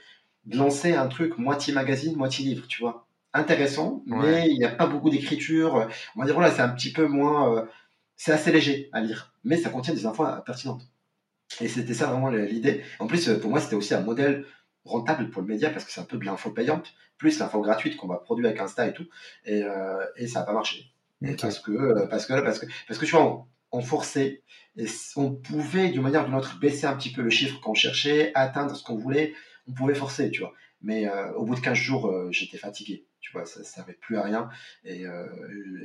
[0.48, 4.18] de lancer un truc moitié magazine, moitié livre, tu vois Intéressant, Ouais.
[4.43, 5.88] mais il n'y a pas beaucoup d'écriture.
[6.16, 7.56] On va dire, voilà, c'est un petit peu moins.
[7.56, 7.66] euh,
[8.16, 10.82] c'est assez léger à lire, mais ça contient des infos euh, pertinentes.
[11.62, 12.84] Et c'était ça vraiment l'idée.
[13.00, 14.45] En plus, euh, pour moi, c'était aussi un modèle
[14.86, 17.95] rentable pour le média parce que c'est un peu de l'info payante, plus l'info gratuite
[17.98, 19.06] qu'on va produire avec Insta et tout.
[19.45, 20.86] Et, euh, et ça n'a pas marché.
[21.41, 23.45] Parce que, euh, parce que, parce que, parce que tu vois, on,
[23.80, 24.41] on forçait,
[24.78, 24.86] et
[25.16, 28.32] on pouvait d'une manière ou d'une autre baisser un petit peu le chiffre qu'on cherchait,
[28.36, 29.34] atteindre ce qu'on voulait,
[29.68, 30.53] on pouvait forcer, tu vois.
[30.82, 33.93] Mais euh, au bout de 15 jours, euh, j'étais fatigué, tu vois, ça ne servait
[33.99, 34.49] plus à rien.
[34.84, 35.26] Et, euh,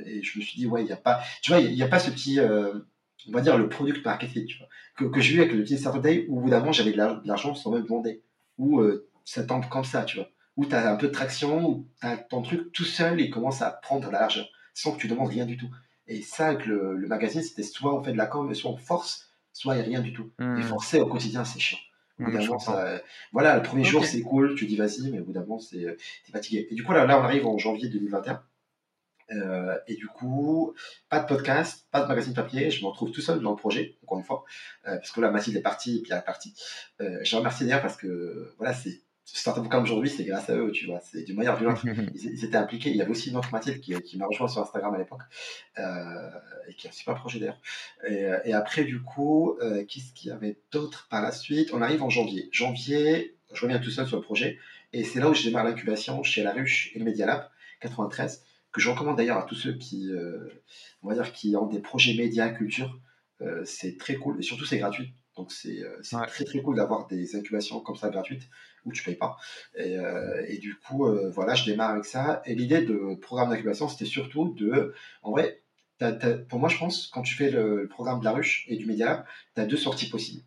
[0.05, 1.87] et je me suis dit, ouais, il n'y a pas, tu vois, il n'y a,
[1.87, 4.67] pas ce petit, on va dire, le product marketing, tu vois,
[4.97, 6.91] que, que j'ai eu avec le petit Startup Day, où au bout d'un moment, j'avais
[6.91, 8.21] de la- de l'argent sans même demander,
[8.57, 11.67] où euh, ça tombe comme ça, tu vois, où tu as un peu de traction,
[11.67, 14.91] où tu as ton truc tout seul, il commence à prendre de la largeur, sans
[14.91, 15.69] que tu demandes rien du tout.
[16.07, 18.77] Et ça, avec le, le magazine, c'était soit on fait de la com, soit on
[18.77, 20.31] force, soit il n'y a rien du tout.
[20.37, 20.57] Hmm.
[20.57, 21.79] Et forcer au quotidien, c'est chiant.
[22.19, 22.73] Moment, comprends.
[22.73, 23.01] ça-
[23.31, 25.83] Voilà, le premier jour, c'est cool, tu dis vas-y, mais au bout d'un moment, c'est,
[25.85, 26.67] euh, t'es fatigué.
[26.69, 28.43] Et du coup, là, là, on arrive en janvier 2021.
[29.31, 30.73] Euh, et du coup,
[31.09, 33.97] pas de podcast, pas de magazine papier, je me retrouve tout seul dans le projet,
[34.03, 34.43] encore une fois,
[34.85, 36.53] euh, parce que là, Mathilde est partie, et Pierre est parti.
[37.01, 40.71] Euh, je remercie d'ailleurs parce que, voilà, c'est Startup comme aujourd'hui, c'est grâce à eux,
[40.71, 41.85] tu vois, c'est d'une manière autre.
[42.13, 42.89] Ils, ils étaient impliqués.
[42.89, 45.21] Il y avait aussi une autre Mathilde qui, qui m'a rejoint sur Instagram à l'époque,
[45.79, 46.29] euh,
[46.67, 47.59] et qui a un super projet d'ailleurs.
[48.07, 51.73] Et, euh, et après, du coup, euh, qu'est-ce qu'il y avait d'autre par la suite?
[51.73, 52.49] On arrive en janvier.
[52.51, 54.59] Janvier, je reviens tout seul sur le projet,
[54.91, 57.49] et c'est là où je démarre l'incubation chez La Ruche et le Media Lab
[57.79, 58.43] 93,
[58.73, 60.49] que je recommande d'ailleurs à tous ceux qui, euh,
[61.01, 62.99] on va dire, qui ont des projets médias, culture.
[63.65, 65.13] C'est très cool, et surtout c'est gratuit.
[65.35, 68.49] Donc c'est euh, c'est très très cool d'avoir des incubations comme ça gratuites
[68.85, 69.37] où tu payes pas.
[69.75, 72.41] Et, euh, et du coup, euh, voilà, je démarre avec ça.
[72.45, 75.61] Et l'idée de programme d'incubation, c'était surtout de, en vrai,
[76.49, 78.85] pour moi, je pense, quand tu fais le, le programme de la ruche et du
[78.85, 79.25] Media Lab,
[79.55, 80.43] tu as deux sorties possibles.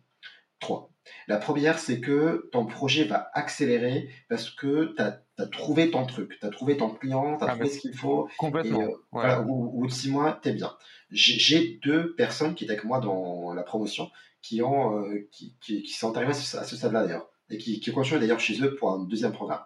[0.59, 0.91] Trois.
[1.27, 6.37] La première, c'est que ton projet va accélérer parce que tu as, trouvé ton truc,
[6.39, 8.27] tu as trouvé ton client, tu as Ah, trouvé ce qu'il faut.
[8.37, 8.95] complètement, Et, euh, ouais.
[9.11, 10.73] voilà, au, bout de six mois, tu es bien.
[11.11, 14.09] J'ai deux personnes qui étaient avec moi dans la promotion
[14.47, 17.91] qui, ont, euh, qui, qui, qui sont arrivées à ce, stade-là d'ailleurs et qui, qui
[17.91, 19.61] continuent d'ailleurs chez eux pour un deuxième programme.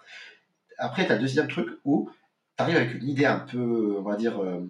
[0.78, 2.10] Après, tu as le deuxième truc où
[2.58, 4.62] tu arrives avec une idée un peu, on va dire, euh,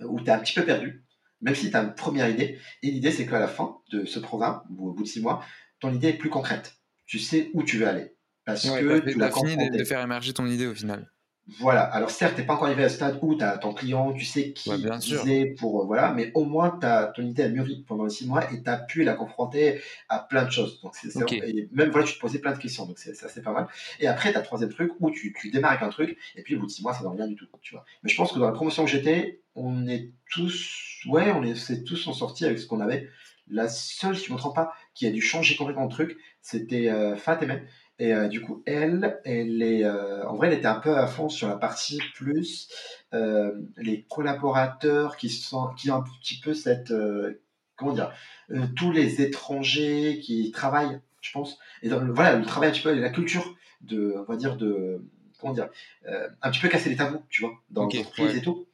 [0.00, 1.04] où tu es un petit peu perdu,
[1.42, 2.58] même si tu as une première idée.
[2.82, 5.44] Et l'idée, c'est qu'à la fin de ce programme, ou au bout de six mois,
[5.80, 6.74] ton idée est plus concrète.
[7.04, 8.16] Tu sais où tu veux aller.
[8.46, 11.12] Parce Ouais, que tu l'as fini de faire émerger ton idée au final.
[11.60, 13.72] Voilà, alors certes, tu n'es pas encore arrivé à ce stade où tu as ton
[13.72, 15.82] client, tu sais qui Ouais, bien viser pour.
[15.82, 18.62] euh, voilà, mais au moins, t'as- ton idée a mûri pendant les six mois et
[18.64, 20.80] tu as pu la confronter à plein de choses.
[20.82, 21.10] Donc, c'est,
[21.44, 23.68] et même voilà, tu te posais plein de questions, donc c'est, ça, c'est pas mal.
[24.00, 26.42] Et après, tu as le troisième truc où tu, tu démarres avec un truc et
[26.42, 27.46] puis au bout de six mois, ça donne rien du tout.
[27.62, 27.84] Tu vois.
[28.02, 31.02] Mais je pense que dans la promotion que j'étais, on est tous.
[31.06, 33.08] Ouais, on est, c'est tous sont sortis avec ce qu'on avait.
[33.48, 36.16] La seule, si je ne me trompe pas, qui a dû changer complètement le truc,
[36.42, 37.62] c'était euh, Fatemeh.
[37.98, 41.06] Et euh, du coup, elle, elle est, euh, en vrai, elle était un peu à
[41.06, 42.68] fond sur la partie plus
[43.14, 47.40] euh, les collaborateurs qui sont, qui ont un petit peu cette, euh,
[47.74, 48.12] comment dire,
[48.50, 51.58] euh, tous les étrangers qui travaillent, je pense.
[51.82, 54.56] Et dans le- voilà, le travail un petit peu, la culture de, on va dire,
[54.56, 55.02] de,
[55.40, 55.70] comment dire,
[56.06, 58.38] euh, un petit peu casser les tabous, tu vois, dans l'entreprise ouais.
[58.38, 58.66] et tout.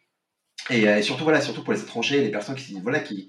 [0.71, 3.27] Et, euh, et surtout, voilà, surtout pour les étrangers, les personnes qui, voilà, qui,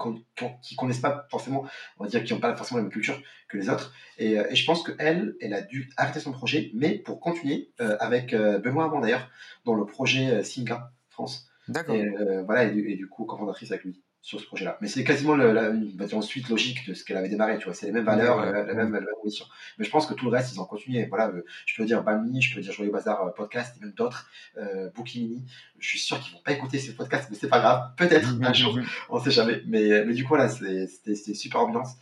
[0.61, 1.65] qui connaissent pas forcément,
[1.97, 3.93] on va dire, qui n'ont pas forcément la même culture que les autres.
[4.17, 7.71] Et, euh, et je pense qu'elle, elle a dû arrêter son projet, mais pour continuer
[7.81, 9.29] euh, avec euh, Benoît Hamon d'ailleurs,
[9.65, 11.47] dans le projet euh, Singa France.
[11.67, 11.95] D'accord.
[11.95, 14.77] Et euh, voilà, et, du- et du coup, cofondatrice avec lui sur ce projet-là.
[14.79, 15.73] Mais c'est quasiment la,
[16.21, 17.73] suite logique de ce qu'elle avait démarré, tu vois.
[17.73, 19.45] C'est les mêmes valeurs, Ouais, la, même, même mission.
[19.77, 21.05] Mais je pense que tout le reste, ils ont continué.
[21.07, 23.93] Voilà, euh, je peux dire Bami, je peux dire Joyeux Bazar euh, podcast, et même
[23.93, 25.43] d'autres, euh, Bookimini.
[25.77, 27.91] Je suis sûr qu'ils vont pas écouter ces podcasts, mais c'est pas grave.
[27.97, 29.61] Peut-être un jour, on sait jamais.
[29.67, 31.95] Mais, mais du coup, voilà, c'est- c'était super ambiance.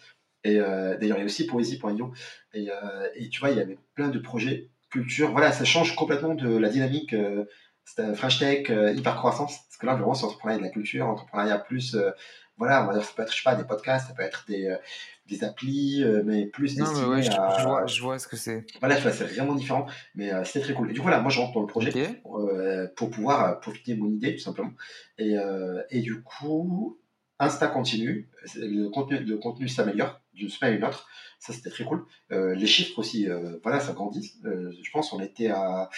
[0.43, 2.13] Et euh, d'ailleurs, il y a aussi Poésie.io.
[2.53, 5.32] Et, euh, et tu vois, il y avait plein de projets culture.
[5.32, 7.13] Voilà, ça change complètement de la dynamique.
[7.13, 7.45] Euh,
[7.86, 9.58] c'était French Tech, euh, hyper croissance.
[9.68, 11.96] Parce que là, vraiment, c'est entrepreneuriat de la culture, entrepreneuriat plus.
[11.96, 12.12] euh,
[12.58, 14.46] voilà, on va dire, ça peut être, je sais pas, des podcasts, ça peut être
[14.48, 14.78] des, euh,
[15.26, 17.58] des applis, mais plus Non, mais ouais, je, à.
[17.58, 18.66] je vois, je vois ce que c'est.
[18.82, 20.92] Voilà, tu vois, c'est vraiment différent, mais euh, c'était très cool.
[20.92, 24.00] Et du coup, voilà, moi, je rentre dans le projet euh, pour pouvoir profiter de
[24.00, 24.74] mon idée, tout simplement.
[25.18, 27.00] Et, euh, et du coup,
[27.40, 31.08] Insta continue, le contenu, le contenu s'améliore d'une semaine à une autre.
[31.40, 32.06] Ça, c'était très cool.
[32.30, 33.28] Les chiffres aussi,
[33.64, 34.36] voilà, ça grandit.
[34.44, 35.90] Je pense qu'on était à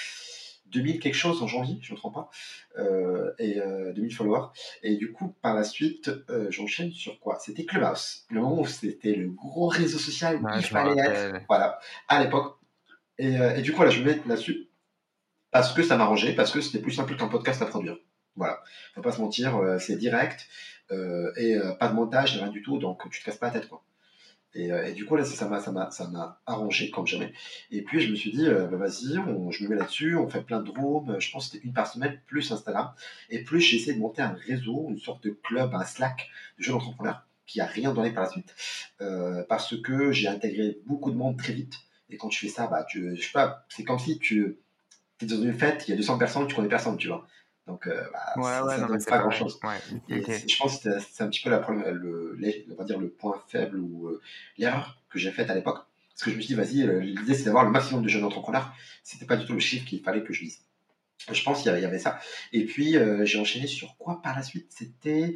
[0.68, 2.30] 2000 quelque chose en janvier, je ne me trompe pas,
[2.78, 4.47] euh, et euh, 2000 followers.
[4.82, 7.38] Et du coup, par la suite, euh, j'enchaîne sur quoi?
[7.39, 11.41] C'était Clubhouse, le moment où c'était le gros réseau social où Ouais, il fallait être,
[11.47, 12.57] voilà, à l'époque.
[13.20, 14.70] Et, euh, et du coup, voilà, je me mets là-dessus
[15.51, 17.97] parce que ça m'arrangeait, parce que c'était plus simple qu'un podcast à produire.
[18.36, 18.64] Voilà,
[18.95, 20.47] faut pas se mentir, c'est direct
[20.89, 23.84] et pas de montage, rien du tout, donc tu te casses pas la tête, quoi.
[24.56, 27.34] Et, euh, et du coup, là, ça m'a arrangé comme jamais.
[27.72, 30.28] Et puis, je me suis dit, euh, bah, vas-y, on- je me mets là-dessus, on
[30.30, 32.91] fait plein de rooms, je pense que c'était une par semaine, plus Instagram.
[33.30, 36.30] Et plus j'ai essayé de monter un réseau, une sorte de club, un Slack
[36.60, 38.56] de jeunes entrepreneurs qui a rien donné par la suite.
[39.01, 41.76] Euh, parce que j'ai intégré beaucoup de monde très vite.
[42.10, 44.58] Et quand tu fais ça, bah, tu, je sais pas, c'est comme si tu
[45.22, 47.28] es dans une fête, il y a 200 personnes, tu connais personne, tu vois.
[47.68, 49.26] Donc, euh, bah, Ouais, ça, ouais, ça non, donne mais pas.
[49.28, 50.24] Ouais, ok.
[50.26, 52.99] c'est- je pense que c'est- un petit peu la problème, le, les- on va dire
[52.99, 54.22] le point faible ou euh,
[54.57, 55.80] l'erreur que j'ai faite à l'époque.
[56.09, 58.26] Parce que je me suis dit, vas-y, euh, l'idée c'est d'avoir le maximum de jeunes
[58.26, 58.74] entrepreneurs.
[59.03, 60.59] C'était pas du tout le chiffre qu'il fallait que je dise.
[61.32, 62.20] Je pense qu'il y y avait ça.
[62.51, 64.68] Et puis euh, j'ai enchaîné sur quoi par la suite?
[64.70, 65.36] C'était.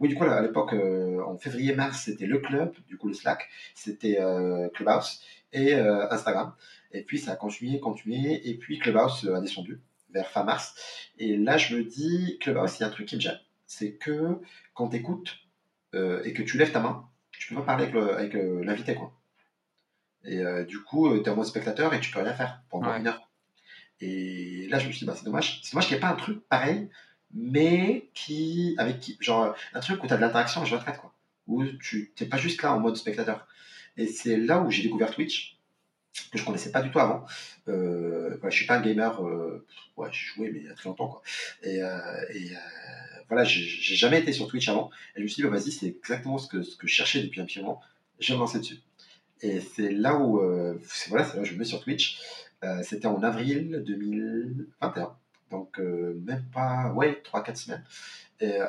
[0.00, 4.18] Oui, du coup, à l'époque, en février-mars, c'était le club, du coup, le Slack, c'était
[4.74, 5.20] Clubhouse
[5.52, 6.54] et Instagram.
[6.92, 8.48] Et puis ça a continué, continué.
[8.48, 9.80] Et puis Clubhouse a descendu
[10.14, 10.74] vers fin mars.
[11.18, 13.38] Et là, je me dis, Clubhouse, il y a un truc qui me gêne.
[13.66, 14.38] C'est que
[14.74, 15.36] quand tu écoutes
[15.92, 18.94] et que tu lèves ta main, tu peux pas parler avec le- avec euh, l'invité,
[18.94, 19.12] quoi.
[20.24, 22.90] Et euh, du coup, tu es en mode spectateur et tu peux rien faire pendant
[22.90, 22.98] Ouais.
[22.98, 23.28] une heure.
[24.00, 25.60] Et là, je me suis dit, bah, c'est dommage.
[25.62, 26.88] C'est dommage qu'il n'y ait pas un truc pareil,
[27.32, 31.14] mais qui, avec qui, genre, un truc où tu as de l'interaction en 24, quoi.
[31.46, 33.46] Où tu n'es pas juste là en mode spectateur.
[33.96, 35.58] Et c'est là où j'ai découvert Twitch,
[36.30, 37.24] que je connaissais pas du tout avant.
[37.68, 40.88] Euh, je suis pas un gamer, euh, ouais, j'ai joué, mais il y a très
[40.88, 41.22] longtemps, quoi.
[41.62, 42.54] Et, euh, euh,
[43.28, 44.90] voilà, j'ai jamais été sur Twitch avant.
[45.16, 47.44] Et je me suis dit, bah, vas-y, c'est exactement ce que, je cherchais depuis un
[47.44, 47.80] petit moment.
[48.20, 48.80] Je vais dessus.
[49.40, 52.20] Et c'est là où, euh, voilà, je me mets sur Twitch.
[52.82, 55.14] C'était en avril 2021.
[55.50, 57.84] Donc, même pas, ouais, 3-4 semaines.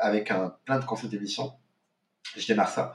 [0.02, 1.54] Avec un, plein de concepts d'émissions.
[2.38, 2.94] Je démarre ça.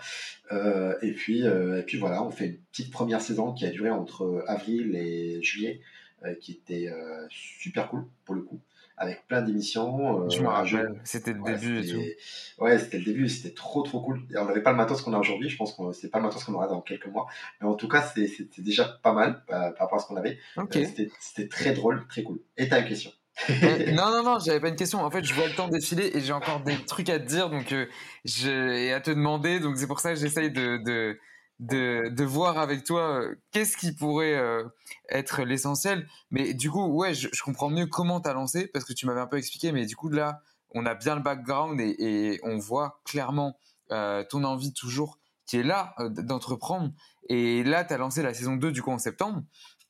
[0.52, 3.70] Euh, et, puis, euh, et puis voilà, on fait une petite première saison qui a
[3.70, 5.80] duré entre avril et juillet,
[6.24, 8.60] euh, qui était euh, super cool pour le coup,
[8.96, 10.24] avec plein d'émissions.
[10.24, 12.16] euh, Je me rappelle, c'était le Ouais, début et c'était-
[12.58, 14.20] Ouais, c'était le début, c'était trop trop cool.
[14.30, 16.24] Et on n'avait pas le matos qu'on a aujourd'hui, je pense que c'est pas le
[16.24, 17.26] matos qu'on aura dans quelques mois.
[17.60, 20.38] Mais en tout cas, c'était déjà pas mal euh, par rapport à ce qu'on avait.
[20.56, 20.72] Ok.
[20.74, 22.40] C'était- C'était très drôle, très cool.
[22.58, 23.12] Et t'as une question?
[23.92, 25.04] Non, non, non, j'avais pas une question.
[25.04, 27.50] En fait, je vois le temps défiler et j'ai encore des trucs à te dire
[27.50, 27.86] donc, euh,
[28.46, 29.60] et à te demander.
[29.60, 30.78] Donc, c'est pour ça que j'essaye de,
[31.58, 34.64] de, de, voir avec toi euh, qu'est-ce qui pourrait euh,
[35.08, 36.06] être l'essentiel.
[36.30, 39.26] Mais du coup, ouais, je, comprends mieux comment t'as lancé parce que tu m'avais un
[39.26, 39.72] peu expliqué.
[39.72, 40.40] Mais du coup, là,
[40.72, 43.58] on a bien le background et, et on voit clairement
[44.28, 46.92] ton envie toujours qui est là d'entreprendre.
[47.28, 49.42] Et là, tu as lancé la saison 2 du coup en septembre.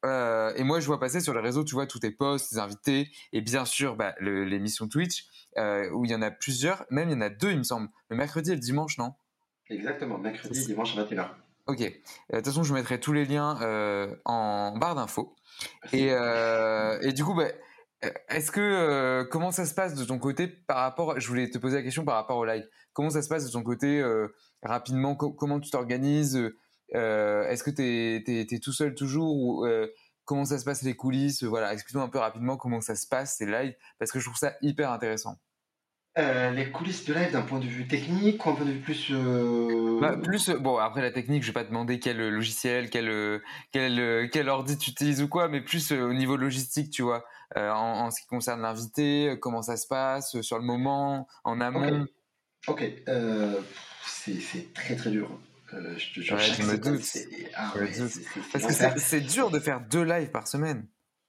[0.05, 2.59] Euh, et moi, je vois passer sur les réseaux, tu vois, tous tes posts, tes
[2.59, 5.27] invités, et bien sûr, bah, l'émission Twitch,
[5.59, 7.63] euh, où il y en a plusieurs, même il y en a deux, il me
[7.65, 9.13] semble, le mercredi et le dimanche, non?
[9.69, 11.29] Exactement, mercredi, dimanche à 21h.
[11.67, 11.79] Ok.
[11.79, 15.37] De toute façon, je mettrai tous les liens euh, en barre d'infos.
[15.93, 17.47] Et, et du coup, bah,
[18.29, 21.77] est-ce que comment ça se passe de ton côté par rapport Je voulais te poser
[21.77, 22.67] la question par rapport au live.
[22.95, 24.03] Comment ça se passe de ton côté
[24.63, 25.15] rapidement?
[25.15, 26.41] Co- Comment tu t'organises
[26.95, 29.89] Est-ce que tu es, tout seul toujours ou euh,
[30.25, 31.43] comment ça se passe les coulisses?
[31.43, 34.39] Voilà, explique-nous un peu rapidement comment ça se passe ces lives parce que je trouve
[34.39, 35.37] ça hyper intéressant.
[36.19, 38.81] Euh, les coulisses de live d'un point de vue technique ou un point de vue
[38.81, 39.11] plus.
[39.13, 42.91] euh, Bah, plus, euh, bon, après la technique, je vais pas demander quel euh, logiciel,
[42.91, 43.39] quel, euh,
[43.71, 47.03] quel, euh, quel ordi tu utilises ou quoi, mais plus euh, au niveau logistique, tu
[47.03, 47.25] vois,
[47.57, 50.65] euh, en, en ce qui concerne l'invité, euh, comment ça se passe, euh, sur le
[50.65, 52.07] moment, en amont.
[52.67, 53.61] Ok, euh,
[54.05, 55.31] c'est c'est très très dur.
[55.75, 57.03] Euh, je te jure, Ouais, je me doute.
[57.03, 60.87] c'est- ah ouais, dur de faire deux lives par semaine.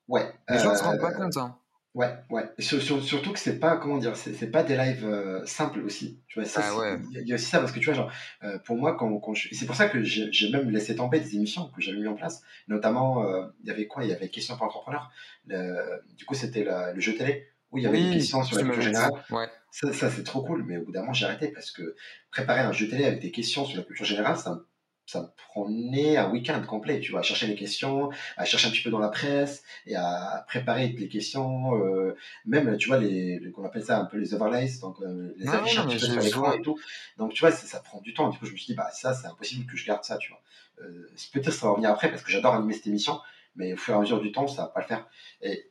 [0.07, 0.31] Ouais.
[0.49, 1.57] Les gens se euh, rendent pas compte, hein.
[1.93, 2.45] Ouais, ouais.
[2.57, 6.21] Surtout que c'est pas, comment dire, c'est pas des lives euh, simples aussi.
[6.27, 6.97] Tu vois, ça, Ah ouais.
[7.11, 8.11] il y a- aussi ça parce que tu vois, genre,
[8.43, 9.49] euh, pour moi, quand, quand je...
[9.53, 12.43] c'est pour ça que j'ai même laissé tomber des émissions que j'avais mis en place.
[12.69, 14.05] Notamment, euh, il y avait quoi?
[14.05, 15.11] Il y avait Questions pour entrepreneurs.
[15.47, 18.55] Le- Du coup, c'était le jeu télé où il y avait des Oui, questions sur
[18.57, 19.11] la tu culture générale.
[19.29, 19.47] Ouais.
[19.71, 21.95] Ça, ça c'est trop cool, mais au bout d'un moment, j'ai arrêté parce que
[22.31, 24.67] préparer un jeu télé avec des questions sur la culture générale, ça, me-
[25.05, 28.71] ça me prenait un week-end complet, tu vois, à chercher les questions, à chercher un
[28.71, 32.15] petit peu dans la presse et à préparer les questions, euh,
[32.45, 35.47] même, tu vois, les, les- qu'on appelle ça un peu les overlays, donc euh, les
[35.49, 36.77] affiches un petit peu sur l'écran et tout.
[37.17, 38.29] Donc, tu vois, ça, ça prend du temps.
[38.29, 40.31] Du coup, je me suis dit, bah, ça, c'est impossible que je garde ça, tu
[40.31, 40.41] vois.
[40.81, 43.19] Euh, Peut-être ça va revenir après parce que j'adore animer cette émission,
[43.55, 45.07] mais au fur et à mesure du temps, ça va pas le faire.
[45.41, 45.69] Et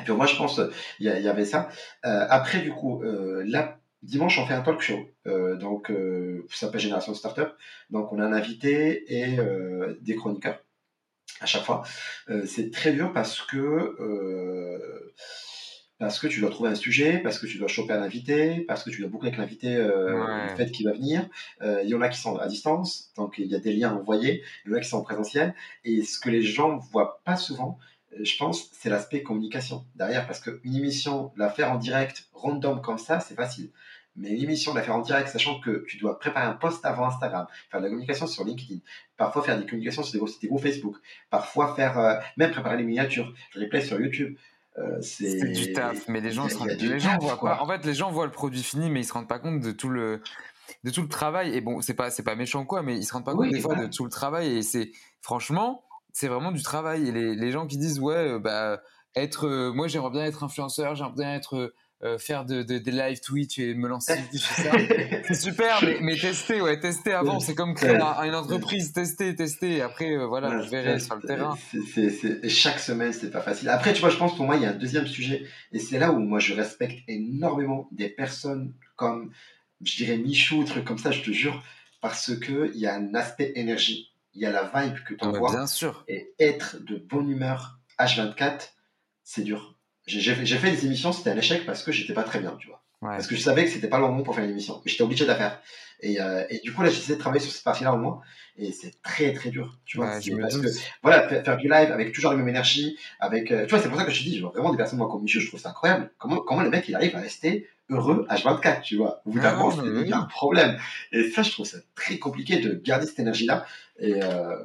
[0.00, 0.60] et puis moi, je pense,
[1.00, 1.68] il y, avait ça.
[2.04, 4.98] Euh, après, du coup, euh, là, dimanche, on fait un talk show.
[5.26, 5.92] Euh, donc,
[6.50, 7.50] ça s'appelle Génération Startup.
[7.90, 9.38] Donc, on a un invité et
[10.00, 10.60] des chroniqueurs
[11.40, 11.82] à chaque fois.
[12.44, 13.94] C'est très dur parce que
[15.98, 18.84] parce que tu dois trouver un sujet, parce que tu dois choper un invité, parce
[18.84, 20.50] que tu dois boucler avec l'invité euh, Ouais.
[20.50, 21.28] le fait qu'il va venir.
[21.62, 23.94] Euh, il y en a qui sont à distance, donc il y a des liens
[23.94, 24.44] envoyés.
[24.64, 25.54] Il y en a qui sont en présentiel.
[25.84, 27.78] Et ce que les gens voient pas souvent,
[28.20, 32.98] je pense, c'est l'aspect communication derrière, parce qu'une émission, la faire en direct, random comme
[32.98, 33.70] ça, c'est facile.
[34.16, 37.06] Mais une émission, la faire en direct, sachant que tu dois préparer un post avant
[37.06, 38.80] Instagram, faire de la communication sur LinkedIn,
[39.16, 40.96] parfois faire des communications sur des groupes, des groupes Facebook,
[41.30, 44.36] parfois faire, euh, même préparer les miniatures, le replay sur YouTube.
[44.78, 47.56] Euh, c'est du taf, mais les gens, se rendent- les gens voient quoi.
[47.56, 47.62] pas.
[47.62, 49.70] En fait, les gens voient le produit fini, mais ils se rendent pas compte de
[49.72, 50.20] tout le,
[50.84, 51.54] de tout le travail.
[51.56, 53.54] Et bon, c'est pas, c'est pas méchant quoi, mais ils se rendent pas Oui, compte
[53.54, 53.88] des fois voilà.
[53.88, 54.56] de tout le travail.
[54.56, 54.90] Et c'est,
[55.20, 57.08] franchement, c'est vraiment du travail.
[57.08, 58.80] Et les, les gens qui disent ouais, euh, bah
[59.14, 61.72] être, euh, moi j'aimerais bien être influenceur, j'aimerais bien être
[62.04, 64.12] euh, faire de, de- des live Twitch et me lancer
[65.26, 67.40] c'est super, mais, mais tester, ouais, tester avant.
[67.40, 69.78] C'est comme créer un- une entreprise, tester, tester.
[69.78, 71.56] Et après, euh, voilà, je verrai sur le terrain.
[72.48, 73.68] chaque semaine, c'est pas facile.
[73.68, 75.98] Après, tu vois, je pense pour moi, il y a un deuxième sujet, et c'est
[75.98, 79.32] là où moi je respecte énormément des personnes comme,
[79.84, 81.62] je dirais, Michou, trucs comme ça, je te jure,
[82.00, 84.07] parce que il y a un aspect énergie,
[84.38, 86.04] il y a la vibe que tu Ah bah, envoies, bien sûr.
[86.06, 88.70] et être de bonne humeur H24,
[89.24, 89.76] c'est dur.
[90.06, 92.56] J'ai fait, j'ai fait des émissions, c'était un échec parce que j'étais pas très bien,
[92.58, 92.82] tu vois.
[93.02, 93.10] Ouais.
[93.16, 94.80] Parce que je savais que c'était pas le moment pour faire une émission.
[94.84, 95.60] Mais j'étais obligé de la faire.
[96.00, 98.20] Et, euh, et du coup, là, j'essaie de travailler sur cette partie-là au moins.
[98.56, 99.78] Et c'est très, très dur.
[99.84, 100.66] Tu vois, Ouais, parce que,
[101.02, 103.88] voilà, faire, faire du live avec toujours la même énergie, avec, euh, tu vois, c'est
[103.88, 105.70] pour ça que je te dis, vraiment des personnes, moi, comme Michel, je trouve ça
[105.70, 106.10] incroyable.
[106.18, 109.22] Comment, comment le mec, il arrive à rester heureux H24, tu vois.
[109.26, 110.22] Au bout d'un Ah, moment, c'est- mais il y a oui.
[110.22, 110.78] un problème.
[111.12, 113.64] Et ça, je trouve ça très compliqué de garder cette énergie-là.
[113.98, 114.56] Et, euh,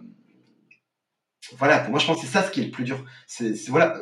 [1.58, 3.04] voilà, pour moi, je pense que c'est ça ce qui est le plus dur.
[3.28, 3.98] C'est, c'est- voilà,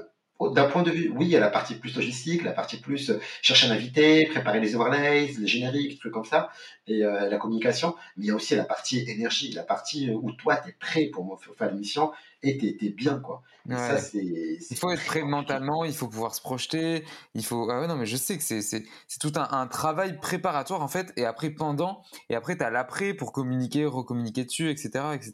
[0.50, 3.12] d'un point de vue, oui, il y a la partie plus logistique, la partie plus
[3.12, 6.50] euh, chercher un invité, préparer les overlays, les génériques, trucs comme ça,
[6.88, 7.96] et euh, la communication.
[8.18, 10.74] Mais il y a aussi la partie énergie, la partie euh, où toi, tu es
[10.74, 12.12] prêt pour faire l'émission
[12.44, 13.42] et tu es, bien, quoi.
[13.70, 14.18] Ça, c'est.
[14.20, 17.04] Il faut être prêt mentalement, il faut pouvoir se projeter,
[17.36, 17.70] il faut.
[17.70, 20.82] Ah ouais, non, mais je sais que c'est c'est c'est tout un, un travail préparatoire
[20.82, 25.34] en fait, et après pendant, et après t'as l'après pour communiquer, recommuniquer dessus, etc., etc.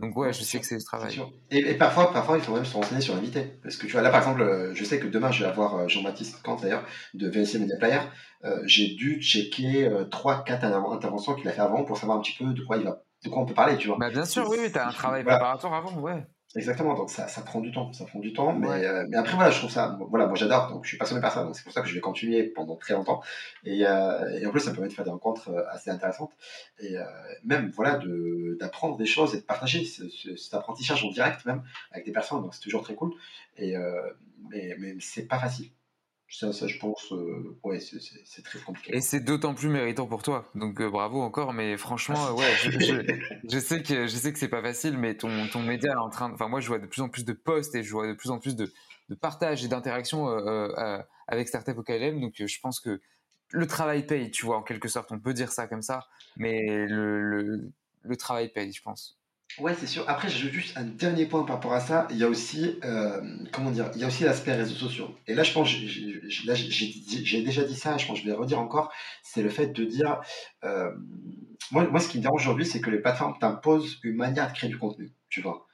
[0.00, 1.18] Donc ouais, je sais sûr, que c'est le travail.
[1.50, 3.58] Et, et parfois, parfois, il faut même se renseigner sur l'invité.
[3.62, 5.76] Parce que tu vois, là, par exemple, euh, je sais que demain, je vais avoir
[5.76, 6.84] euh, Jean-Baptiste Kant, d'ailleurs,
[7.14, 8.00] de VNC Media Player.
[8.44, 12.36] Euh, J'ai dû checker euh, 3-4 interventions qu'il a fait avant pour savoir un petit
[12.36, 13.96] peu de quoi, il va, de quoi on peut parler, tu vois.
[13.98, 15.38] Bah bien sûr, oui, oui, t'as un travail voilà.
[15.38, 16.26] préparatoire avant, ouais.
[16.54, 18.84] Exactement, donc ça, ça prend du temps, ça prend du temps, mais, Ouais.
[18.86, 21.32] euh, mais après voilà, je trouve ça, voilà, moi j'adore, donc je suis passionné par
[21.32, 23.22] ça, donc c'est pour ça que je vais continuer pendant très longtemps,
[23.64, 26.32] et, euh, et en plus ça me permet de faire des rencontres euh, assez intéressantes,
[26.78, 27.04] et euh,
[27.42, 31.44] même voilà, de- d'apprendre des choses et de partager ce- ce- cet apprentissage en direct
[31.46, 33.12] même avec des personnes, donc c'est toujours très cool,
[33.56, 33.74] et,
[34.50, 35.70] mais, mais c'est pas facile,
[36.32, 38.96] ça, ça je pense, euh, ouais, c'est- très compliqué.
[38.96, 40.50] Et c'est d'autant plus méritant pour toi.
[40.54, 42.56] Donc euh, bravo encore, mais franchement, euh, ouais,
[43.50, 46.08] je, sais que je sais que c'est pas facile, mais ton ton média est en
[46.08, 46.32] train.
[46.32, 48.30] Enfin, moi, je vois de plus en plus de posts et je vois de plus
[48.30, 48.72] en plus de,
[49.10, 50.26] de partage et d'interaction
[51.28, 52.20] avec Startup au KLM.
[52.20, 53.00] Donc je pense que
[53.50, 55.12] le travail paye, tu vois, en quelque sorte.
[55.12, 56.06] On peut dire ça comme ça,
[56.36, 57.70] mais le,
[58.02, 59.18] le travail paye, je pense.
[59.58, 60.04] Ouais, c'est sûr.
[60.08, 62.08] Après, j'ajoute juste un dernier point par rapport à ça.
[62.10, 63.20] Il y a aussi, euh,
[63.52, 65.14] comment dire, il y a aussi l'aspect réseaux sociaux.
[65.26, 68.22] Et là, je pense, j'ai- j'ai j'ai- j'ai j'ai déjà dit ça, je pense que
[68.22, 68.90] je vais le redire encore,
[69.22, 70.20] c'est le fait de dire,
[70.64, 70.90] euh,
[71.70, 74.56] moi, moi, ce qui me dérange aujourd'hui, c'est que les plateformes t'imposent une manière de
[74.56, 75.66] créer du contenu, tu vois.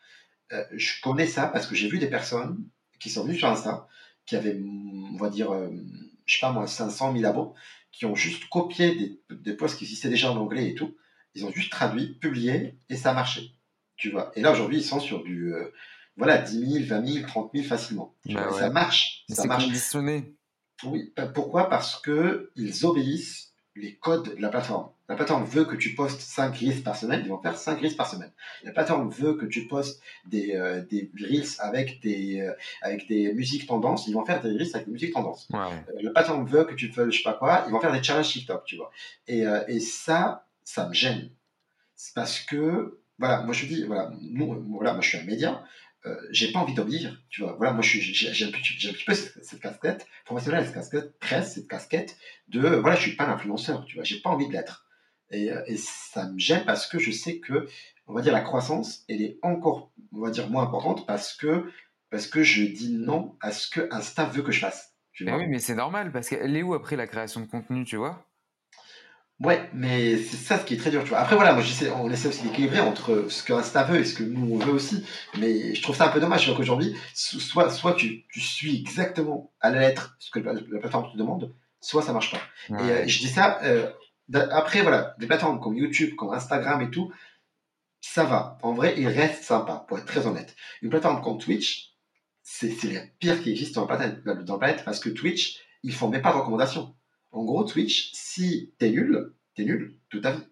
[0.52, 2.64] Euh, je connais ça parce que j'ai vu des personnes
[3.00, 3.88] qui sont venues sur Insta,
[4.26, 4.58] qui avaient,
[5.14, 5.52] on va dire,
[6.26, 7.54] je sais pas moi, 500 000 abos,
[7.92, 10.96] qui ont juste copié des, posts qui existaient déjà en anglais et tout.
[11.34, 13.52] Ils ont juste traduit, publié, et ça a marché.
[13.98, 14.32] Tu vois.
[14.36, 15.70] Et là, aujourd'hui, ils sont sur du, euh,
[16.16, 18.14] voilà, 10 000, 20 000, 30 000 facilement.
[18.26, 18.58] Bah ouais.
[18.58, 19.24] Ça marche.
[19.28, 19.64] Mais Ça marche.
[19.64, 20.34] conditionné.
[20.84, 21.68] Oui, pourquoi?
[21.68, 24.90] Parce que ils obéissent les codes de la plateforme.
[25.08, 27.96] La plateforme veut que tu postes 5 reels par semaine, ils vont faire 5 reels
[27.96, 28.30] par semaine.
[28.62, 33.32] La plateforme veut que tu postes des, euh, des reels avec des, euh, avec des
[33.32, 35.48] musiques tendances, ils vont faire des reels avec des musiques tendances.
[35.52, 35.58] Ouais.
[35.60, 38.02] Euh, La plateforme veut que tu fasses je sais pas quoi, ils vont faire des
[38.02, 38.90] challenges TikTok, tu vois.
[39.26, 41.30] Et, et ça, ça me gêne.
[41.96, 45.24] C'est parce que, voilà, moi je dis, voilà, nous, euh, voilà, moi je suis un
[45.24, 45.64] média,
[46.06, 47.54] euh, j'ai pas envie d'obéir, tu vois.
[47.54, 51.68] Voilà, moi j'ai un petit un peu cette, cette casquette professionnelle, cette casquette presse, cette
[51.68, 52.16] casquette
[52.48, 54.86] de, voilà, je suis pas l'influenceur, tu vois, j'ai pas envie de l'être.
[55.30, 57.68] Et, euh, et ça me gêne parce que je sais que,
[58.06, 61.70] on va dire, la croissance, elle est encore, on va dire, moins importante parce que,
[62.10, 64.94] parce que je dis non à ce que Insta veut que je fasse.
[65.12, 67.96] Tu oui, mais c'est normal parce qu'elle est où après la création de contenu, tu
[67.96, 68.24] vois?
[69.40, 71.18] Ouais, mais c'est ça ce qui est très dur, tu vois.
[71.18, 74.14] Après, voilà, moi, j'essaie, on essaie aussi d'équilibrer entre ce que Insta veut et ce
[74.14, 75.04] que nous, on veut aussi.
[75.38, 78.40] Mais je trouve ça un peu dommage, tu vois, qu'aujourd'hui, so- soit, soit tu, tu
[78.40, 82.32] suis exactement à la lettre ce que la, la plateforme te demande, soit ça marche
[82.32, 82.40] pas.
[82.78, 83.88] Et euh, je dis ça, euh,
[84.50, 87.12] après, voilà, des plateformes comme YouTube, comme Instagram et tout,
[88.00, 88.58] ça va.
[88.62, 90.56] En vrai, ils restent sympas, pour être très honnête.
[90.82, 91.92] Une plateforme comme Twitch,
[92.42, 95.60] c'est c'est la pire qui existe dans la planète, dans la planète parce que Twitch,
[95.84, 96.94] ils font même pas de recommandations.
[97.32, 100.42] En gros, Twitch, si t'es nul, t'es nul toute ta vie.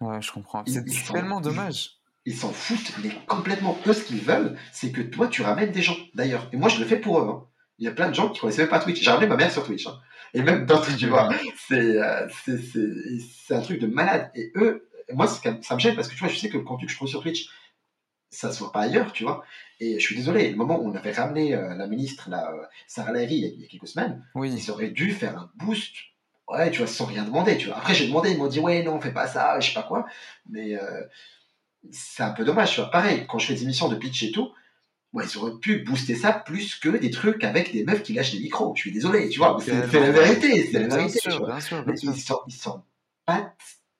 [0.00, 0.64] Ouais, je comprends.
[0.66, 1.98] C'est tellement dommage.
[2.26, 3.78] Ils s'en foutent, mais complètement.
[3.86, 6.48] Eux, ce qu'ils veulent, c'est que toi, tu ramènes des gens, d'ailleurs.
[6.52, 7.28] Et moi, je le fais pour eux.
[7.28, 7.46] hein.
[7.78, 9.02] Il y a plein de gens qui connaissaient même pas Twitch.
[9.02, 9.86] J'ai ramené ma mère sur Twitch.
[9.86, 9.98] hein.
[10.32, 11.28] Et même dans tu vois,
[11.68, 14.30] c'est euh, c'est- un truc de malade.
[14.34, 16.86] Et eux, moi, ça me gêne parce que tu vois, je sais que le contenu
[16.86, 17.48] que je trouve sur Twitch,
[18.34, 19.44] ça se voit pas ailleurs, tu vois.
[19.80, 22.62] Et je suis désolé, le moment où on avait ramené euh, la ministre, la, euh,
[22.86, 24.24] Sarah Lahiri, il y a- il y a quelques semaines,
[24.56, 25.92] ils auraient dû faire un boost,
[26.48, 27.76] ouais, tu vois, sans rien demander, tu vois.
[27.78, 30.06] Après, j'ai demandé, ils m'ont dit, ouais, non, fais pas ça, je sais pas quoi.
[30.48, 31.02] Mais euh,
[31.90, 32.90] c'est un peu dommage, tu vois.
[32.90, 34.50] Pareil, quand je fais des émissions de pitch et tout,
[35.12, 38.32] ouais, ils auraient pu booster ça plus que des trucs avec des meufs qui lâchent
[38.32, 38.74] des micros.
[38.74, 39.56] Je suis désolé, tu vois.
[39.60, 41.18] C'est la vérité, c'est la vérité.
[41.18, 41.48] sûr, tu vois.
[41.48, 42.44] bien sûr, bien Mais sûr.
[42.48, 42.84] ils s'en
[43.26, 43.54] battent.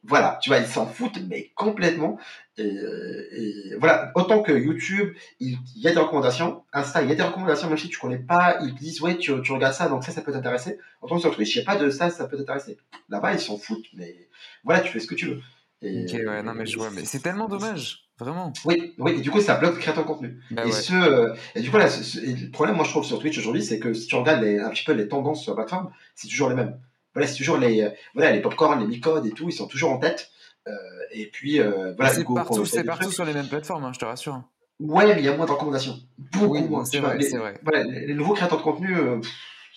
[0.06, 2.18] Voilà, tu vois, ils s'en foutent, mais complètement.
[2.58, 6.62] Et, euh, et voilà, autant que YouTube, il, il y a des recommandations.
[6.74, 9.16] Insta, il y a des recommandations, même si tu connais pas, ils te disent, ouais,
[9.16, 10.78] tu, tu regardes ça, donc ça, ça peut t'intéresser.
[11.00, 12.76] Autant que sur Twitch, il n'y a pas de ça, ça peut t'intéresser.
[13.08, 14.28] Là-bas, ils s'en foutent, mais
[14.62, 15.40] voilà, tu fais ce que tu veux.
[15.80, 16.90] Et, Ok, ouais, non, mais je vois.
[16.90, 18.52] Mais c'est tellement dommage, vraiment.
[18.66, 20.38] oui, oui, et du coup, ça bloque le créateur de contenu.
[20.50, 20.72] Bah et, ouais.
[20.72, 23.18] ce, euh, et du coup, là, ce- ce- et le problème, moi, je trouve sur
[23.18, 25.56] Twitch aujourd'hui, c'est que si tu regardes les- un petit peu les tendances sur la
[25.56, 26.78] plateforme, c'est toujours les mêmes.
[27.14, 29.92] Voilà, c'est toujours les, euh, voilà, les popcorn, les micodes et tout, ils sont toujours
[29.92, 30.30] en tête.
[30.66, 30.72] Euh,
[31.12, 34.04] et puis, euh, voilà, c'est partout, c'est partout sur les mêmes plateformes, hein, je te
[34.04, 34.42] rassure.
[34.80, 35.96] Ouais, mais il y a moins de recommandations.
[36.18, 36.84] Beaucoup Oui, moins.
[36.84, 37.60] c'est vrai, les, c'est vrai.
[37.62, 39.30] Voilà, les, les nouveaux créateurs de contenu, pff,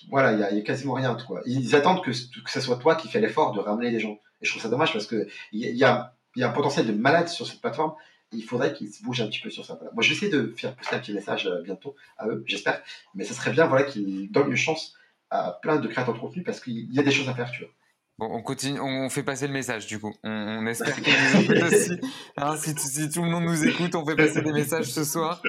[0.10, 1.16] voilà, il y, a- il y a quasiment rien.
[1.28, 1.42] Quoi.
[1.46, 4.20] Ils attendent que, ce- que ce soit toi qui fais l'effort de ramener les gens.
[4.42, 6.94] Et je trouve ça dommage parce qu'il y, y, a, y a un potentiel de
[6.94, 7.94] malade sur cette plateforme.
[8.32, 9.76] Il faudrait qu'ils se bougent un petit peu sur ça.
[9.76, 9.92] Voilà.
[9.94, 12.82] Moi, je vais essayer de faire pousser un petit message euh, bientôt à eux, j'espère.
[13.16, 14.94] Mais ça serait bien voilà, qu'ils donnent une chance
[15.30, 17.64] à plein de créateurs de contenu parce qu'il y a des choses à faire, tu
[17.64, 17.72] vois.
[18.20, 20.12] Bon, on continue, on fait passer le message du coup.
[20.24, 21.92] On, on espère qu'ils nous écoutent aussi.
[22.36, 25.40] Hein, si, si tout le monde nous écoute, on fait passer des messages ce soir.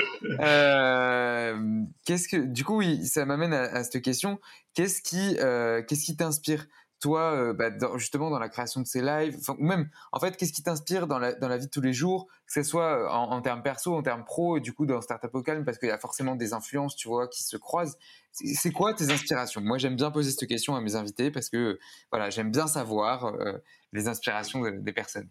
[0.41, 1.57] Euh,
[2.05, 4.39] qu'est-ce que, du coup, oui, ça m'amène à, à cette question.
[4.74, 6.66] Qu'est-ce qui, euh, qu'est-ce qui t'inspire?
[7.01, 10.53] Toi, euh, bah, justement dans la création de ces lives, ou même, en fait, qu'est-ce
[10.53, 13.62] qui t'inspire dans la, vie de tous les jours, que ce soit euh, en, termes
[13.62, 16.34] perso, en termes pro, et du coup dans Startup au parce qu'il y a forcément
[16.34, 17.96] des influences, tu vois, qui se croisent.
[18.32, 19.61] C'est quoi tes inspirations?
[19.61, 21.78] Moi, j'aime bien poser cette question à mes invités parce que,
[22.11, 23.59] voilà, j'aime bien savoir euh,
[23.92, 25.28] les inspirations de- des personnes.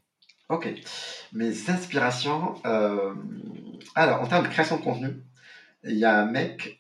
[0.50, 0.74] Ok.
[1.34, 2.56] Mes inspirations.
[3.96, 5.22] Alors, en termes de création de contenu,
[5.84, 6.80] il y a un mec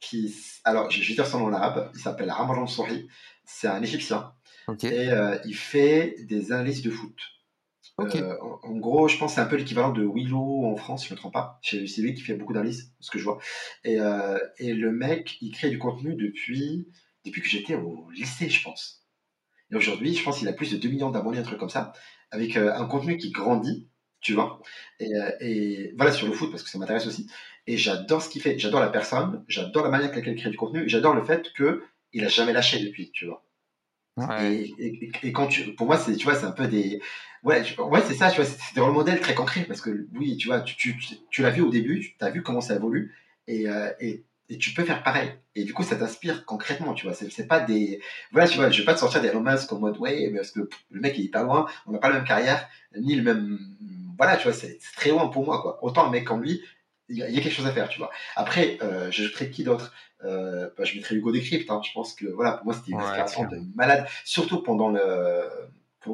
[0.00, 0.34] qui.
[0.64, 1.90] Alors, je vais dire son nom en arabe.
[1.94, 3.06] Il s'appelle Ramadan Souri.
[3.50, 4.34] C'est un Égyptien.
[4.82, 7.18] Et euh, il fait des analyses de foot.
[7.98, 11.02] Euh, en, en gros, je pense que c'est un peu l'équivalent de Willow en France,
[11.02, 11.58] si je ne me trompe pas.
[11.62, 13.38] C'est lui qui fait beaucoup d'analyses, ce que je vois.
[13.84, 16.88] Et, euh, et le mec, il crée du contenu depuis,
[17.24, 19.06] depuis que j'étais au lycée, je pense.
[19.72, 21.94] Et aujourd'hui, je pense qu'il a plus de 2 millions d'abonnés, un truc comme ça,
[22.30, 23.88] avec un contenu qui grandit,
[24.20, 24.60] tu vois.
[25.00, 27.26] Et, et voilà, sur le foot, parce que ça m'intéresse aussi.
[27.66, 28.58] Et j'adore ce qu'il fait.
[28.58, 31.50] J'adore la personne, j'adore la manière avec laquelle il crée du contenu, j'adore le fait
[32.18, 33.44] qu'il a jamais lâché depuis, tu vois.
[34.40, 37.00] Et, et- et quand tu, pour moi, c'est, tu vois, c'est un peu des,
[37.44, 40.06] ouais, tu- ouais, c'est ça, tu vois, c'est des rôles modèles très concrets parce que
[40.14, 40.96] oui, tu vois, tu, tu,
[41.30, 43.14] tu- l'as vu au début, tu as vu comment ça évolue
[43.46, 45.30] et, euh, et, et tu peux faire pareil.
[45.54, 47.14] Et du coup, ça t'inspire concrètement, tu vois.
[47.14, 48.00] C'est, c'est pas des,
[48.32, 50.50] voilà, tu vois, je vais pas te sortir des romances en mode ouais, mais parce
[50.50, 53.22] que le mec il est hyper loin, on n'a pas la même carrière, ni le
[53.22, 53.58] même,
[54.16, 55.78] voilà, tu vois, c'est, c'est très loin pour moi, quoi.
[55.82, 56.60] Autant un mec comme lui,
[57.08, 58.10] il y, a quelque chose à faire, tu vois.
[58.36, 59.92] Après, euh, j'ajouterais qui d'autre
[60.24, 61.70] euh, bah, Je mettrais Hugo Décrypte.
[61.70, 61.80] Hein.
[61.84, 65.42] Je pense que voilà, pour moi, c'était une inspiration de malade, surtout pendant le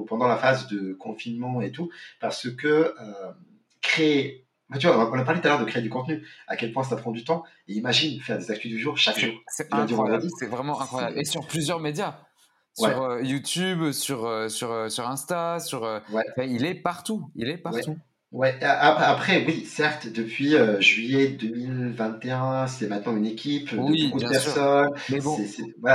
[0.09, 1.89] pendant la phase de confinement et tout,
[2.21, 3.33] parce que euh,
[3.81, 6.57] créer bah, tu vois, on a parlé tout à l'heure de créer du contenu, à
[6.57, 7.45] quel point ça prend du temps.
[7.69, 9.35] Et imagine faire des actus du jour chaque jour.
[9.47, 11.19] C'est incroyable, c'est vraiment incroyable.
[11.19, 12.19] Et sur plusieurs médias.
[12.77, 16.03] Sur euh, YouTube, sur, sur, sur Insta, sur,
[16.39, 17.31] il est partout.
[17.37, 17.91] Il est partout.
[17.91, 17.97] Ouais,
[18.43, 24.91] après, oui, certes, depuis euh, juillet 2021, c'est maintenant une équipe de beaucoup de personnes.
[25.11, 25.39] Mais bon,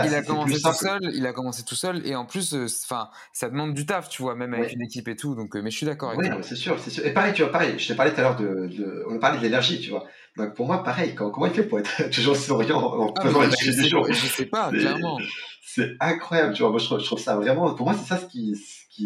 [0.05, 3.09] il a commencé tout seul, il a commencé tout seul, et en plus, euh, enfin,
[3.33, 5.35] ça demande du taf, tu vois, même avec une équipe et tout.
[5.35, 7.05] Donc, euh, mais je suis d'accord avec oui, c'est sûr, c'est sûr.
[7.05, 9.19] Et pareil, tu vois, pareil, je t'ai parlé tout à l'heure de, de, on a
[9.19, 10.05] parlé de l'énergie, tu vois.
[10.37, 13.51] Donc pour moi, pareil, comment, il fait pour être toujours souriant en ah, faisant les
[13.51, 15.17] je, sais, je sais pas, clairement.
[15.61, 16.71] C'est incroyable, tu vois.
[16.71, 17.73] Moi, je trouve, je trouve ça vraiment.
[17.73, 18.55] Pour moi, c'est ça ce qui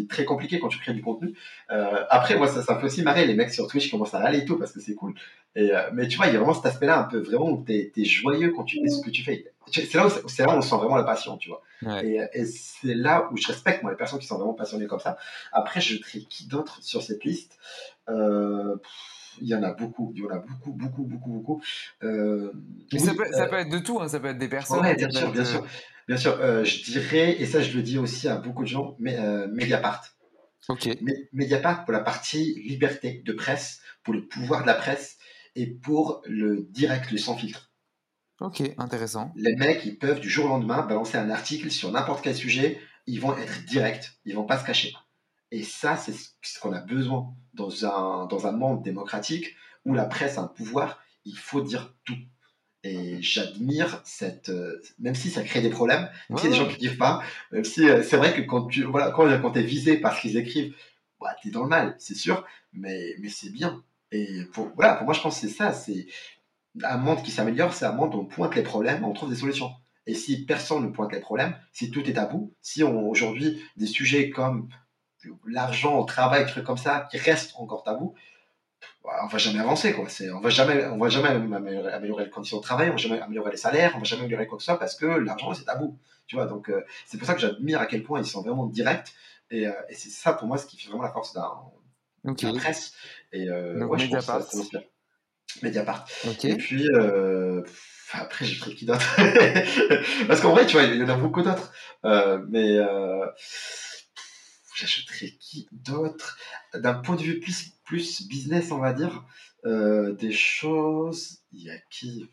[0.08, 1.34] très compliqué quand tu crées du contenu.
[1.70, 4.14] Euh, après, moi, ça, ça me fait aussi marrer les mecs sur Twitch qui commencent
[4.14, 5.14] à râler et tout parce que c'est cool.
[5.56, 7.64] Et, euh, mais tu vois, il y a vraiment cet aspect-là un peu vraiment où
[7.64, 9.44] tu es, joyeux quand tu fais ce que tu fais.
[9.70, 11.62] C'est là, où, là où on sent vraiment la passion, tu vois.
[12.02, 15.16] Et, c'est là où je respecte, moi, les personnes qui sont vraiment passionnées comme ça.
[15.52, 17.58] Après, je trie qui d'autre sur cette liste
[18.08, 18.76] euh,
[19.40, 21.62] il y en a beaucoup, il y en a beaucoup, beaucoup, beaucoup, beaucoup.
[22.02, 24.82] Mais ça, peut, ça, peut, être de tout, hein, ça peut être des personnes.
[24.96, 25.64] bien sûr, bien sûr.
[26.06, 28.94] Bien sûr, euh, je dirais, et ça je le dis aussi à beaucoup de gens,
[28.98, 30.04] mais euh, Mediapart.
[30.68, 30.88] Ok.
[31.32, 35.16] Mediapart pour la partie liberté de presse, pour le pouvoir de la presse
[35.56, 37.70] et pour le direct, le sans filtre.
[38.40, 39.32] Ok, intéressant.
[39.36, 42.80] Les mecs, ils peuvent du jour au lendemain balancer un article sur n'importe quel sujet,
[43.06, 44.92] ils vont être directs, ils vont pas se cacher.
[45.54, 50.04] Et ça, c'est ce qu'on a besoin dans un, dans un monde démocratique où la
[50.04, 52.18] presse a un pouvoir, il faut dire tout.
[52.82, 54.48] Et j'admire cette.
[54.48, 56.88] Euh, même si ça crée des problèmes, même s'il y a des gens qui ne
[56.88, 59.62] kiffent pas, même si euh, c'est vrai que quand tu voilà, quand, quand tu es
[59.62, 60.74] visé par ce qu'ils écrivent,
[61.20, 63.84] bah, tu es dans le mal, c'est sûr, mais, mais c'est bien.
[64.10, 65.72] Et pour, voilà, pour moi, je pense que c'est ça.
[65.72, 66.08] C'est
[66.82, 69.36] un monde qui s'améliore, c'est un monde où on pointe les problèmes, on trouve des
[69.36, 69.70] solutions.
[70.06, 73.86] Et si personne ne pointe les problèmes, si tout est à bout, si aujourd'hui des
[73.86, 74.68] sujets comme
[75.46, 78.14] l'argent, le travail, trucs comme ça, qui restent encore tabous,
[79.04, 80.08] on va jamais avancer quoi.
[80.08, 83.20] C'est on va jamais on va jamais améliorer, les conditions de travail on va jamais
[83.20, 85.64] améliorer les salaires on va jamais améliorer quoi que ce soit parce que l'argent c'est
[85.64, 85.98] tabou.
[86.26, 88.66] Tu vois donc euh, c'est pour ça que j'admire à quel point ils sont vraiment
[88.66, 89.12] directs
[89.50, 91.50] et, euh, et c'est ça pour moi ce qui fait vraiment la force d'un
[92.24, 92.52] okay.
[92.54, 92.94] presse
[93.32, 94.40] et euh, donc, ouais, Mediapart.
[94.40, 94.78] Je pense ça,
[95.62, 96.06] Mediapart.
[96.42, 96.88] Et puis
[98.12, 99.16] après j'ai pris qui d'autre?
[100.28, 101.72] Parce qu'en vrai tu vois il y en a beaucoup d'autres.
[102.48, 102.78] Mais
[104.74, 106.38] j'achèterais qui d'autre
[106.74, 109.24] D'un point de vue plus, plus business, on va dire,
[109.64, 111.38] euh, des choses.
[111.52, 112.28] Il y a qui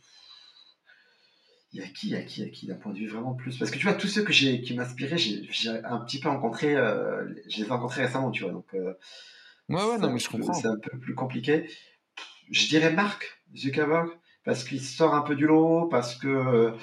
[1.74, 2.98] il y a qui, il y a qui, il y a qui, d'un point de
[2.98, 3.58] vue vraiment plus?
[3.58, 5.48] Parce que tu vois, tous ceux que j'ai, qui m'inspiraient, j'ai,
[5.86, 8.52] un petit peu rencontré, euh, je les ai rencontrés récemment, tu vois.
[8.52, 8.94] Donc, euh,
[9.70, 10.54] ouais, ouais, non, mais je comprends.
[10.54, 11.70] C'est un peu plus compliqué.
[12.50, 14.10] Je dirais Mark Zuckerberg,
[14.44, 16.74] parce qu'il sort un peu du lot, parce que.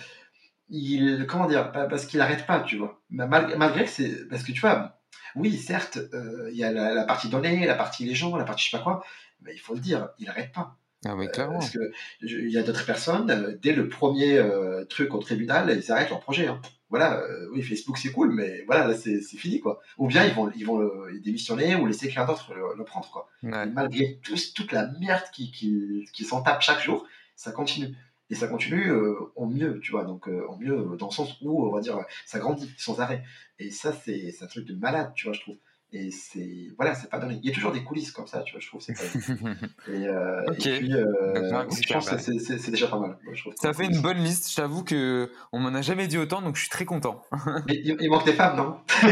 [0.70, 3.02] il, comment dire Parce qu'il n'arrête pas, tu vois.
[3.10, 4.26] Malgré, malgré que c'est.
[4.28, 4.97] Parce que tu vois,
[5.38, 8.64] oui, certes, euh, il y a la, partie donnée, la partie les gens, la partie
[8.64, 9.04] je sais pas quoi,
[9.42, 10.76] mais il faut le dire, il n'arrête pas.
[11.04, 11.60] Ah oui, clairement.
[11.60, 15.92] parce qu'il y a d'autres personnes, euh, dès le premier euh, truc au tribunal, ils
[15.92, 16.48] arrêtent leur projet.
[16.48, 16.60] Hein.
[16.90, 17.22] Voilà,
[17.52, 19.78] oui, Facebook c'est cool, mais voilà, là c'est fini quoi.
[19.98, 20.90] Ou bien ils vont, ils vont
[21.22, 23.28] démissionner ou laisser quelqu'un d'autre le, prendre quoi.
[23.42, 27.94] malgré toute la merde qui, qui, qui s'en tape chaque jour, ça continue
[28.30, 28.92] et ça continue
[29.36, 32.38] en mieux, tu vois, donc en mieux dans le sens où, on va dire, ça
[32.38, 33.24] grandit sans arrêt.
[33.58, 35.56] Et ça, c'est un truc de malade, tu vois, je trouve.
[35.90, 37.40] Et c'est voilà, c'est pas donné.
[37.42, 38.82] Il y a toujours des coulisses comme ça, tu vois, je trouve.
[38.82, 38.92] c'est
[39.88, 43.16] et, euh, et puis, euh, je pense que c'est déjà pas mal.
[43.32, 44.50] Je ça fait une bonne liste.
[44.50, 47.22] Je t'avoue que on m'en a jamais dit autant, donc je suis très content.
[47.66, 48.76] Mais il, manque des femmes, non?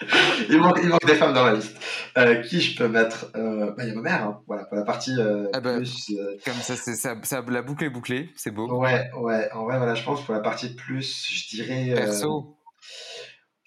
[0.48, 1.76] il, manque, il, manque, des femmes dans la liste.
[2.16, 4.42] Euh, qui je peux mettre euh, bah, Il y a ma mère, hein.
[4.46, 6.12] voilà, pour la partie euh, ah bah, plus.
[6.44, 8.68] Comme ça, c'est ça, ça, la boucle est bouclée, c'est beau.
[8.80, 11.94] Ouais, ouais, en vrai, voilà, je pense pour la partie plus, je dirais.
[11.94, 12.56] Perso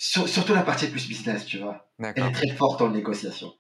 [0.04, 1.90] surtout la partie plus business, tu vois.
[2.00, 3.54] Elle est très forte en négociation.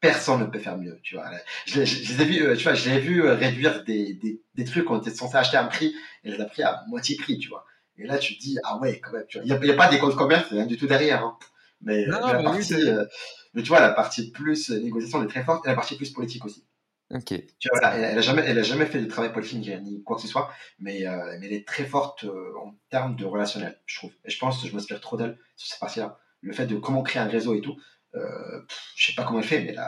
[0.00, 1.30] personne ne peut faire mieux, tu vois.
[1.66, 4.84] Je, les ai vu, euh, tu vois, je l'ai vu réduire des, des, des trucs
[4.84, 7.48] qu'on était censé acheter à un prix et elle a pris à moitié prix, tu
[7.48, 7.64] vois.
[7.96, 9.46] Et là, tu te dis, ah ouais, quand même, tu vois.
[9.46, 11.24] Il n'y a, pas des comptes commerce, rien du tout derrière.
[11.24, 11.36] Hein.
[11.80, 13.04] Mais, la partie, euh,
[13.54, 16.10] mais tu vois, la partie plus négociation, elle est très forte et la partie plus
[16.10, 16.66] politique aussi.
[17.10, 17.34] Ok.
[17.58, 20.22] Tu vois, elle, n'a jamais, elle a jamais fait de travail politique ni quoi que
[20.22, 23.96] ce soit, mais, euh, mais elle est très forte euh, en termes de relationnel, je
[23.96, 24.12] trouve.
[24.24, 26.18] Et je pense que je m'inspire trop d'elle sur cette partie-là.
[26.42, 27.76] Le fait de comment créer un réseau et tout,
[28.14, 28.60] euh,
[28.94, 29.82] je sais pas comment elle fait, mais elle,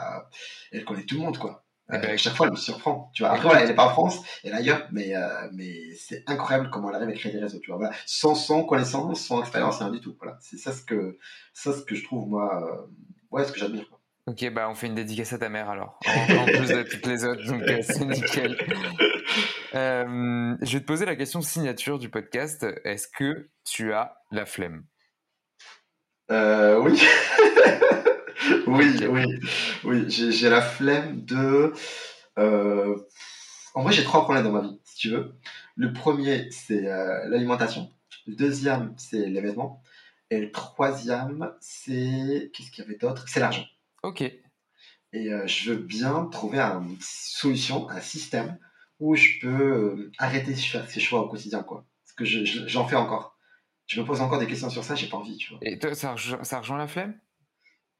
[0.71, 1.60] elle connaît tout le monde, quoi.
[1.93, 3.11] Eh ben, chaque fois, elle me surprend.
[3.13, 3.33] Tu vois.
[3.33, 6.89] Après, elle n'est pas en France, elle est ailleurs, mais, euh, mais c'est incroyable comment
[6.89, 7.59] elle arrive à créer des réseaux.
[7.59, 7.77] Tu vois.
[7.77, 7.93] Voilà.
[8.05, 10.15] Sans, sans connaissance, sans expérience, rien du tout.
[10.19, 10.37] Voilà.
[10.41, 11.17] C'est ça ce que,
[11.53, 12.87] ça ce que je trouve, moi,
[13.31, 13.85] ouais, ce que j'admire.
[14.27, 17.07] Ok, bah on fait une dédicace à ta mère alors, en, en plus de toutes
[17.07, 18.57] les autres, donc euh, c'est nickel.
[19.73, 22.65] Euh, je vais te poser la question signature du podcast.
[22.83, 24.83] Est-ce que tu as la flemme?
[26.29, 27.01] Euh, oui.
[28.67, 29.23] oui, oui,
[29.83, 30.05] oui.
[30.09, 31.73] J'ai j'ai la flemme de.
[32.37, 32.97] euh,
[33.73, 35.33] En vrai, j'ai trois problèmes dans ma vie, si tu veux.
[35.75, 37.89] Le premier, c'est euh, l'alimentation.
[38.27, 39.81] Le deuxième, c'est les vêtements.
[40.29, 42.51] Et le troisième, c'est.
[42.53, 43.25] Qu'est-ce qu'il y avait d'autre?
[43.27, 43.65] C'est l'argent.
[44.03, 44.21] Ok.
[45.13, 48.57] Et euh, je veux bien trouver une solution, un système
[48.99, 51.85] où je peux arrêter de faire ces choix au quotidien, quoi.
[52.03, 53.37] Parce que je- je- j'en fais encore.
[53.87, 55.59] Je me pose encore des questions sur ça, j'ai pas envie, tu vois.
[55.63, 57.19] Et toi, ça, rejoint- ça rejoint la flemme?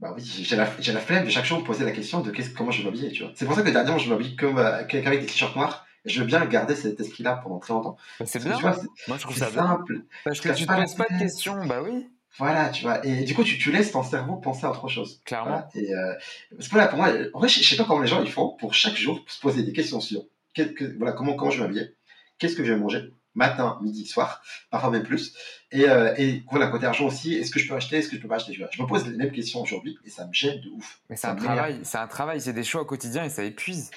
[0.02, 2.32] Bah oui, j'ai la, j'ai la flemme de chaque jour me poser la question de
[2.32, 3.32] qu'est-ce- comment je vais m'habiller, tu vois.
[3.36, 5.86] C'est pour ça que dernièrement, je m'habille comme, euh, qu'avec des t-shirts noirs.
[6.04, 7.96] Et je veux bien garder cet esprit-là pendant très longtemps.
[8.20, 8.56] Bah, C'est que, bien.
[8.56, 9.62] tu vois, c'est- Moi, je trouve c'est ça bien.
[9.68, 10.02] simple.
[10.26, 11.64] Parce que tu te pas la poses pas de questions.
[11.68, 12.08] Bah oui,
[12.40, 13.06] Voilà, tu vois.
[13.06, 15.22] Et du coup, tu, tu laisses ton cerveau penser à autre chose.
[15.26, 15.50] clairement.
[15.52, 15.70] Voilà.
[15.76, 16.14] Et euh,
[16.56, 18.56] parce que voilà, pour moi, en vrai, je, sais pas comment les gens ils font
[18.60, 20.24] pour chaque jour se poser des questions sur
[20.56, 21.94] que- voilà, comment, comment je vais m'habiller,
[22.40, 25.34] qu'est-ce que je vais manger, matin, midi, soir, parfois même plus.
[25.72, 28.22] Et, euh, et voilà, côté argent aussi, est-ce que je peux acheter, est-ce que je
[28.22, 28.54] peux pas acheter.
[28.54, 31.00] Je me pose les mêmes questions aujourd'hui et ça me gêne de ouf.
[31.10, 33.90] Mais c'est un travail, c'est un travail, c'est des choix au quotidien et ça épuise.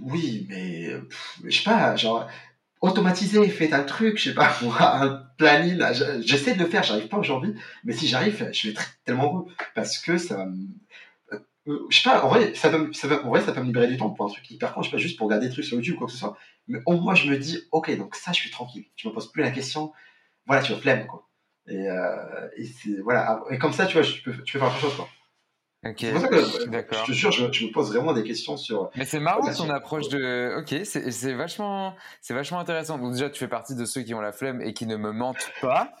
[0.00, 2.28] Oui, mais pff, je sais pas, genre
[2.80, 5.82] automatiser, faites un truc, je sais pas, un planning,
[6.20, 7.54] j'essaie de le faire, j'arrive pas aujourd'hui,
[7.84, 10.56] mais si j'arrive, je vais être tellement heureux parce que ça va me.
[11.32, 13.60] euh, je sais pas, en vrai, ça peut, me- ça peut- en vrai, ça peut
[13.60, 15.48] me libérer du temps pour un truc hyper con, je sais pas, juste pour regarder
[15.48, 16.38] des trucs sur YouTube ou quoi que ce soit.
[16.68, 18.84] Mais au moins, je me dis, ok, donc ça, je suis tranquille.
[18.96, 19.92] Je me pose plus la question,
[20.46, 21.28] voilà, tu vois, flemme, quoi.
[21.66, 22.66] Et, euh, et
[23.02, 25.08] voilà, et comme ça, tu vois, tu peux, tu peux faire autre chose, quoi.
[25.86, 26.98] Ok, C'est pour ça que, je suis d'accord.
[27.06, 28.90] je te jure, je, je me pose vraiment des questions sur.
[28.96, 30.56] Mais c'est marrant ton approche de.
[30.58, 32.98] Ok, c'est c'est vachement, c'est vachement intéressant.
[32.98, 35.12] Donc déjà, tu fais partie de ceux qui ont la flemme et qui ne me
[35.12, 35.92] mentent pas.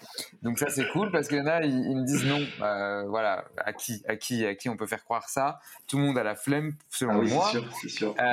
[0.42, 2.40] Donc ça, c'est cool parce qu'il y en a, ils, ils me disent non.
[2.60, 6.04] Euh, voilà, à qui, à qui, à qui on peut faire croire ça Tout le
[6.06, 7.44] monde a la flemme, selon Ah oui, moi.
[7.52, 8.08] c'est sûr, c'est sûr.
[8.10, 8.24] Euh, Mais,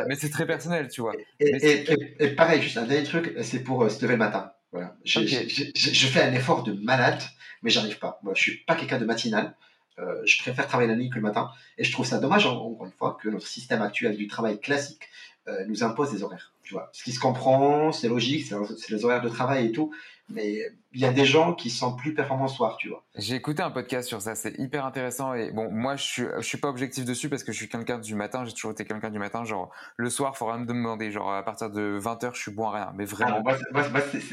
[0.00, 1.12] euh, mais c'est très personnel, tu vois.
[1.38, 4.52] Et, et, et- et pareil, juste un dernier truc, c'est pour se lever le matin.
[4.72, 4.94] Voilà.
[5.04, 5.26] J'ai-
[5.74, 7.20] je fais un effort de malade,
[7.62, 8.18] mais j'arrive pas.
[8.22, 9.54] Moi, je suis pas quelqu'un de matinal.
[9.98, 11.50] Euh, je préfère travailler la nuit que le matin.
[11.78, 14.60] Et je trouve ça dommage, en- encore une fois, que notre système actuel du travail
[14.60, 15.08] classique
[15.48, 16.52] euh, nous impose des horaires.
[16.62, 16.88] Tu vois.
[16.92, 19.92] Ce qui se comprend, c'est logique, c'est les horaires de travail et tout.
[20.30, 20.62] Mais
[20.94, 23.04] il y a des gens qui sont plus performants le soir, tu vois.
[23.14, 25.34] J'ai écouté un podcast sur ça, c'est hyper intéressant.
[25.34, 27.98] Et bon, moi, je suis, je suis pas objectif dessus parce que je suis quelqu'un
[27.98, 29.44] du matin, j'ai toujours été quelqu'un du matin.
[29.44, 31.10] Genre, le soir, faut rien me demander.
[31.10, 32.92] Genre, à partir de 20h, je suis bon à rien.
[32.96, 33.42] Mais vraiment.
[33.46, 33.82] Ah, moi,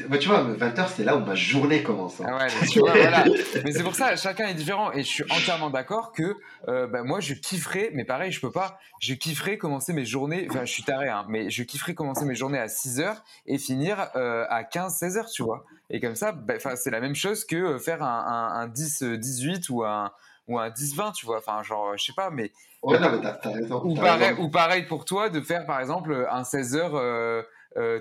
[0.08, 2.22] moi, tu vois, 20h, c'est là où ma journée commence.
[2.22, 2.26] hein.
[2.26, 3.24] Ah ouais, mais tu vois, voilà.
[3.62, 4.92] Mais c'est pour ça, chacun est différent.
[4.92, 6.36] Et je suis entièrement d'accord que
[6.68, 10.46] euh, bah, moi, je kifferais, mais pareil, je peux pas, je kifferais commencer mes journées,
[10.48, 13.58] enfin, je suis taré, hein, mais je kifferais commencer mes journées à 6 heures et
[13.58, 15.64] finir euh, à 15, 16 heures, tu vois.
[15.90, 19.02] Et comme ça, bah, c'est la même chose que euh, faire un, un, un 10,
[19.02, 20.10] euh, 18 ou un,
[20.48, 21.38] ou un 10, 20, tu vois.
[21.38, 22.52] Enfin, genre, je sais pas, mais.
[22.82, 23.80] Ouais, non, mais t'as t'as raison.
[23.84, 24.42] Ou t'as pareil, raison.
[24.42, 27.42] ou pareil pour toi de faire par exemple un 16 heures, euh, euh,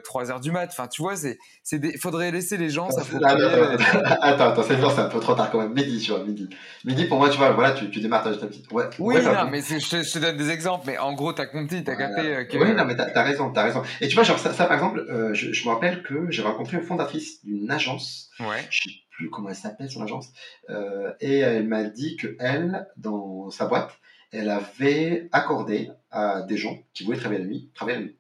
[0.04, 0.68] 3 heures du mat.
[0.72, 1.98] Enfin, tu vois, c'est, c'est des...
[1.98, 3.36] faudrait laisser les gens Ah, s'approprier.
[3.38, 3.78] non, euh,
[4.22, 5.74] attends, attends, c'est c'est un peu trop tard quand même.
[5.74, 6.50] Midi, tu vois, midi.
[6.86, 8.72] Midi, pour moi, tu vois, voilà, tu, tu démarres ta petite.
[8.72, 11.14] Ouais, Oui, ouais, ça- non, mais je te, je te donne des exemples, mais en
[11.14, 12.58] gros, t'as compris, t'as capté euh, que.
[12.58, 13.82] Oui, non, mais t'as as raison, t'as raison.
[14.02, 16.42] Et tu vois, genre, ça, ça, par exemple, euh, je, je me rappelle que j'ai
[16.42, 18.30] rencontré une fondatrice d'une agence.
[18.40, 18.66] Ouais.
[18.70, 20.30] Je sais plus comment elle s'appelle, son agence.
[20.70, 23.92] Euh, et elle m'a dit que elle, dans sa boîte,
[24.32, 28.18] elle avait accordé à des gens qui voulaient travailler la nuit, travailler la nuit.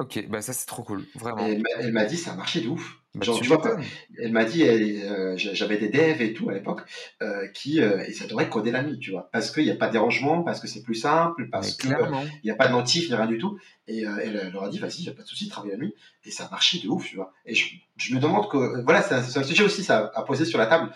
[0.00, 1.46] Ok, bah ça c'est trop cool, vraiment.
[1.46, 2.96] Et elle m'a- dit, ça a marché de ouf.
[3.14, 3.84] Bah, Genre, tu vois, m'étonnes.
[4.18, 6.80] elle m'a dit, euh, j'a- j'avais des devs et tout à l'époque,
[7.20, 9.28] euh, qui, euh, et ça devrait coder la nuit, tu vois.
[9.30, 11.90] Parce qu'il n'y a pas de dérangement, parce que c'est plus simple, parce qu'il
[12.44, 13.58] n'y a pas de notif, ni rien du tout.
[13.88, 15.76] Et euh, elle, leur a dit, vas-y, il n'y a pas de souci, travaille la
[15.76, 15.94] nuit.
[16.24, 17.34] Et ça a marché de ouf, tu vois.
[17.44, 20.46] Et je, je me demande que, euh, voilà, c'est un, sujet aussi ça, à poser
[20.46, 20.90] sur la table.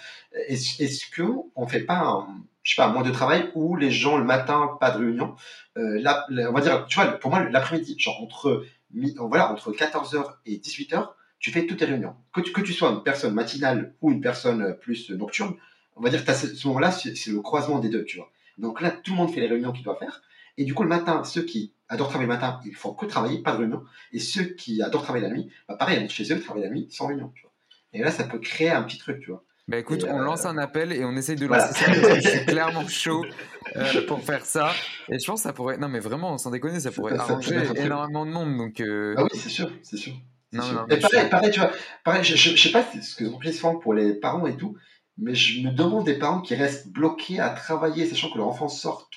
[0.48, 2.26] Est-ce est-ce qu'on fait pas un,
[2.62, 5.34] je sais pas, un mois de travail où les gens, le matin, pas de réunion,
[5.76, 8.64] euh, là, on va dire, tu vois, pour moi, l'après-midi, genre entre,
[9.18, 12.16] voilà, entre 14h et 18h, tu fais toutes tes réunions.
[12.32, 15.54] Que tu, que tu sois une personne matinale ou une personne euh, plus nocturne,
[15.96, 18.30] on va dire que ce, moment-là, c'est le croisement des deux, tu vois.
[18.58, 20.22] Donc là, tout le monde fait les réunions qu'il doit faire.
[20.56, 23.42] Et du coup, le matin, ceux qui adorent travailler le matin, ils font que travailler,
[23.42, 23.82] pas de réunion.
[24.12, 26.88] Et ceux qui adorent travailler la nuit, bah pareil, ils chez eux, travaillent la nuit
[26.90, 27.52] sans réunion, tu vois.
[27.92, 29.44] Et là, ça peut créer un petit truc, tu vois.
[29.66, 31.66] Bah écoute, Et, on euh, lance un appel et on essaye de voilà.
[31.66, 33.24] lancer ça parce que je suis clairement chaud
[33.76, 34.72] euh, pour faire ça.
[35.08, 38.26] Et je pense que ça pourrait, non mais vraiment, sans déconner, ça pourrait arranger énormément
[38.26, 38.56] de monde.
[38.58, 40.12] Donc, euh, Ah oui, c'est sûr, c'est sûr.
[40.52, 40.74] c'est Non, sûr.
[40.74, 40.98] non, et
[41.30, 41.70] pareil, tu vois,
[42.04, 44.56] pareil, je, je, je sais pas ce que les entreprises font pour les parents et
[44.56, 44.76] tout,
[45.16, 48.68] mais je me demande des parents qui restent bloqués à travailler, sachant que leur enfant
[48.68, 49.08] sort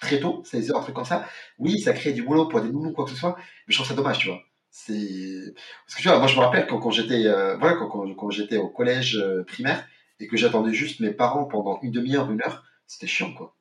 [0.00, 1.26] très tôt, 16 heures, un truc comme ça.
[1.58, 3.88] Oui, ça crée du boulot pour des nounous, quoi que ce soit, mais je trouve
[3.88, 4.40] ça dommage, tu vois.
[4.70, 5.54] C'est
[5.86, 8.14] parce que tu vois, moi je me rappelle quand, quand j'étais, euh, voilà, quand, quand,
[8.14, 9.86] quand j'étais au collège euh, primaire
[10.20, 13.56] et que j'attendais juste mes parents pendant une demi-heure, une heure, c'était chiant, quoi.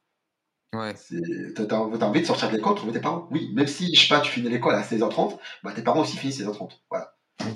[0.74, 0.94] Ouais.
[1.56, 3.28] T'as as envie de sortir de l'école, trouver tes parents?
[3.32, 6.18] Oui, même si, je sais pas, tu finis l'école à 16h30, bah, tes parents aussi
[6.18, 6.72] finissent à 16h30.
[6.90, 7.14] Voilà.
[7.40, 7.54] Non,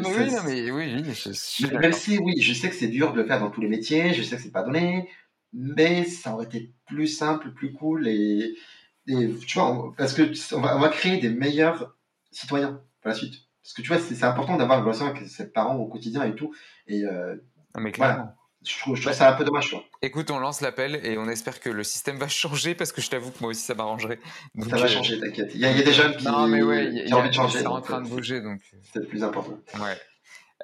[0.00, 3.12] mais oui, non, mais oui, oui je, Même si, oui, je sais que c'est dur
[3.12, 5.08] de le faire dans tous les métiers, je sais que c'est pas donné,
[5.52, 8.54] mais ça aurait été plus simple, plus cool et,
[9.06, 11.96] et tu vois, parce que on va, on va, créer des meilleurs
[12.32, 13.34] citoyens pour la suite.
[13.62, 16.34] Parce que tu vois, c'est important d'avoir une relation avec ses parents au quotidien et
[16.34, 16.52] tout.
[16.88, 17.36] Et euh,
[17.76, 18.34] mais clairement.
[18.64, 19.70] Je trouve, je trouve ça un peu dommage.
[19.70, 19.82] Quoi.
[20.02, 23.10] Écoute, on lance l'appel et on espère que le système va changer parce que je
[23.10, 24.20] t'avoue que moi aussi ça m'arrangerait.
[24.68, 25.52] Ça va euh, changer, t'inquiète.
[25.54, 27.60] Il y, a des jeunes qui, non, mais ouais, ont envie de changer.
[27.60, 28.60] C'est en train de bouger donc.
[28.72, 29.58] Euh, c'est le plus important.
[29.80, 29.96] Ouais.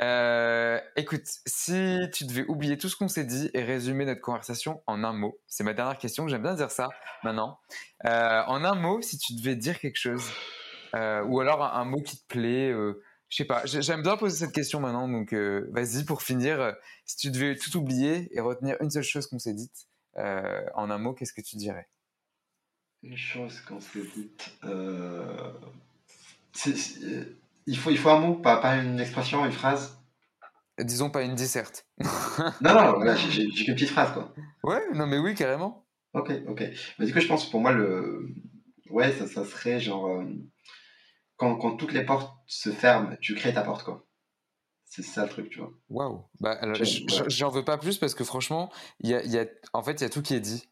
[0.00, 4.80] Euh, écoute, si tu devais oublier tout ce qu'on s'est dit et résumer notre conversation
[4.86, 6.88] en un mot, c'est ma dernière question, j'aime bien dire ça
[7.24, 7.58] maintenant.
[8.04, 10.22] Euh, en un mot, si tu devais dire quelque chose,
[10.94, 14.44] euh, ou alors un, mot qui te plaît, euh, je sais pas, j'aime bien poser
[14.44, 16.74] cette question maintenant, donc euh, vas-y pour finir,
[17.04, 19.86] si tu devais tout oublier et retenir une seule chose qu'on s'est dite,
[20.16, 21.88] en un mot, qu'est-ce que tu dirais?
[23.02, 24.50] Une chose qu'on s'est dite,
[27.66, 29.96] il, faut, il faut un mot, pas, pas une expression, une phrase?
[30.80, 31.86] Disons pas une disserte.
[32.60, 34.32] non, non, j'ai qu'une petite phrase, quoi.
[34.62, 35.86] Ouais, non mais oui, carrément.
[36.14, 36.64] Ok, ok.
[36.98, 38.28] Mais du coup, je pense pour moi, le...
[38.90, 40.22] ouais, ça, ça serait genre
[41.38, 44.04] quand, quand, toutes les portes se ferment, tu crées ta porte, quoi.
[44.84, 45.72] C'est ça le truc, tu vois.
[45.88, 46.24] Waouh.
[46.40, 46.58] Bah,
[47.28, 48.70] j'en veux pas plus parce que franchement,
[49.00, 50.68] y a, y a, en fait, il y a tout qui est dit.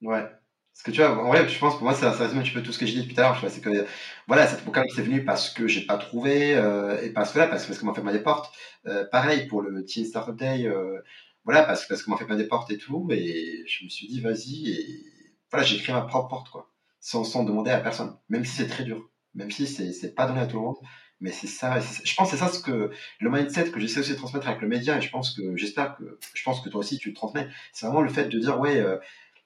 [0.00, 0.24] Ouais.
[0.72, 2.52] Parce que tu vois, en vrai, je pense pour moi, ça, ça résume un petit
[2.52, 3.50] peu tout ce que j'ai dit depuis tout à l'heure.
[3.50, 3.86] C'est que,
[4.26, 7.46] voilà, cette apocalypse est venue parce que j'ai pas trouvé, euh, et parce que là,
[7.46, 8.54] parce, parce qu'on m'a fait mal des portes.
[8.86, 11.02] Euh, pareil pour le Teen Startup Day, euh,
[11.44, 14.06] voilà, parce, parce qu'on m'a fait mal des portes et tout, et je me suis
[14.08, 15.06] dit, vas-y, et
[15.50, 16.72] voilà, j'ai créé ma propre porte, quoi.
[17.00, 18.16] Sans, sans demander à personne.
[18.28, 20.76] Même si c'est très dur même si c'est pas donné à tout le monde.
[21.20, 22.90] Mais c'est ça, je pense que c'est ça ce que
[23.20, 25.96] le mindset que j'essaie aussi de transmettre avec le média, et je pense que j'espère
[25.96, 27.48] que je pense que toi aussi tu le transmets.
[27.72, 28.96] C'est vraiment le fait de dire ouais, euh,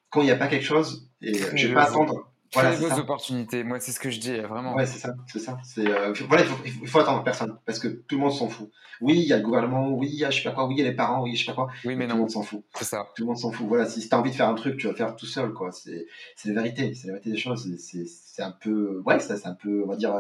[0.09, 2.99] quand il n'y a pas quelque chose, et euh, je vais pas attendre voilà, vos
[2.99, 3.65] opportunités.
[3.65, 4.75] Moi, c'est ce que je dis, vraiment.
[4.75, 5.59] Ouais, c'est ça, c'est ça.
[5.63, 8.49] C'est, euh, voilà, il faut, il faut, attendre personne, parce que tout le monde s'en
[8.49, 8.71] fout.
[9.01, 10.75] Oui, il y a le gouvernement, oui, il y a je sais pas quoi, oui,
[10.77, 11.69] il y a les parents, oui, je sais pas quoi.
[11.85, 12.65] Oui, mais tout le monde s'en fout.
[12.75, 13.07] C'est ça.
[13.15, 13.67] Tout le monde s'en fout.
[13.67, 15.53] Voilà, si tu as envie de faire un truc, tu vas le faire tout seul,
[15.53, 15.73] quoi.
[15.73, 17.69] C'est, c'est la vérité, c'est la vérité des choses.
[17.79, 20.15] C'est, c'est un peu, ouais, ça, c'est un peu, on va dire,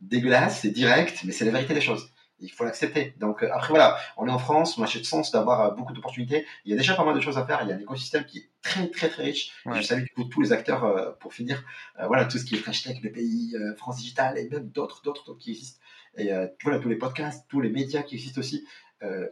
[0.00, 2.10] dégueulasse, c'est direct, mais c'est la vérité des choses
[2.40, 3.14] il faut l'accepter.
[3.18, 5.92] Donc euh, après voilà, on est en France, moi j'ai de sens d'avoir euh, beaucoup
[5.92, 6.46] d'opportunités.
[6.64, 7.60] Il y a déjà pas mal de choses à faire.
[7.62, 9.52] Il y a un écosystème qui est très très très riche.
[9.66, 11.64] je salue du coup tous les acteurs euh, pour finir.
[12.06, 15.50] voilà tout ce qui est French Tech, BPI, France Digital et même d'autres d'autres qui
[15.50, 15.80] existent.
[16.16, 16.30] Et
[16.64, 18.66] voilà tous les podcasts, tous les médias qui existent aussi.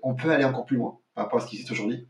[0.02, 2.06] on peut aller encore plus loin par rapport à ce qui existe aujourd'hui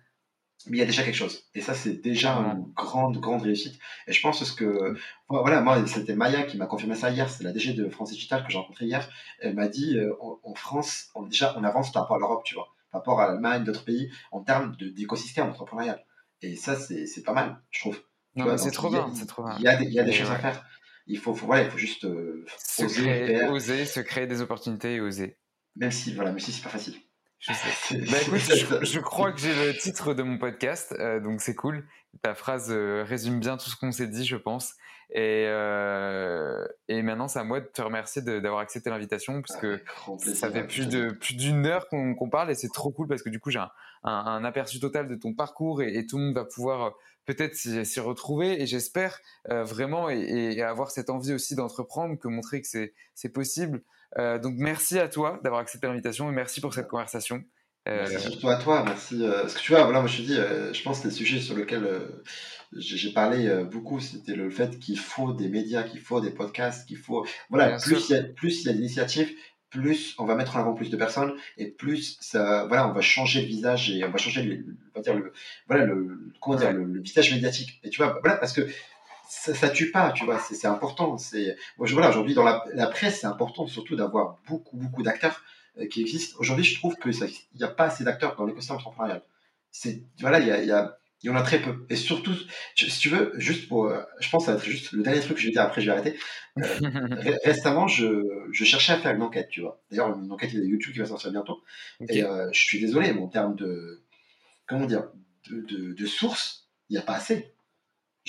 [0.69, 1.45] mais il y a déjà quelque chose.
[1.55, 3.79] Et ça, c'est déjà une grande, grande réussite.
[4.07, 4.95] Et je pense que,
[5.29, 8.45] voilà, moi, c'était Maya qui m'a confirmé ça hier, c'est la DG de France Digital
[8.45, 9.09] que j'ai rencontré hier.
[9.41, 12.55] Elle m'a dit, euh, en, France, on, déjà, on avance par rapport à l'Europe, tu
[12.55, 16.05] vois, par rapport à l'Allemagne, d'autres pays, en termes d'écosystème entrepreneurial.
[16.43, 18.01] Et ça, c'est pas mal, je trouve.
[18.57, 19.57] c'est trop bien, c'est trop bien.
[19.59, 20.65] Il y a des, il y a des choses à faire.
[21.09, 22.45] Il faut, voilà, il faut juste euh,
[22.81, 25.39] oser, créer, oser, se créer des opportunités et oser.
[25.77, 26.97] Même si, voilà, même si c'est pas facile.
[27.39, 27.53] Je,
[28.11, 31.87] bah, écoute, je, crois que j'ai le titre de mon podcast, euh, donc c'est cool.
[32.23, 34.75] Ta phrase euh, résume bien tout ce qu'on s'est dit, je pense.
[35.11, 39.81] Et, euh, et maintenant, c'est à moi de te remercier d'avoir accepté l'invitation, parce que
[40.19, 43.29] ça fait plus de plus d'une heure qu'on parle et c'est trop cool parce que
[43.29, 43.71] du coup, j'ai un,
[44.03, 46.95] un, aperçu total de ton parcours et, et tout le monde va pouvoir
[47.25, 48.61] peut-être s'y retrouver.
[48.61, 50.19] Et j'espère vraiment et,
[50.57, 53.83] et, avoir cette envie aussi d'entreprendre, que montrer que c'est possible.
[54.19, 57.43] Euh, donc merci à toi d'avoir accepté l'invitation et merci pour cette conversation.
[57.89, 59.23] Euh, merci surtout à toi, merci.
[59.23, 61.41] Euh, parce que tu vois, voilà, moi je te dis, je pense que le sujet
[61.41, 61.89] sur lequel
[62.77, 66.99] j'ai parlé beaucoup, c'était le fait qu'il faut des médias, qu'il faut des podcasts, qu'il
[66.99, 67.27] faut.
[67.51, 69.31] Voilà, plus il, y a, plus il y a d'initiatives,
[69.71, 73.01] plus on va mettre en avant plus de personnes et plus ça, voilà, on va
[73.01, 74.65] changer le visage et on va changer le,
[74.95, 75.33] on va dire le,
[75.69, 77.81] voilà, le, comment dire, le, le, visage médiatique.
[77.85, 78.67] Et tu vois, voilà, parce que
[79.29, 81.19] ça, ça tue pas, tu vois, c'est important.
[81.19, 85.43] C'est voilà, aujourd'hui dans la, la presse, c'est important surtout d'avoir beaucoup beaucoup d'acteurs
[85.79, 86.37] euh, qui existent.
[86.39, 89.23] Aujourd'hui, je trouve que il n'y a pas assez d'acteurs dans l'écosystème entrepreneurial.
[89.71, 91.85] C'est voilà, il y a, y, a, y en a très peu.
[91.91, 92.35] Et surtout,
[92.75, 95.21] si tu veux, juste pour, euh, je pense que ça va être juste le dernier
[95.21, 96.19] truc que je vais dire après, je vais arrêter.
[96.59, 96.63] Euh,
[97.45, 98.23] récemment, je,
[98.53, 99.83] je, cherchais à faire une enquête, tu vois.
[99.91, 101.63] D'ailleurs, une enquête il y a YouTube qui va sortir bientôt.
[102.09, 104.03] Et je suis désolé, mais en termes de,
[104.67, 105.09] comment dire,
[105.51, 107.56] de, de, de sources, il n'y a pas assez.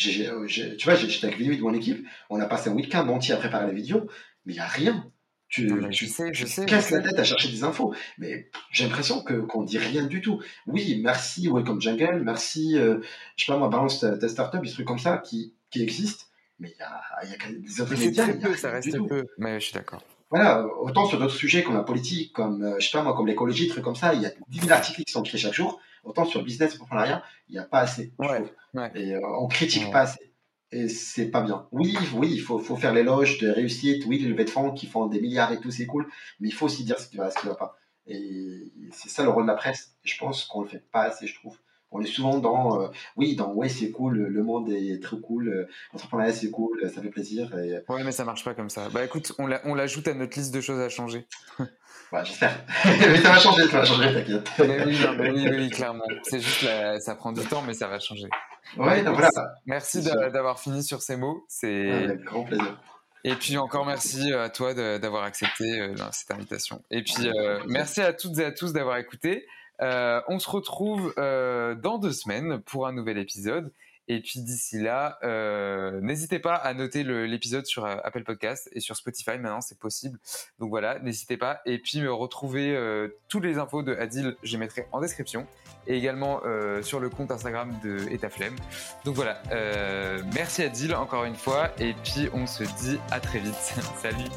[0.06, 3.34] Euh, tu vois, j'étais avec Limite de mon équipe, on a passé un week-end entier
[3.34, 4.08] à préparer la vidéo,
[4.46, 5.12] mais il n'y a rien.
[5.50, 5.70] Tu,
[6.08, 9.64] sais, je sais, casses la tête à chercher des infos, mais j'ai l'impression que qu'on
[9.64, 10.42] dit rien du tout.
[10.68, 13.00] Oui, merci Welcome Jungle, merci, euh,
[13.38, 16.26] je sais pas moi, balance ta, startup, des trucs comme ça qui, qui existent,
[16.60, 18.24] mais il y a, y a des autres médias.
[18.26, 20.04] Très peu, ça reste peu, mais je suis d'accord.
[20.30, 23.28] Voilà, autant sur d'autres sujets comme la politique, comme, euh, je sais pas moi, comme
[23.28, 25.80] l'écologie, trucs comme ça, il y a 10 000 articles qui sont écrits chaque jour.
[26.08, 28.14] Autant sur le business et l'entrepreneuriat, il n'y a pas assez.
[28.18, 28.42] Ouais,
[28.96, 30.34] Et euh, on critique pas assez.
[30.72, 31.68] Et c'est pas bien.
[31.72, 34.06] Oui, oui, il faut, faut faire l'éloge de réussite.
[34.06, 36.08] Oui, les levées de fonds qui font des milliards et tout, c'est cool.
[36.40, 37.78] Mais il faut aussi dire ce qui va, ce qui va pas.
[38.06, 39.96] Et c'est ça le rôle de la presse.
[40.06, 41.58] Et je pense qu'on le fait pas assez, je trouve.
[41.92, 45.48] On est souvent dans, euh, oui, dans, ouais, c'est cool, le monde est très cool,
[45.48, 47.58] euh, l'entrepreneuriat c'est cool, ça fait plaisir.
[47.58, 47.80] Et...
[47.88, 48.90] Ouais, mais ça marche pas comme ça.
[48.90, 51.26] Bah écoute, on l'ajoute à notre liste de choses à changer.
[52.12, 52.58] ouais, j'espère.
[52.86, 54.50] mais ça va changer, ça va changer, t'inquiète.
[54.60, 56.06] oui, oui, oui, clairement.
[56.24, 56.68] C'est juste,
[57.00, 58.30] ça prend du temps, mais ça va changer.
[58.76, 59.56] Ouais, donc voilà.
[59.66, 61.46] Merci d'avoir fini sur ces mots.
[61.48, 62.78] C'est avec grand plaisir.
[63.24, 66.82] Et puis encore merci à toi d'avoir accepté euh, cette invitation.
[66.92, 69.46] Et puis euh, merci à toutes et à tous d'avoir écouté.
[69.82, 73.74] Euh, on se retrouve dans deux semaines pour un nouvel épisode.
[74.08, 78.80] Et puis d'ici là, euh, n'hésitez pas à noter l'épisode sur euh, Apple Podcast et
[78.80, 79.38] sur Spotify.
[79.38, 80.18] Maintenant, c'est possible.
[80.60, 81.62] Donc voilà, n'hésitez pas.
[81.66, 85.46] Et puis me retrouver euh, tous les infos de Adil, je les mettrai en description.
[85.90, 86.42] Et également
[86.82, 88.54] sur le compte Instagram de Etaflem.
[89.06, 89.42] Donc voilà,
[90.34, 91.72] merci Adil encore une fois.
[91.80, 93.56] Et puis on se dit à très vite.
[94.02, 94.28] Salut